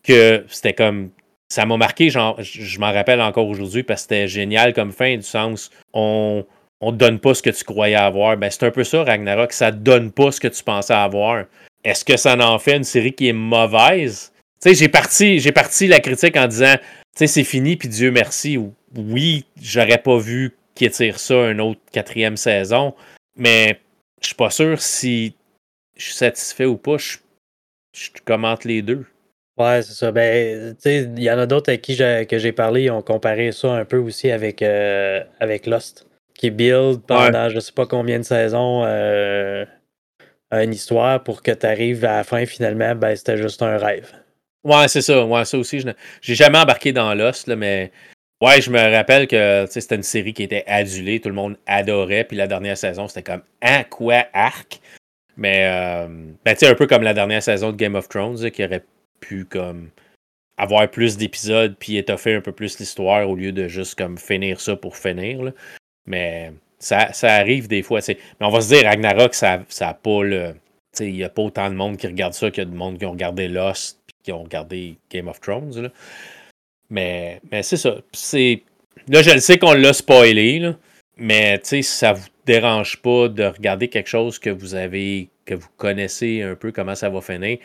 [0.05, 1.11] que c'était comme.
[1.48, 5.24] Ça m'a marqué, je m'en rappelle encore aujourd'hui parce que c'était génial comme fin, du
[5.24, 6.46] sens, on,
[6.80, 8.36] on donne pas ce que tu croyais avoir.
[8.36, 11.46] Ben, c'est un peu ça, Ragnarok, ça donne pas ce que tu pensais avoir.
[11.82, 14.30] Est-ce que ça en fait une série qui est mauvaise?
[14.61, 16.82] sais, j'ai parti, j'ai parti la critique en disant, tu
[17.16, 18.59] sais, c'est fini, puis Dieu merci.
[18.97, 22.95] Oui, j'aurais pas vu qu'il tire ça une autre quatrième saison,
[23.37, 23.80] mais
[24.21, 25.34] je suis pas sûr si
[25.96, 26.96] je suis satisfait ou pas.
[26.99, 27.17] Je,
[28.25, 29.04] commente les deux.
[29.58, 30.11] Ouais, c'est ça.
[30.11, 33.03] Ben, tu sais, il y en a d'autres avec qui que j'ai parlé, ils ont
[33.03, 37.87] comparé ça un peu aussi avec, euh, avec Lost, qui build pendant je sais pas
[37.87, 39.67] combien de saisons euh,
[40.50, 44.12] une histoire pour que tu arrives à la fin, finalement, ben, c'était juste un rêve.
[44.64, 45.25] Ouais, c'est ça.
[45.25, 45.80] Ouais, ça aussi.
[45.80, 45.88] Je
[46.21, 47.92] j'ai jamais embarqué dans Lost, là, mais
[48.41, 52.25] ouais, je me rappelle que c'était une série qui était adulée, tout le monde adorait,
[52.25, 54.80] puis la dernière saison, c'était comme un quoi arc.
[55.37, 56.08] Mais euh,
[56.45, 58.84] ben, un peu comme la dernière saison de Game of Thrones, qui aurait
[59.21, 59.91] pu comme
[60.57, 64.61] avoir plus d'épisodes puis étoffer un peu plus l'histoire au lieu de juste comme finir
[64.61, 65.53] ça pour finir.
[66.07, 68.00] Mais ça, ça, arrive des fois.
[68.08, 70.54] Mais on va se dire, Ragnarok, ça n'a pas le.
[70.99, 72.99] Il n'y a pas autant de monde qui regarde ça qu'il y a de monde
[72.99, 75.91] qui ont regardé Lost qui ont regardé Game of Thrones.
[76.91, 77.96] Mais, mais c'est ça.
[78.12, 78.62] C'est...
[79.08, 80.76] Là, je le sais qu'on l'a spoilé, là,
[81.17, 86.42] mais ça vous dérange pas de regarder quelque chose que vous avez, que vous connaissez
[86.42, 87.58] un peu comment ça va finir.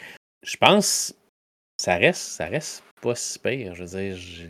[0.43, 1.14] Je pense
[1.77, 3.76] ça reste, ça reste pas si pire.
[3.76, 4.43] Je veux dire, je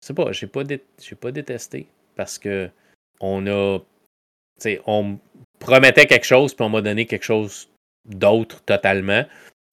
[0.00, 0.62] sais pas, j'ai pas,
[1.00, 2.68] j'ai pas détesté parce que
[3.20, 3.78] on a,
[4.86, 5.18] on
[5.58, 7.70] promettait quelque chose puis on m'a donné quelque chose
[8.04, 9.24] d'autre totalement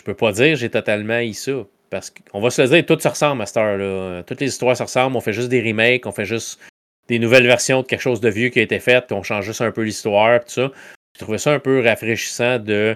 [0.02, 1.64] je peux pas dire j'ai totalement eu ça.
[1.92, 4.24] Parce qu'on va se le dire, tout se ressemble à cette heure-là.
[4.24, 5.16] Toutes les histoires se ressemblent.
[5.16, 6.60] On fait juste des remakes, on fait juste
[7.08, 9.60] des nouvelles versions de quelque chose de vieux qui a été fait, on change juste
[9.60, 10.72] un peu l'histoire, tout ça.
[11.14, 12.96] J'ai trouvé ça un peu rafraîchissant de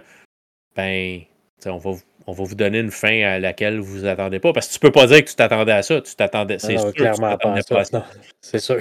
[0.75, 1.19] ben,
[1.65, 1.91] on va,
[2.27, 4.53] on va vous donner une fin à laquelle vous vous attendez pas.
[4.53, 5.99] Parce que tu peux pas dire que tu t'attendais à ça.
[5.99, 6.59] Tu t'attendais.
[6.59, 8.05] C'est sûr clairement pas, à ça.
[8.41, 8.79] C'est sûr.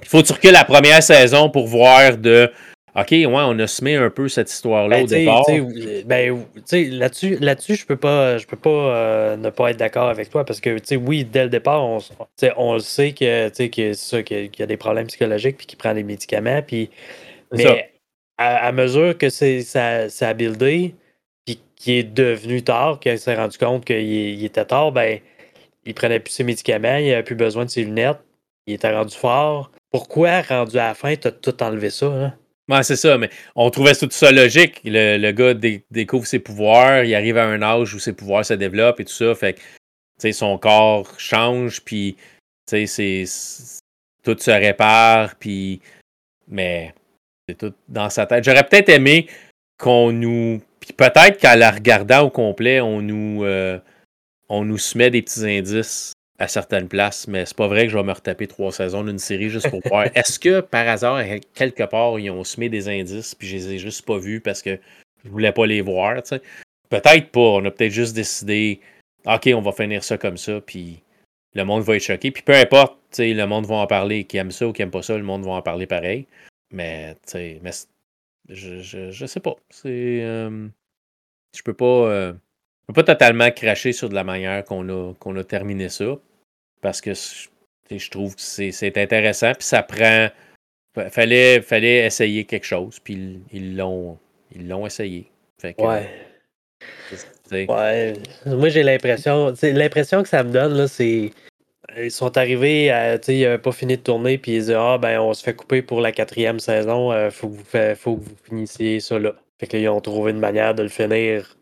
[0.00, 2.52] Il faut que la première saison pour voir de
[3.00, 5.42] OK, ouais, on a semé un peu cette histoire-là ben, au départ.
[6.06, 10.30] Ben, là-dessus, là-dessus, je peux pas, je peux pas euh, ne pas être d'accord avec
[10.30, 11.98] toi parce que, oui, dès le départ, on,
[12.56, 16.60] on sait que, qu'il y a des problèmes psychologiques puis qu'il prend des médicaments.
[16.62, 16.90] Puis,
[17.52, 17.90] mais
[18.36, 20.94] à, mesure que c'est, ça, ça a buildé,
[21.44, 25.20] puis qu'il est devenu tard, qu'il s'est rendu compte qu'il était tard, ben,
[25.84, 28.18] il prenait plus ses médicaments, il n'avait plus besoin de ses lunettes,
[28.66, 29.70] il était rendu fort.
[29.90, 32.06] Pourquoi, rendu à la fin, tu as tout enlevé ça?
[32.06, 32.34] Hein?
[32.82, 34.80] C'est ça, mais on trouvait tout ça logique.
[34.84, 35.54] Le, gars
[35.90, 39.12] découvre ses pouvoirs, il arrive à un âge où ses pouvoirs se développent et tout
[39.12, 39.34] ça.
[39.34, 42.16] Fait que son corps change, puis
[42.68, 45.80] tout se répare, puis.
[46.46, 46.94] Mais
[47.48, 48.44] c'est tout dans sa tête.
[48.44, 49.28] J'aurais peut-être aimé
[49.78, 50.60] qu'on nous.
[50.80, 53.44] Puis peut-être qu'en la regardant au complet, on nous.
[53.44, 53.78] Euh,
[54.50, 57.98] on nous met des petits indices à certaines places, mais c'est pas vrai que je
[57.98, 60.06] vais me retaper trois saisons d'une série juste pour voir.
[60.14, 61.20] Est-ce que par hasard,
[61.54, 64.62] quelque part, ils ont semé des indices puis je les ai juste pas vus parce
[64.62, 64.78] que
[65.24, 66.42] je voulais pas les voir, tu sais?
[66.88, 67.40] Peut-être pas.
[67.40, 68.80] On a peut-être juste décidé,
[69.26, 71.02] OK, on va finir ça comme ça, puis
[71.54, 72.30] le monde va être choqué.
[72.30, 74.24] Puis peu importe, tu sais, le monde va en parler.
[74.24, 76.26] Qui aime ça ou qui aime pas ça, le monde va en parler pareil.
[76.70, 77.72] Mais, tu sais, mais
[78.48, 79.56] je, je, je, sais pas.
[79.70, 80.20] C'est.
[80.22, 80.68] Euh,
[81.54, 81.84] je peux pas.
[81.84, 82.32] Euh,
[82.86, 86.18] peux pas totalement cracher sur de la manière qu'on a, qu'on a terminé ça
[86.80, 89.52] parce que je trouve que c'est intéressant.
[89.52, 90.28] Puis ça prend.
[91.10, 92.98] Fallait, fallait essayer quelque chose.
[92.98, 94.18] Puis ils l'ont
[94.54, 95.30] ils l'ont essayé.
[95.62, 96.08] ouais.
[97.50, 98.14] Ouais.
[98.46, 99.54] Moi, j'ai l'impression.
[99.62, 101.30] L'impression que ça me donne, c'est.
[101.96, 105.20] Ils sont arrivés, à, ils n'avaient pas fini de tourner, puis ils disent Ah, ben,
[105.20, 108.24] on se fait couper pour la quatrième saison, il euh, faut, que vous faut que
[108.24, 109.34] vous finissiez ça là.
[109.58, 111.56] Fait que ont trouvé une manière de le finir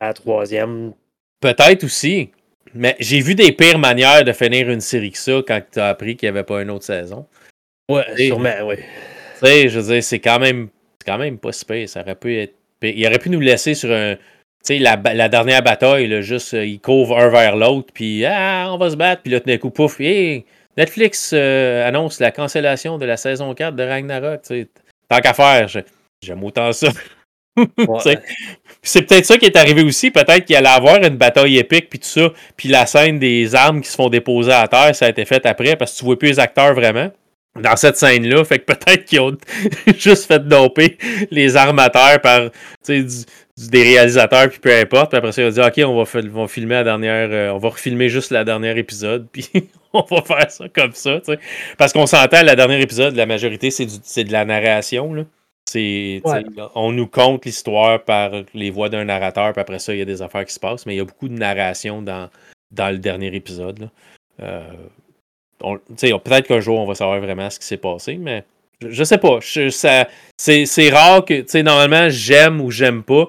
[0.00, 0.92] à la troisième.
[1.40, 2.30] Peut-être aussi.
[2.74, 5.88] Mais j'ai vu des pires manières de finir une série que ça quand tu as
[5.88, 7.26] appris qu'il n'y avait pas une autre saison.
[7.90, 8.76] Ouais, sûrement, oui.
[8.76, 10.68] Tu sais, je veux dire, c'est quand même,
[11.04, 11.88] quand même pas si pire.
[11.88, 14.16] Ça aurait pu être Il aurait pu nous laisser sur un.
[14.16, 18.24] Tu sais, la, la, dernière bataille, là, juste, euh, ils courent un vers l'autre, puis
[18.24, 20.44] ah, on va se battre, puis là, tout d'un coup, pouf, hey,
[20.76, 24.42] Netflix euh, annonce la cancellation de la saison 4 de Ragnarok.
[25.08, 25.68] Tant qu'à faire,
[26.22, 26.88] j'aime autant ça.
[28.82, 30.10] C'est peut-être ça qui est arrivé aussi.
[30.10, 32.32] Peut-être qu'il allait avoir une bataille épique, puis tout ça.
[32.56, 35.44] Puis la scène des armes qui se font déposer à terre, ça a été fait
[35.46, 37.10] après, parce que tu vois plus les acteurs vraiment
[37.60, 38.44] dans cette scène-là.
[38.44, 39.36] Fait que peut-être qu'ils ont
[39.98, 40.96] juste fait doper
[41.30, 42.50] les armes à terre par
[42.86, 45.10] des réalisateurs, puis peu importe.
[45.10, 47.28] Puis après ça, ils ont dit OK, on va, filmer la dernière.
[47.30, 49.48] Euh, on va refilmer juste la dernière épisode, puis
[49.92, 51.20] on va faire ça comme ça.
[51.76, 55.12] Parce qu'on s'entend, la dernière épisode, la majorité, c'est de la narration.
[55.12, 55.24] Là.
[55.74, 60.06] On nous compte l'histoire par les voix d'un narrateur, puis après ça, il y a
[60.06, 62.30] des affaires qui se passent, mais il y a beaucoup de narration dans,
[62.70, 63.90] dans le dernier épisode.
[64.40, 64.62] Euh,
[65.58, 68.44] peut-être qu'un jour, on va savoir vraiment ce qui s'est passé, mais
[68.80, 69.38] je, sais pas.
[69.40, 73.28] c'est, rare que, normalement, j'aime ou j'aime pas.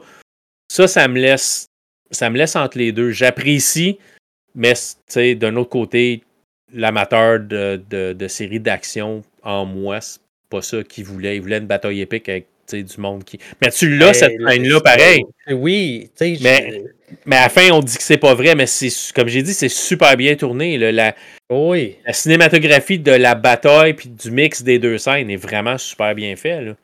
[0.71, 1.67] Ça, ça me laisse,
[2.11, 3.11] ça me laisse entre les deux.
[3.11, 3.97] J'apprécie,
[4.53, 4.73] mais
[5.35, 6.23] d'un autre côté,
[6.71, 9.99] l'amateur de, de, de séries d'action en moi,
[10.49, 11.35] pas ça qu'il voulait.
[11.37, 13.39] Il voulait une bataille épique avec du monde qui.
[13.61, 15.23] Mais tu l'as, cette scène-là, pareil.
[15.49, 16.39] Oui, tu sais.
[16.41, 16.83] Mais,
[17.25, 19.53] mais à la fin, on dit que c'est pas vrai, mais c'est comme j'ai dit,
[19.53, 20.77] c'est super bien tourné.
[20.77, 21.15] la,
[21.49, 21.95] oui.
[22.05, 26.35] la cinématographie de la bataille puis du mix des deux scènes est vraiment super bien
[26.35, 26.75] fait.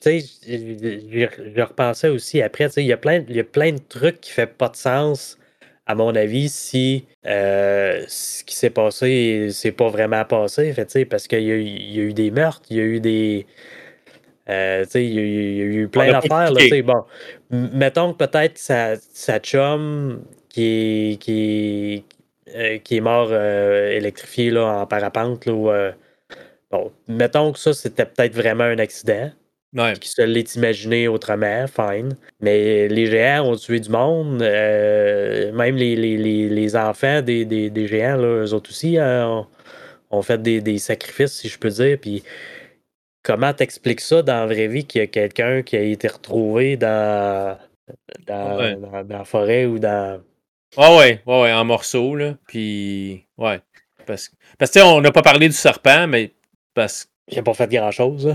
[0.00, 4.20] Tu sais, je repensais aussi après, il y, a plein, y a plein de trucs
[4.20, 5.38] qui font pas de sens
[5.86, 11.28] à mon avis, si euh, ce qui s'est passé, c'est pas vraiment passé, fait, parce
[11.28, 13.46] qu'il y, y, a eu des meurtres, il y a eu des.
[14.48, 16.52] Euh, il, y a, il, y a, eu plein d'affaires.
[16.84, 17.04] Bon,
[17.50, 20.64] mettons que peut-être sa, sa chum qui
[21.12, 22.04] est, qui,
[22.54, 25.46] euh, qui est mort électrifié là, en parapente.
[25.46, 25.92] Là,
[26.70, 29.30] bon, mettons que ça, c'était peut-être vraiment un accident.
[29.74, 32.16] Qui se l'est imaginé autrement, fine.
[32.40, 34.40] Mais les géants ont tué du monde.
[34.40, 39.48] Euh, même les, les, enfants des, des, géants, là, eux autres aussi, hein,
[40.10, 41.98] ont, fait des, sacrifices, si je peux dire.
[42.00, 42.22] Puis
[43.24, 46.76] comment t'expliques ça dans la vraie vie qu'il y a quelqu'un qui a été retrouvé
[46.76, 47.58] dans,
[48.28, 50.20] dans, la forêt ou dans.
[50.76, 52.36] Ah ouais, ouais, ouais, en morceaux, là.
[52.46, 53.60] Puis, ouais.
[54.06, 56.32] Parce, parce que, on n'a pas parlé du serpent, mais
[56.74, 58.34] parce il n'a pas fait grand-chose.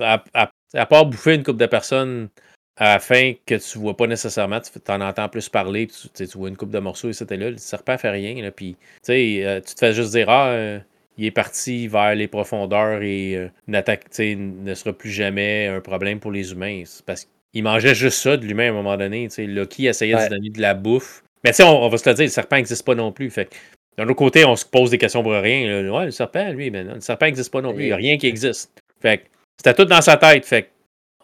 [0.00, 2.28] À, part bouffer une coupe de personnes
[2.76, 6.48] à la fin que tu vois pas nécessairement, tu en entends plus parler, tu, vois
[6.48, 8.42] une coupe de morceaux et c'était là, le serpent fait rien.
[8.42, 8.76] Là, puis,
[9.10, 10.78] euh, tu te fais juste dire Ah, euh,
[11.18, 15.80] il est parti vers les profondeurs et euh, une attaque ne sera plus jamais un
[15.80, 16.82] problème pour les humains.
[17.04, 19.28] Parce il mangeait juste ça de lui-même à un moment donné.
[19.28, 21.22] Tu sais, Loki essayait de se donner de la bouffe.
[21.44, 23.30] Mais tu sais, on, va se le dire, le serpent n'existe pas non plus.
[23.30, 23.54] Fait
[23.96, 25.90] d'un autre côté, on se pose des questions pour rien.
[25.90, 27.84] Ouais, le serpent, lui, ben, le serpent n'existe pas non plus.
[27.84, 28.70] Il n'y a rien qui existe.
[29.00, 29.24] Fait
[29.58, 30.46] c'était tout dans sa tête.
[30.46, 30.70] Fait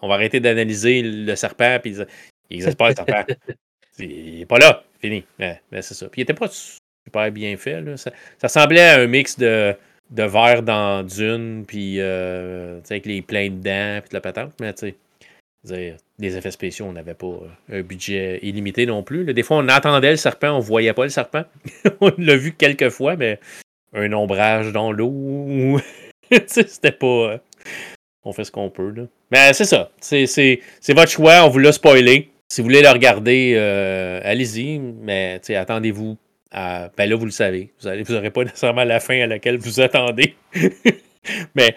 [0.01, 1.79] on va arrêter d'analyser le serpent.
[1.83, 1.97] Puis
[2.51, 3.25] il n'existe pas, le serpent.
[3.99, 4.85] il n'est pas là.
[5.01, 5.25] Fini.
[5.39, 6.09] Mais, c'est ça.
[6.09, 7.81] Puis il n'était pas super bien fait.
[7.81, 7.97] Là.
[7.97, 9.75] Ça, semblait un mix de,
[10.11, 14.53] de verre dans Dune, puis euh, avec les pleins de dents, puis de la patente.
[14.61, 14.95] Mais tu sais,
[15.65, 19.33] des effets spéciaux, on n'avait pas euh, un budget illimité non plus.
[19.33, 21.45] Des fois, on attendait le serpent, on voyait pas le serpent.
[22.01, 23.39] on l'a vu quelques fois, mais
[23.93, 25.81] un ombrage dans l'eau,
[26.47, 27.07] c'était pas.
[27.07, 27.39] Euh,
[28.25, 28.91] on fait ce qu'on peut.
[28.91, 29.03] Là.
[29.31, 29.91] Mais c'est ça.
[30.01, 32.31] C'est votre choix, on vous l'a spoilé.
[32.51, 36.17] Si vous voulez le regarder, euh, allez-y, mais attendez-vous.
[36.53, 37.73] Ben là, vous le savez.
[37.83, 40.35] Vous n'aurez pas nécessairement la fin à laquelle vous attendez.
[41.55, 41.75] mais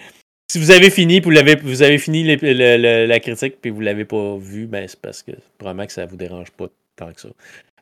[0.51, 4.05] si vous avez fini, vous avez, vous avez fini la critique puis vous ne l'avez
[4.05, 7.21] pas vu, ben c'est parce que probablement que ça ne vous dérange pas tant que
[7.21, 7.29] ça.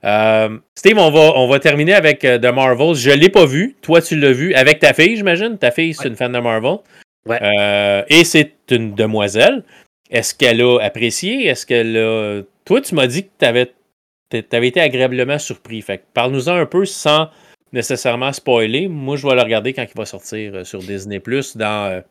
[0.05, 2.95] Euh, Steve, on va, on va terminer avec euh, The Marvels.
[2.95, 3.75] Je ne l'ai pas vu.
[3.81, 5.57] Toi, tu l'as vu avec ta fille, j'imagine.
[5.57, 6.77] Ta fille, c'est une fan de Marvel.
[7.25, 8.05] Ouais.
[8.07, 9.63] et c'est une demoiselle.
[10.09, 11.47] Est-ce qu'elle a apprécié?
[11.47, 15.81] Est-ce qu'elle a toi, tu m'as dit que tu avais, été agréablement surpris.
[15.81, 17.29] Fait parle-nous-en un peu sans
[17.73, 18.87] nécessairement spoiler.
[18.87, 22.01] Moi, je vais le regarder quand il va sortir euh, sur Disney Plus dans euh,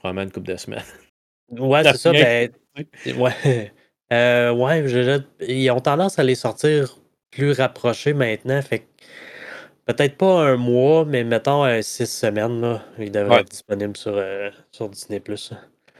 [0.00, 0.82] probablement une couple de semaines.
[1.58, 2.12] Ouais, c'est ça.
[2.12, 2.48] Ben,
[3.16, 3.72] ouais.
[4.12, 4.84] Euh, ouais,
[5.40, 6.96] ils ont tendance à les sortir
[7.30, 8.60] plus rapprochés maintenant.
[8.60, 8.84] Fait
[9.86, 12.60] peut-être pas un mois, mais mettons six semaines.
[12.60, 14.20] Là, ils devraient être disponibles sur,
[14.72, 15.52] sur Disney Plus.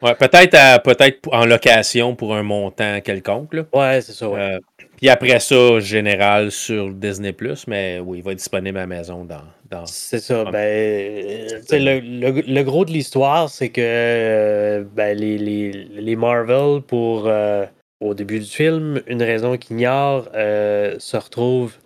[0.02, 3.54] Ouais, peut-être peut-être en location pour un montant quelconque.
[3.54, 3.64] Là.
[3.72, 4.28] Ouais, c'est ça.
[4.28, 4.40] Ouais.
[4.40, 4.58] Euh,
[4.96, 7.34] puis après ça, général sur Disney
[7.66, 9.42] mais oui, il va être disponible à la maison dans.
[9.86, 10.44] C'est ça.
[10.44, 17.26] Ben, le, le, gros de l'histoire, c'est que euh, ben, les, les, les, Marvel, pour
[17.26, 17.64] euh,
[18.00, 21.76] au début du film, une raison qu'ils ignorent, se retrouvent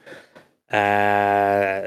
[0.71, 1.83] à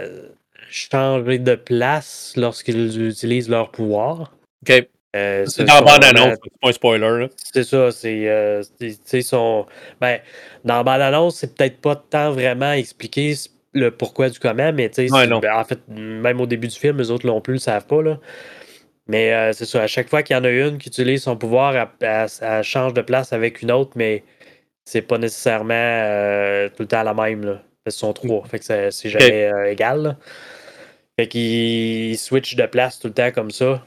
[0.69, 4.33] changer de place lorsqu'ils utilisent leur pouvoir.
[4.67, 4.87] OK.
[5.15, 7.27] Euh, c'est dans bande-annonce, c'est pas un spoiler.
[7.37, 8.27] C'est ça, c'est.
[8.29, 8.61] Euh,
[9.21, 9.65] son...
[9.99, 10.19] ben,
[10.63, 13.33] dans bande-annonce, c'est peut-être pas tant vraiment expliqué
[13.77, 16.97] le pourquoi du comment, mais tu sais, ben, en fait, même au début du film,
[16.97, 18.01] les autres non plus le savent pas.
[18.01, 18.19] Là.
[19.07, 21.37] Mais euh, c'est ça, à chaque fois qu'il y en a une qui utilise son
[21.37, 24.23] pouvoir, elle, change de place avec une autre, mais
[24.85, 27.45] c'est pas nécessairement euh, tout le temps la même.
[27.45, 27.61] Là.
[27.85, 30.01] Elles sont trois, fait que c'est jamais égal.
[30.01, 30.17] Là.
[31.19, 33.83] Fait qu'ils switchent de place tout le temps comme ça.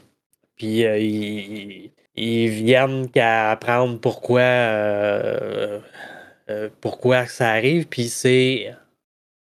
[0.57, 5.79] Puis euh, ils, viennent qu'à apprendre pourquoi, euh,
[6.49, 7.87] euh, pourquoi ça arrive.
[7.87, 8.73] Puis c'est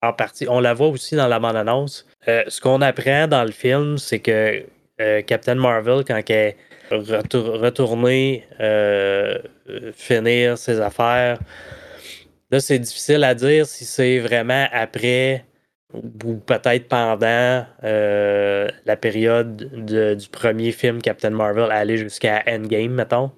[0.01, 2.07] en partie, on la voit aussi dans la bande-annonce.
[2.25, 4.65] ce qu'on apprend dans le film, c'est que
[5.21, 6.57] Captain Marvel, quand elle est
[6.91, 8.45] retournée
[9.93, 11.39] finir ses affaires,
[12.51, 15.45] là, c'est difficile à dire si c'est vraiment après
[15.93, 19.55] ou peut-être pendant euh, la période
[19.85, 23.31] du premier film Captain Marvel aller jusqu'à Endgame, mettons.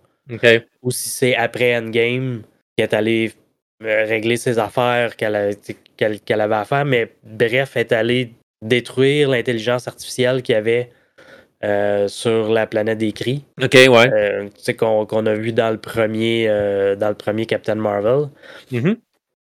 [0.82, 2.42] Ou si c'est après Endgame
[2.76, 3.41] qu'elle est allée euh,
[3.82, 6.86] régler ses affaires qu'elle avait à faire.
[6.86, 8.34] Mais bref, elle est allée
[8.64, 10.90] détruire l'intelligence artificielle qu'il y avait
[11.64, 13.44] euh, sur la planète des cris.
[13.62, 14.50] OK, ouais.
[14.58, 16.48] sais qu'on a vu dans le premier,
[16.98, 18.30] dans le premier Captain Marvel.
[18.72, 18.98] Mm-hmm.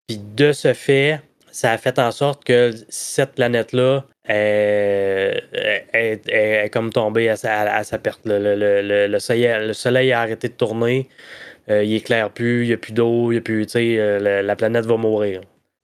[0.09, 1.21] Puis de ce fait,
[1.53, 5.43] ça a fait en sorte que cette planète-là est,
[6.73, 8.21] comme tombée à sa, perte.
[8.25, 11.09] Le, soleil, a arrêté de tourner.
[11.71, 14.85] Euh, il éclaire plus, il n'y a plus d'eau, il a plus, euh, la, planète
[14.85, 15.41] va mourir.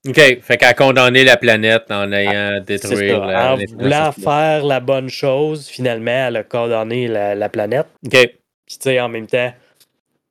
[0.07, 0.15] OK.
[0.15, 4.81] Fait qu'elle a condamné la planète en ayant ah, détruit la, En voulant faire la
[4.81, 7.87] bonne chose, finalement, elle a condamné la, planète.
[8.05, 8.11] OK.
[8.11, 9.53] Puis, tu sais, en même temps,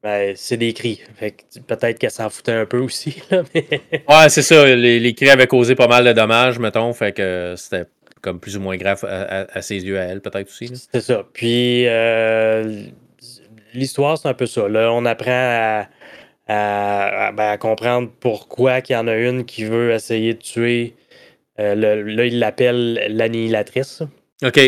[0.03, 1.01] ben, c'est des cris.
[1.19, 3.21] peut-être qu'elle s'en foutait un peu aussi.
[3.31, 4.65] Ouais, c'est ça.
[4.75, 6.93] Les, cris avaient causé pas mal de dommages, mettons.
[6.93, 7.85] Fait que c'était
[8.21, 10.71] comme plus ou moins grave à, ses yeux, à elle, peut-être aussi.
[10.91, 11.23] C'est ça.
[11.33, 12.83] Puis euh,
[13.77, 14.67] l'histoire, c'est un peu ça.
[14.67, 15.87] Là, on apprend
[16.47, 20.95] à, ben, comprendre pourquoi qu'il y en a une qui veut essayer de tuer.
[21.59, 24.03] Euh, là, il l'appelle l'annihilatrice.
[24.43, 24.59] OK.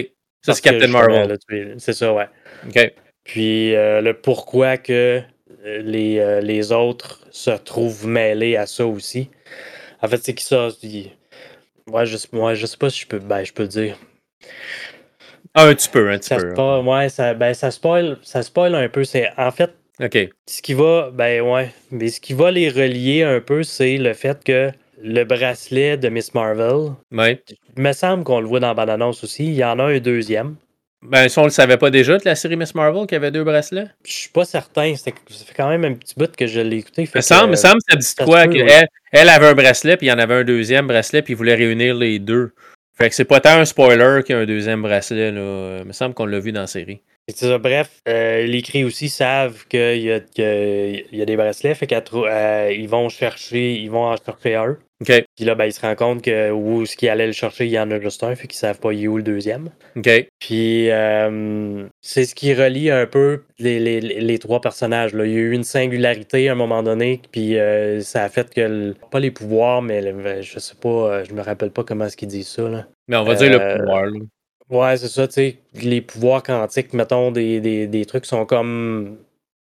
[0.42, 1.38] Ça, c'est Captain Marvel.
[1.78, 2.28] C'est ça, ouais.
[2.68, 2.94] OK.
[3.24, 5.22] Puis euh, le pourquoi que
[5.66, 9.30] euh, les, euh, les, autres se trouvent mêlés à ça aussi.
[10.02, 10.70] En fait, c'est qui ça?
[11.86, 13.98] Moi, je, moi, je sais pas si je peux, ben, je peux le dire.
[15.54, 16.80] Ah, un petit peu, un petit peu.
[16.82, 19.04] ouais, ça, ben, ça, spoil, ça spoil un peu.
[19.04, 20.30] C'est, en fait, OK.
[20.46, 24.14] ce qui va, ben ouais, mais ce qui va les relier un peu, c'est le
[24.14, 24.72] fait que
[25.02, 27.42] le bracelet de Miss Marvel, ouais.
[27.76, 30.00] il me semble qu'on le voit dans la bande-annonce aussi, il y en a un
[30.00, 30.56] deuxième.
[31.02, 33.46] Ben, si on le savait pas déjà de la série Miss Marvel qui avait deux
[33.46, 33.88] bracelets?
[34.06, 34.94] Je suis pas certain.
[34.96, 37.04] Ça fait quand même un petit bout que je l'ai écouté.
[37.04, 38.48] Il me semble, ça dit quoi?
[38.48, 41.38] qu'elle elle avait un bracelet, puis il y en avait un deuxième bracelet, puis il
[41.38, 42.52] voulait réunir les deux.
[43.02, 45.32] Fait que c'est pas tant un spoiler qu'il y a un deuxième bracelet.
[45.32, 45.78] Là.
[45.80, 47.02] Il me semble qu'on l'a vu dans la série.
[47.60, 52.02] Bref, euh, les cris aussi savent qu'il y, a, y a des bracelets, fait qu'ils
[52.14, 54.78] euh, vont chercher, ils vont en chercher un.
[55.02, 55.24] OK.
[55.36, 57.72] Puis là, ben, ils se rendent compte que où ce qu'ils allaient le chercher, il
[57.72, 59.70] y en a juste un, fait qu'ils savent pas où le deuxième.
[59.96, 60.10] OK.
[60.40, 65.14] Puis euh, c'est ce qui relie un peu les, les, les, trois personnages.
[65.14, 65.26] Là.
[65.26, 68.54] Il y a eu une singularité à un moment donné, puis euh, ça a fait
[68.54, 72.28] que, pas les pouvoirs, mais je sais pas, je me rappelle pas comment est-ce qu'ils
[72.28, 72.68] disent ça.
[72.68, 72.86] Là.
[73.08, 74.06] Mais on va dire le pouvoir.
[74.06, 74.20] Là.
[74.70, 79.18] Ouais, c'est ça, tu sais, les pouvoirs quantiques, mettons, des, des, des trucs sont comme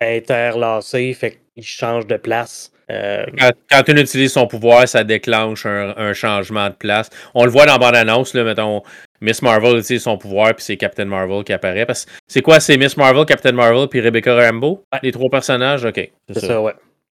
[0.00, 2.72] interlacés, fait qu'ils changent de place.
[2.90, 3.24] Euh,
[3.70, 7.08] quand, on utilise son pouvoir, ça déclenche un, changement de place.
[7.34, 8.82] On le voit dans la bande-annonce, mettons,
[9.20, 11.86] Miss Marvel utilise son pouvoir, puis c'est Captain Marvel qui apparaît.
[11.86, 12.58] Parce c'est quoi?
[12.58, 15.84] C'est Miss Marvel, Captain Marvel, puis Rebecca Rambo Les trois personnages?
[15.84, 16.10] Ok.
[16.30, 16.60] C'est ça.
[16.60, 16.72] ouais.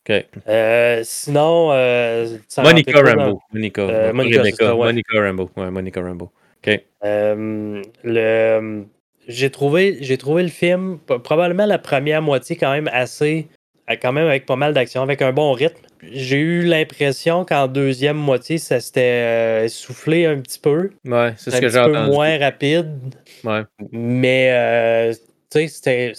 [0.08, 0.24] OK.
[0.48, 1.70] Euh, sinon.
[1.72, 3.40] Euh, Monica Rambo.
[3.52, 5.50] Monica, Monica, Monica Rambo.
[5.56, 6.30] Ouais, Monica Rambo.
[6.64, 6.80] OK.
[7.02, 8.84] le.
[9.28, 13.48] J'ai trouvé, j'ai trouvé le film, probablement la première moitié quand même assez
[13.94, 15.80] quand même avec pas mal d'action, avec un bon rythme.
[16.02, 20.90] J'ai eu l'impression qu'en deuxième moitié, ça s'était euh, essoufflé un petit peu.
[21.04, 21.96] Ouais, c'est ce que j'ai entendu.
[21.96, 23.14] Un peu moins rapide.
[23.44, 23.62] Ouais.
[23.92, 25.14] Mais, euh,
[25.50, 26.12] tu sais,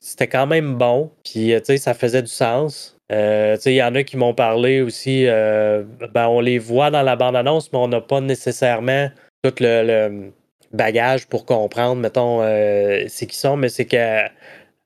[0.00, 1.10] c'était quand même bon.
[1.24, 2.95] Puis, euh, tu sais, ça faisait du sens.
[3.10, 5.24] Sais, il y en a qui m'ont parlé aussi.
[5.26, 9.10] ben, on les voit dans la bande-annonce, mais on n'a pas nécessairement
[9.42, 10.30] tout le,
[10.72, 12.42] bagage pour comprendre, mettons,
[13.08, 13.56] c'est qui sont.
[13.56, 14.26] Mais c'est que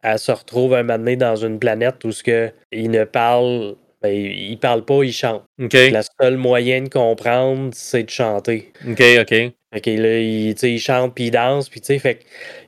[0.02, 3.76] elle se retrouve un moment donné dans une planète où ce que il ne parle,
[4.02, 5.44] ben, il parle pas, il chante.
[5.58, 8.72] La seule moyen de comprendre, c'est de chanter.
[8.88, 9.52] OK, OK.
[9.76, 12.24] OK, là, il, il chante puis il danse, puis tu sais, fait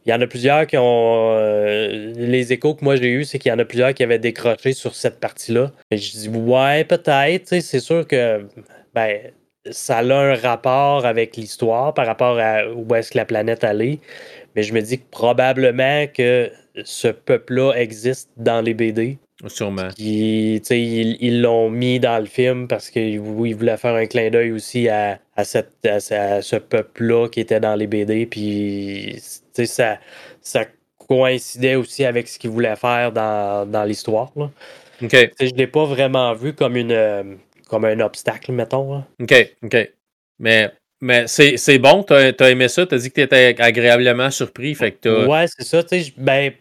[0.06, 1.32] il y en a plusieurs qui ont.
[1.32, 4.20] Euh, les échos que moi j'ai eu, c'est qu'il y en a plusieurs qui avaient
[4.20, 5.72] décroché sur cette partie-là.
[5.90, 8.46] Je dis, ouais, peut-être, c'est sûr que.
[8.94, 9.32] Ben,
[9.70, 14.00] ça a un rapport avec l'histoire par rapport à où est-ce que la planète allait.
[14.56, 16.50] Mais je me dis que probablement que
[16.84, 19.18] ce peuple-là existe dans les BD.
[19.48, 19.88] Sûrement.
[19.98, 25.18] ils l'ont mis dans le film parce qu'ils voulaient faire un clin d'œil aussi à,
[25.42, 28.26] cette, ce peuple-là qui était dans les BD.
[28.26, 29.98] Puis ça,
[30.40, 30.66] ça
[31.08, 34.32] coïncidait aussi avec ce qu'ils voulaient faire dans, l'histoire.
[35.00, 37.38] Je ne l'ai pas vraiment vu comme, une,
[37.68, 39.04] comme un obstacle, mettons.
[39.20, 39.92] OK, OK.
[40.38, 44.72] Mais mais c'est bon, t'as as aimé ça, t'as dit que t'étais agréablement surpris.
[44.76, 45.82] Fait que ouais, c'est ça.
[46.16, 46.52] Ben,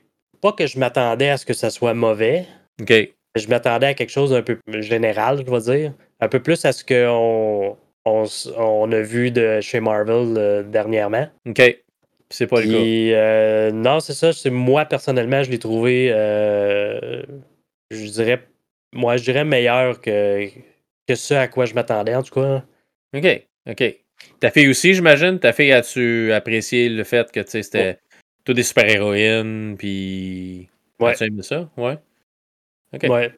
[0.41, 2.47] pas que je m'attendais à ce que ça soit mauvais.
[2.81, 2.93] OK.
[3.35, 5.93] Je m'attendais à quelque chose d'un peu général, je vais dire.
[6.19, 11.27] Un peu plus à ce qu'on on, a vu de chez Marvel euh, dernièrement.
[11.47, 11.61] OK.
[12.29, 13.17] C'est pas le cas.
[13.17, 14.31] Euh, non, c'est ça.
[14.49, 17.23] Moi, personnellement, je l'ai trouvé, euh,
[17.89, 18.41] je dirais,
[18.93, 20.47] moi, je dirais meilleur que,
[21.07, 22.63] que ce à quoi je m'attendais, en tout cas.
[23.15, 23.45] OK.
[23.69, 23.95] OK.
[24.39, 25.39] Ta fille aussi, j'imagine?
[25.39, 27.99] Ta fille, as-tu apprécié le fait que c'était
[28.45, 30.69] tout des super-héroïnes, puis.
[30.99, 31.11] Ouais.
[31.11, 31.69] As-tu aimé ça?
[31.77, 31.97] Ouais.
[32.93, 33.03] OK.
[33.09, 33.31] Ouais.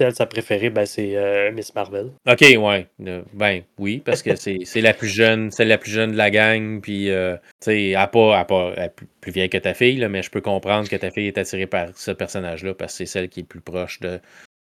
[0.00, 2.12] Elle, sa préférée, ben, c'est euh, Miss Marvel.
[2.26, 2.86] OK, ouais.
[3.34, 6.80] ben oui, parce que c'est la plus jeune, c'est la plus jeune de la gang,
[6.80, 10.22] puis euh, tu sais, elle pas, pas elle plus, vieille que ta fille, là, mais
[10.22, 13.28] je peux comprendre que ta fille est attirée par ce personnage-là, parce que c'est celle
[13.28, 14.20] qui est plus proche de,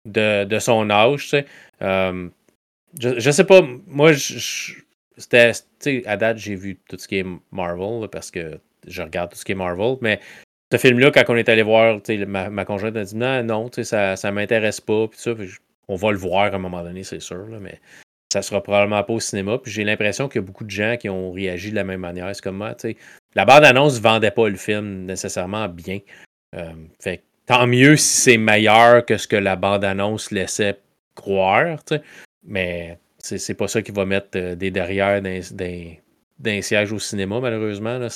[0.04, 1.46] de, de son âge, tu sais.
[1.80, 2.28] Euh,
[3.00, 4.74] je, je sais pas, moi, je,
[5.16, 5.52] c'était,
[6.04, 9.46] à date, j'ai vu tout ce qui est Marvel, parce que je regarde tout ce
[9.46, 10.20] qui est Marvel, mais
[10.72, 14.32] ce film-là, quand on est allé voir, ma, conjointe a dit non, non, ça, ça
[14.32, 15.32] m'intéresse pas, puis ça,
[15.88, 17.78] on va le voir à un moment donné, c'est sûr, mais
[18.32, 19.58] ça sera probablement pas au cinéma.
[19.58, 22.00] Puis j'ai l'impression qu'il y a beaucoup de gens qui ont réagi de la même
[22.00, 22.34] manière.
[22.34, 22.96] C'est comme moi, sais.
[23.34, 25.98] La bande-annonce vendait pas le film nécessairement bien.
[26.56, 26.72] Euh,
[27.44, 30.78] tant mieux si c'est meilleur que ce que la bande-annonce laissait
[31.14, 32.02] croire, tu sais.
[32.44, 37.98] Mais c'est pas ça qui va mettre euh, des derrière d'un siège au cinéma, malheureusement.
[37.98, 38.08] Là.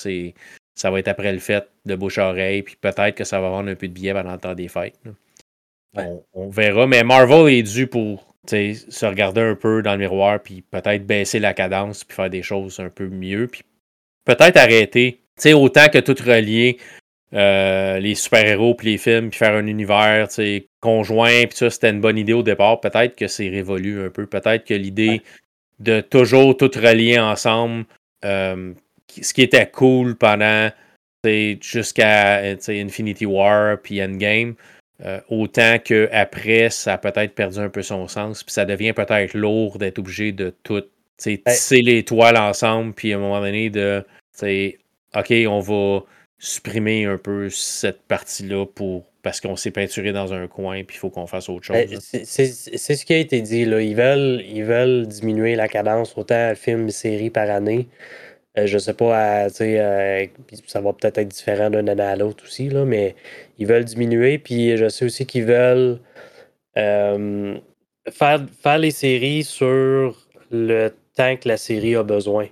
[0.76, 3.74] Ça va être après le fait de bouche-oreille, puis peut-être que ça va vendre un
[3.74, 4.94] peu de billets pendant le temps des fêtes.
[6.34, 6.86] On, verra.
[6.86, 11.38] Mais Marvel est dû pour se regarder un peu dans le miroir, puis peut-être baisser
[11.38, 13.62] la cadence, puis faire des choses un peu mieux, puis
[14.24, 15.20] peut-être arrêter.
[15.54, 16.76] autant que tout relier
[17.34, 20.28] euh, les super-héros puis les films, puis faire un univers
[20.80, 22.80] conjoint, puis ça, c'était une bonne idée au départ.
[22.80, 24.26] Peut-être que c'est révolu un peu.
[24.26, 25.22] Peut-être que l'idée
[25.80, 27.84] de toujours tout relier ensemble,
[28.24, 28.72] euh,
[29.22, 30.70] ce qui était cool pendant
[31.60, 32.36] jusqu'à
[32.68, 34.54] Infinity War puis Endgame,
[35.04, 39.34] euh, autant qu'après, ça a peut-être perdu un peu son sens, puis ça devient peut-être
[39.34, 40.82] lourd d'être obligé de tout
[41.18, 44.04] tisser les toiles ensemble, puis à un moment donné, de
[45.14, 46.04] OK, on va
[46.38, 50.98] supprimer un peu cette partie-là pour parce qu'on s'est peinturé dans un coin puis il
[51.00, 52.00] faut qu'on fasse autre Ben, chose.
[52.00, 53.64] c'est ce qui a été dit.
[53.64, 53.80] Là.
[53.80, 57.88] Ils, veulent, ils veulent diminuer la cadence autant film et série par année.
[58.58, 61.88] Euh, je sais pas, à, tu sais, euh, puis ça va peut-être être différent d'une
[61.88, 63.14] année à l'autre aussi, là, mais
[63.58, 64.38] ils veulent diminuer.
[64.38, 66.00] Puis je sais aussi qu'ils veulent
[66.78, 67.58] euh,
[68.10, 72.48] faire, faire les séries sur le temps que la série a besoin.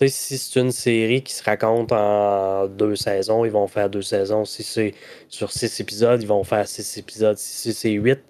[0.00, 4.44] Si c'est une série qui se raconte en deux saisons, ils vont faire deux saisons.
[4.44, 4.92] Si c'est
[5.28, 7.38] sur six épisodes, ils vont faire six épisodes.
[7.38, 8.20] Si c'est huit,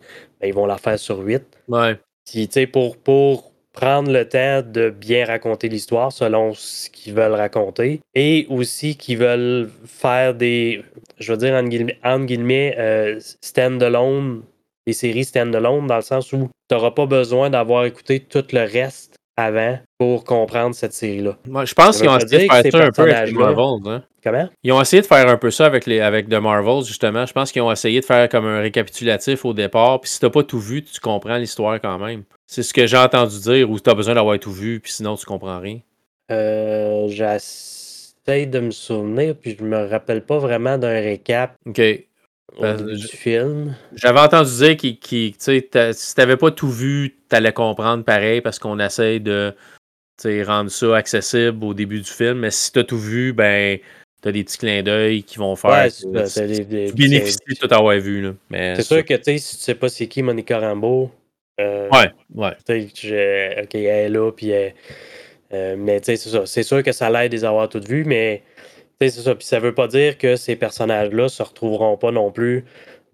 [0.41, 1.43] ben, ils vont la faire sur huit.
[1.69, 1.99] Ouais.
[2.27, 7.13] Puis, tu sais, pour, pour prendre le temps de bien raconter l'histoire selon ce qu'ils
[7.13, 10.83] veulent raconter et aussi qu'ils veulent faire des,
[11.19, 14.43] je veux dire, entre guillemets, euh, stand-alone,
[14.87, 18.61] des séries stand-alone, dans le sens où tu n'auras pas besoin d'avoir écouté tout le
[18.61, 21.37] reste avant pour comprendre cette série-là.
[21.49, 23.93] Moi, je pense qu'ils ont essayé de faire ça un peu avec les Marvels.
[23.93, 24.03] Hein?
[24.23, 24.49] Comment?
[24.63, 27.27] Ils ont essayé de faire un peu ça avec, les, avec The Marvels, justement.
[27.27, 30.01] Je pense qu'ils ont essayé de faire comme un récapitulatif au départ.
[30.01, 32.23] Puis si t'as pas tout vu, tu comprends l'histoire quand même.
[32.47, 35.27] C'est ce que j'ai entendu dire, ou t'as besoin d'avoir tout vu, puis sinon tu
[35.27, 35.81] comprends rien.
[36.31, 41.83] Euh, J'essaie de me souvenir, puis je me rappelle pas vraiment d'un récap OK.
[42.59, 43.77] Au du film.
[43.95, 48.79] J'avais entendu dire que t'as- si t'avais pas tout vu, t'allais comprendre pareil parce qu'on
[48.79, 49.55] essaye de
[50.45, 52.41] rendre ça accessible au début du film.
[52.41, 53.79] Mais si t'as tout vu, ben
[54.23, 57.67] t'as des petits clins d'œil qui vont faire Ouais, ça, des- des- tu bénéficies de
[57.67, 58.33] tout avoir vu.
[58.51, 61.11] C'est sûr que, si tu sais pas c'est qui Monica Rambeau,
[61.61, 62.53] euh, Ouais, ouais.
[62.69, 64.75] je- ok, elle est là, puis elle-
[65.53, 66.47] euh, mais c'est ça.
[66.47, 68.43] C'est sûr que ça l'aide de les avoir toutes vues, mais
[69.11, 69.35] c'est ça.
[69.35, 72.65] Puis ça veut pas dire que ces personnages-là se retrouveront pas non plus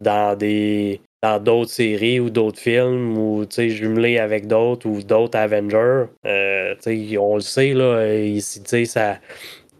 [0.00, 6.04] dans des dans d'autres séries ou d'autres films ou jumelés avec d'autres ou d'autres Avengers.
[6.26, 6.74] Euh,
[7.18, 9.18] on le sait là, ici, ça.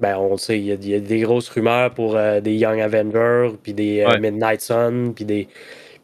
[0.01, 2.41] Ben, on le sait, il y, a- il y a des grosses rumeurs pour euh,
[2.41, 4.19] des Young Avengers, puis des euh, Ouais.
[4.21, 5.49] Midnight Sun, puis des.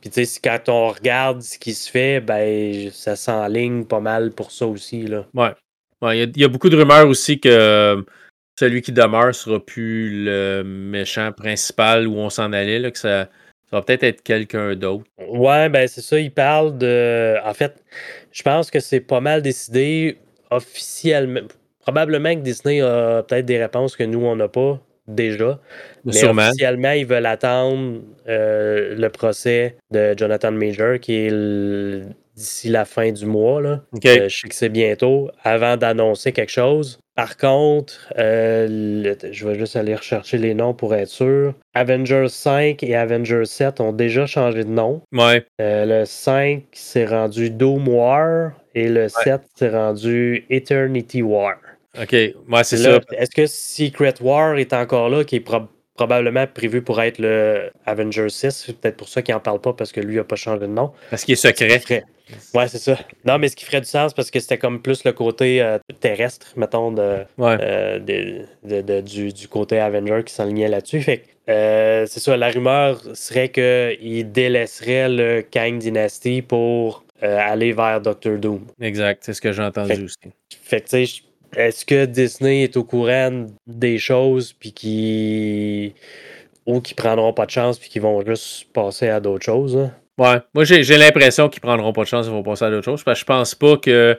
[0.01, 4.33] Puis tu sais, quand on regarde ce qui se fait, ben ça s'enligne pas mal
[4.33, 5.03] pour ça aussi.
[5.07, 5.27] Là.
[5.35, 5.51] Ouais.
[6.03, 8.05] Ouais, Il y, a- il y a beaucoup de rumeurs aussi que
[8.59, 13.29] celui qui demeure sera plus le méchant principal où on s'en allait, là, que ça,
[13.71, 15.05] ça va peut-être être quelqu'un d'autre.
[15.29, 17.37] Ouais, ben c'est ça, il parle de.
[17.45, 17.75] En fait,
[18.33, 20.19] je pense que c'est pas mal décidé
[20.51, 21.41] officiellement.
[21.81, 25.61] Probablement que Disney a peut-être des réponses que nous, on n'a pas déjà.
[26.05, 26.43] Mais Sûrement.
[26.49, 32.07] officiellement, ils veulent attendre euh, le procès de Jonathan Major, qui est le-
[32.37, 33.61] d'ici la fin du mois.
[33.61, 33.81] Là.
[34.05, 36.99] Euh, je sais que c'est bientôt, avant d'annoncer quelque chose.
[37.15, 41.55] Par contre, euh, le- je vais juste aller rechercher les noms pour être sûr.
[41.75, 45.01] Avengers 5 et Avengers 7 ont déjà changé de nom.
[45.13, 45.45] Ouais.
[45.61, 51.55] Euh, le 5 s'est rendu Doom War et le 7 s'est rendu Eternity War.
[51.99, 52.13] OK.
[52.13, 52.35] Ouais,
[52.65, 53.01] c'est ça.
[53.17, 57.71] Est-ce que Secret War est encore là, qui est prob- probablement prévu pour être le
[57.87, 58.51] Avengers 6?
[58.67, 60.67] C'est peut-être pour ça qu'il n'en parle pas, parce que lui n'a pas changé de
[60.67, 60.93] nom.
[61.11, 61.79] Parce qu'il est Ce secret.
[61.81, 62.05] ferait-
[62.55, 62.99] Ouais, c'est ça.
[63.25, 65.79] Non, mais ce qui ferait du sens, parce que c'était comme plus le côté euh,
[66.01, 67.57] terrestre, mettons, de, Ouais.
[67.61, 71.01] euh, de- de- de- du, du côté Avenger qui s'enlignait là-dessus.
[71.03, 77.39] Fait que, euh, c'est ça, la rumeur serait qu'il délaisserait le Kang Dynasty pour euh,
[77.41, 78.67] aller vers Doctor Doom.
[78.81, 79.23] Exact.
[79.25, 80.17] C'est ce que j'ai entendu Fait- aussi.
[80.63, 81.23] Fait que, tu sais,
[81.57, 85.95] est-ce que Disney est au courant des choses, puis qui
[86.67, 89.77] ou qui prendront pas de chance, puis qui vont juste passer à d'autres choses?
[89.77, 89.93] hein?
[90.19, 90.41] Ouais.
[90.55, 93.03] Moi, j'ai j'ai l'impression qu'ils prendront pas de chance, ils vont passer à d'autres choses.
[93.03, 94.19] Parce que je pense pas que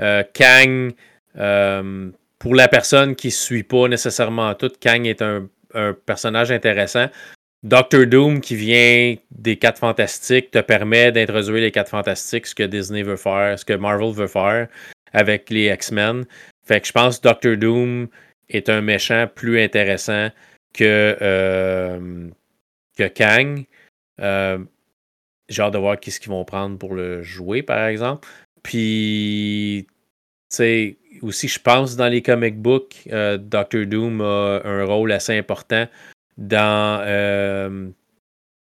[0.00, 0.92] euh, Kang,
[1.38, 7.06] euh, pour la personne qui suit pas nécessairement tout, Kang est un, un personnage intéressant.
[7.64, 12.62] Doctor Doom, qui vient des Quatre Fantastiques, te permet d'introduire les Quatre Fantastiques, ce que
[12.62, 14.68] Disney veut faire, ce que Marvel veut faire
[15.12, 16.24] avec les X-Men.
[16.68, 18.08] Fait que je pense que Doctor Doom
[18.50, 20.28] est un méchant plus intéressant
[20.74, 22.28] que, euh,
[22.96, 23.64] que Kang.
[24.20, 24.58] Euh,
[25.48, 28.28] j'ai hâte de voir qu'est-ce qu'ils vont prendre pour le jouer, par exemple.
[28.62, 29.86] Puis,
[30.50, 35.12] tu sais, aussi, je pense dans les comic books, euh, Doctor Doom a un rôle
[35.12, 35.88] assez important
[36.36, 37.02] dans.
[37.06, 37.88] Euh,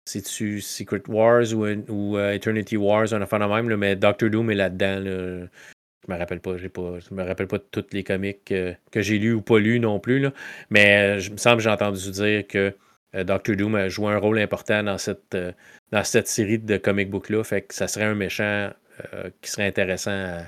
[0.04, 4.52] C'est-tu Secret Wars ou, ou Eternity Wars, un affaire de même, là, mais Doctor Doom
[4.52, 5.00] est là-dedans.
[5.00, 5.46] Là.
[6.06, 6.98] Je me rappelle pas, j'ai pas.
[6.98, 10.00] Je me rappelle pas de tous les comics que j'ai lus ou pas lus non
[10.00, 10.18] plus.
[10.18, 10.32] Là.
[10.70, 12.74] Mais je me semble que j'ai entendu dire que
[13.14, 15.52] euh, Doctor Doom a joué un rôle important dans cette, euh,
[15.92, 17.42] dans cette série de comic book-là.
[17.44, 18.70] Fait que ça serait un méchant
[19.14, 20.42] euh, qui serait intéressant à,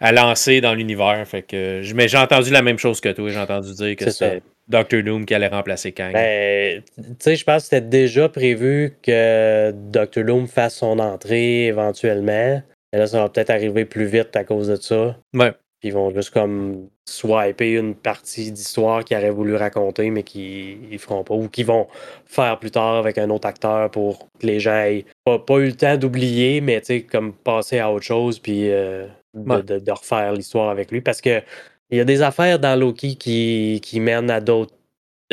[0.00, 1.26] à lancer dans l'univers.
[1.26, 3.30] Fait que mais j'ai entendu la même chose que toi.
[3.30, 6.12] J'ai entendu dire que C'est c'était Doctor Doom qui allait remplacer Kang.
[6.12, 11.66] Ben, tu sais, je pense que c'était déjà prévu que Doctor Doom fasse son entrée
[11.66, 12.62] éventuellement.
[12.94, 15.16] Mais là, ça va peut-être arriver plus vite à cause de ça.
[15.34, 15.52] ouais.
[15.80, 20.78] Puis ils vont juste comme swiper une partie d'histoire qu'ils auraient voulu raconter, mais qu'ils
[20.88, 21.34] ne feront pas.
[21.34, 21.88] Ou qu'ils vont
[22.24, 25.66] faire plus tard avec un autre acteur pour que les gens aient pas, pas eu
[25.66, 26.80] le temps d'oublier, mais
[27.10, 31.00] comme passer à autre chose, puis euh, de, refaire l'histoire avec lui.
[31.00, 31.42] Parce que
[31.90, 34.74] il y a des affaires dans Loki qui, qui mènent à d'autres.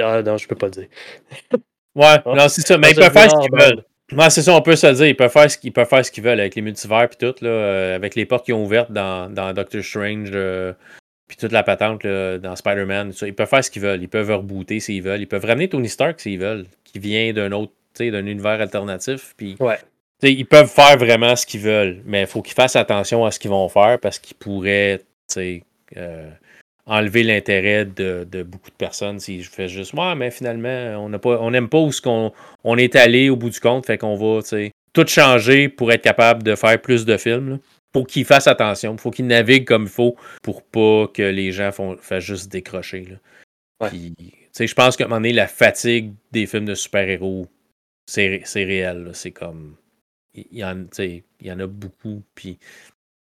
[0.02, 0.88] Ah non, je peux pas le dire.
[1.94, 2.34] Ouais, ah.
[2.36, 2.78] non, c'est ça.
[2.78, 3.84] Mais ils peuvent faire ce qu'ils veulent.
[4.12, 5.06] Ouais, c'est ça, on peut se le dire.
[5.08, 7.36] Ils peuvent faire ce qu'ils, peuvent faire ce qu'ils veulent avec les multivers puis tout,
[7.44, 10.74] là, euh, avec les portes qu'ils ont ouvertes dans, dans Doctor Strange, euh,
[11.28, 13.14] puis toute la patente là, dans Spider-Man.
[13.22, 14.02] Ils peuvent faire ce qu'ils veulent.
[14.02, 15.22] Ils peuvent rebooter s'ils veulent.
[15.22, 19.34] Ils peuvent ramener Tony Stark s'ils veulent, qui vient d'un autre, d'un univers alternatif.
[19.38, 19.78] Puis, ouais.
[20.24, 23.40] Ils peuvent faire vraiment ce qu'ils veulent, mais il faut qu'ils fassent attention à ce
[23.40, 25.02] qu'ils vont faire parce qu'ils pourraient
[25.38, 26.30] euh,
[26.92, 31.20] enlever l'intérêt de, beaucoup de personnes si je fais juste Ouais, mais finalement, on n'a
[31.20, 32.34] pas on n'aime pas où ce qu'on
[32.66, 34.42] on est allé au bout du compte, fait qu'on va
[34.94, 37.60] tout changer pour être capable de faire plus de films.
[37.94, 38.96] Pour qu'ils fassent attention.
[38.98, 43.18] Faut qu'ils naviguent comme il faut pour pas que les gens font, fassent juste décrocher.
[43.82, 47.48] je pense qu'à un moment donné, la fatigue des films de super-héros,
[48.06, 49.12] c'est réel.
[49.14, 49.76] C'est comme.
[50.34, 52.24] Il y, en, il y en a beaucoup.
[52.34, 52.58] Puis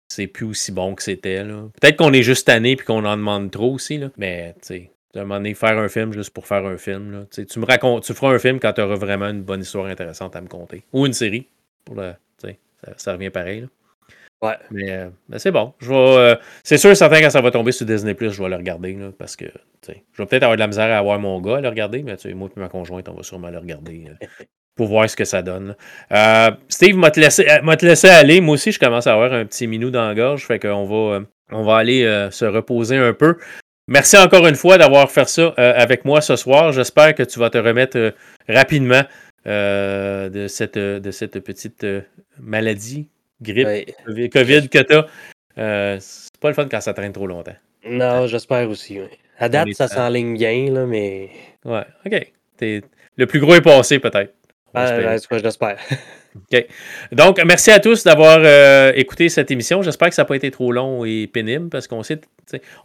[0.08, 1.44] c'est plus aussi bon que c'était.
[1.44, 3.98] Peut-être qu'on est juste tanné puis qu'on en demande trop aussi.
[3.98, 4.10] Là.
[4.18, 7.12] Mais, tu sais, à un moment donné, faire un film juste pour faire un film.
[7.12, 7.26] Là.
[7.32, 10.36] Tu me racontes, tu feras un film quand tu auras vraiment une bonne histoire intéressante
[10.36, 10.84] à me conter.
[10.94, 11.48] Ou une série.
[11.86, 12.50] Pour le, ça,
[12.98, 13.62] ça revient pareil.
[13.62, 13.68] Là.
[14.42, 14.56] Ouais.
[14.70, 15.74] Mais, euh, c'est bon.
[15.80, 18.56] Je euh, c'est sûr certain quand ça va tomber sur Disney Plus, je vais le
[18.56, 18.94] regarder.
[18.94, 19.46] Là, parce que
[19.88, 22.16] je vais peut-être avoir de la misère à avoir mon gars à le regarder, mais
[22.36, 24.06] moi et ma conjointe, on va sûrement le regarder.
[24.78, 25.76] Pour voir ce que ça donne.
[26.12, 28.40] Euh, Steve, m'a te, laissé, euh, te laisser aller.
[28.42, 30.46] Moi aussi, je commence à avoir un petit minou dans la gorge.
[30.46, 31.22] Fait qu'on va, euh,
[31.52, 33.38] on va aller se reposer un peu.
[33.90, 36.72] Merci encore une fois d'avoir fait ça avec moi ce soir.
[36.72, 38.14] J'espère que tu vas te remettre
[38.48, 39.02] rapidement
[39.46, 41.86] de, cette, de cette petite
[42.40, 43.08] maladie,
[43.42, 43.90] grippe,
[44.32, 46.00] COVID que tu as.
[46.00, 47.56] c'est pas le fun quand ça traîne trop longtemps.
[47.90, 49.00] Non, j'espère aussi.
[49.40, 51.30] À date, ça s'enligne bien, là, mais.
[51.64, 52.32] Ouais, OK.
[52.62, 54.34] Le plus gros est passé, peut-être.
[54.74, 55.78] Ah, j'espère.
[56.36, 56.66] OK.
[57.12, 59.82] Donc, merci à tous d'avoir euh, écouté cette émission.
[59.82, 62.02] J'espère que ça n'a pas été trop long et pénible parce qu'on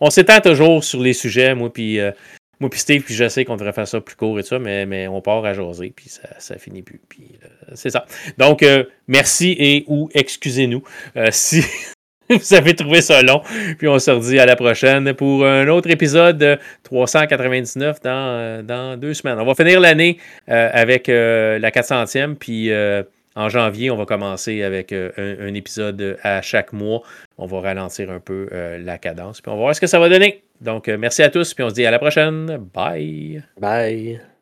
[0.01, 2.13] on s'étend toujours sur les sujets, moi puis euh,
[2.61, 4.59] moi puis Steve, puis je sais qu'on devrait faire ça plus court et tout ça,
[4.59, 7.01] mais, mais on part à jaser, puis ça, ça finit plus.
[7.09, 8.07] Puis euh, c'est ça.
[8.39, 8.65] Donc,
[9.07, 10.83] merci et ou excusez-nous
[11.31, 11.65] si
[12.41, 13.43] vous avez trouvé ça long.
[13.79, 18.97] Puis on se redit à la prochaine pour un autre épisode 399 dans, euh, dans
[18.97, 19.39] deux semaines.
[19.39, 20.19] On va finir l'année
[20.49, 22.71] euh, avec euh, la 400e, puis
[23.35, 27.03] en janvier, on va commencer avec un, épisode à chaque mois.
[27.39, 30.09] On va ralentir un peu la cadence, puis on va voir ce que ça va
[30.09, 30.43] donner.
[30.61, 32.59] Donc, merci à tous, puis on se dit à la prochaine.
[32.75, 33.43] Bye.
[33.59, 34.23] Bye.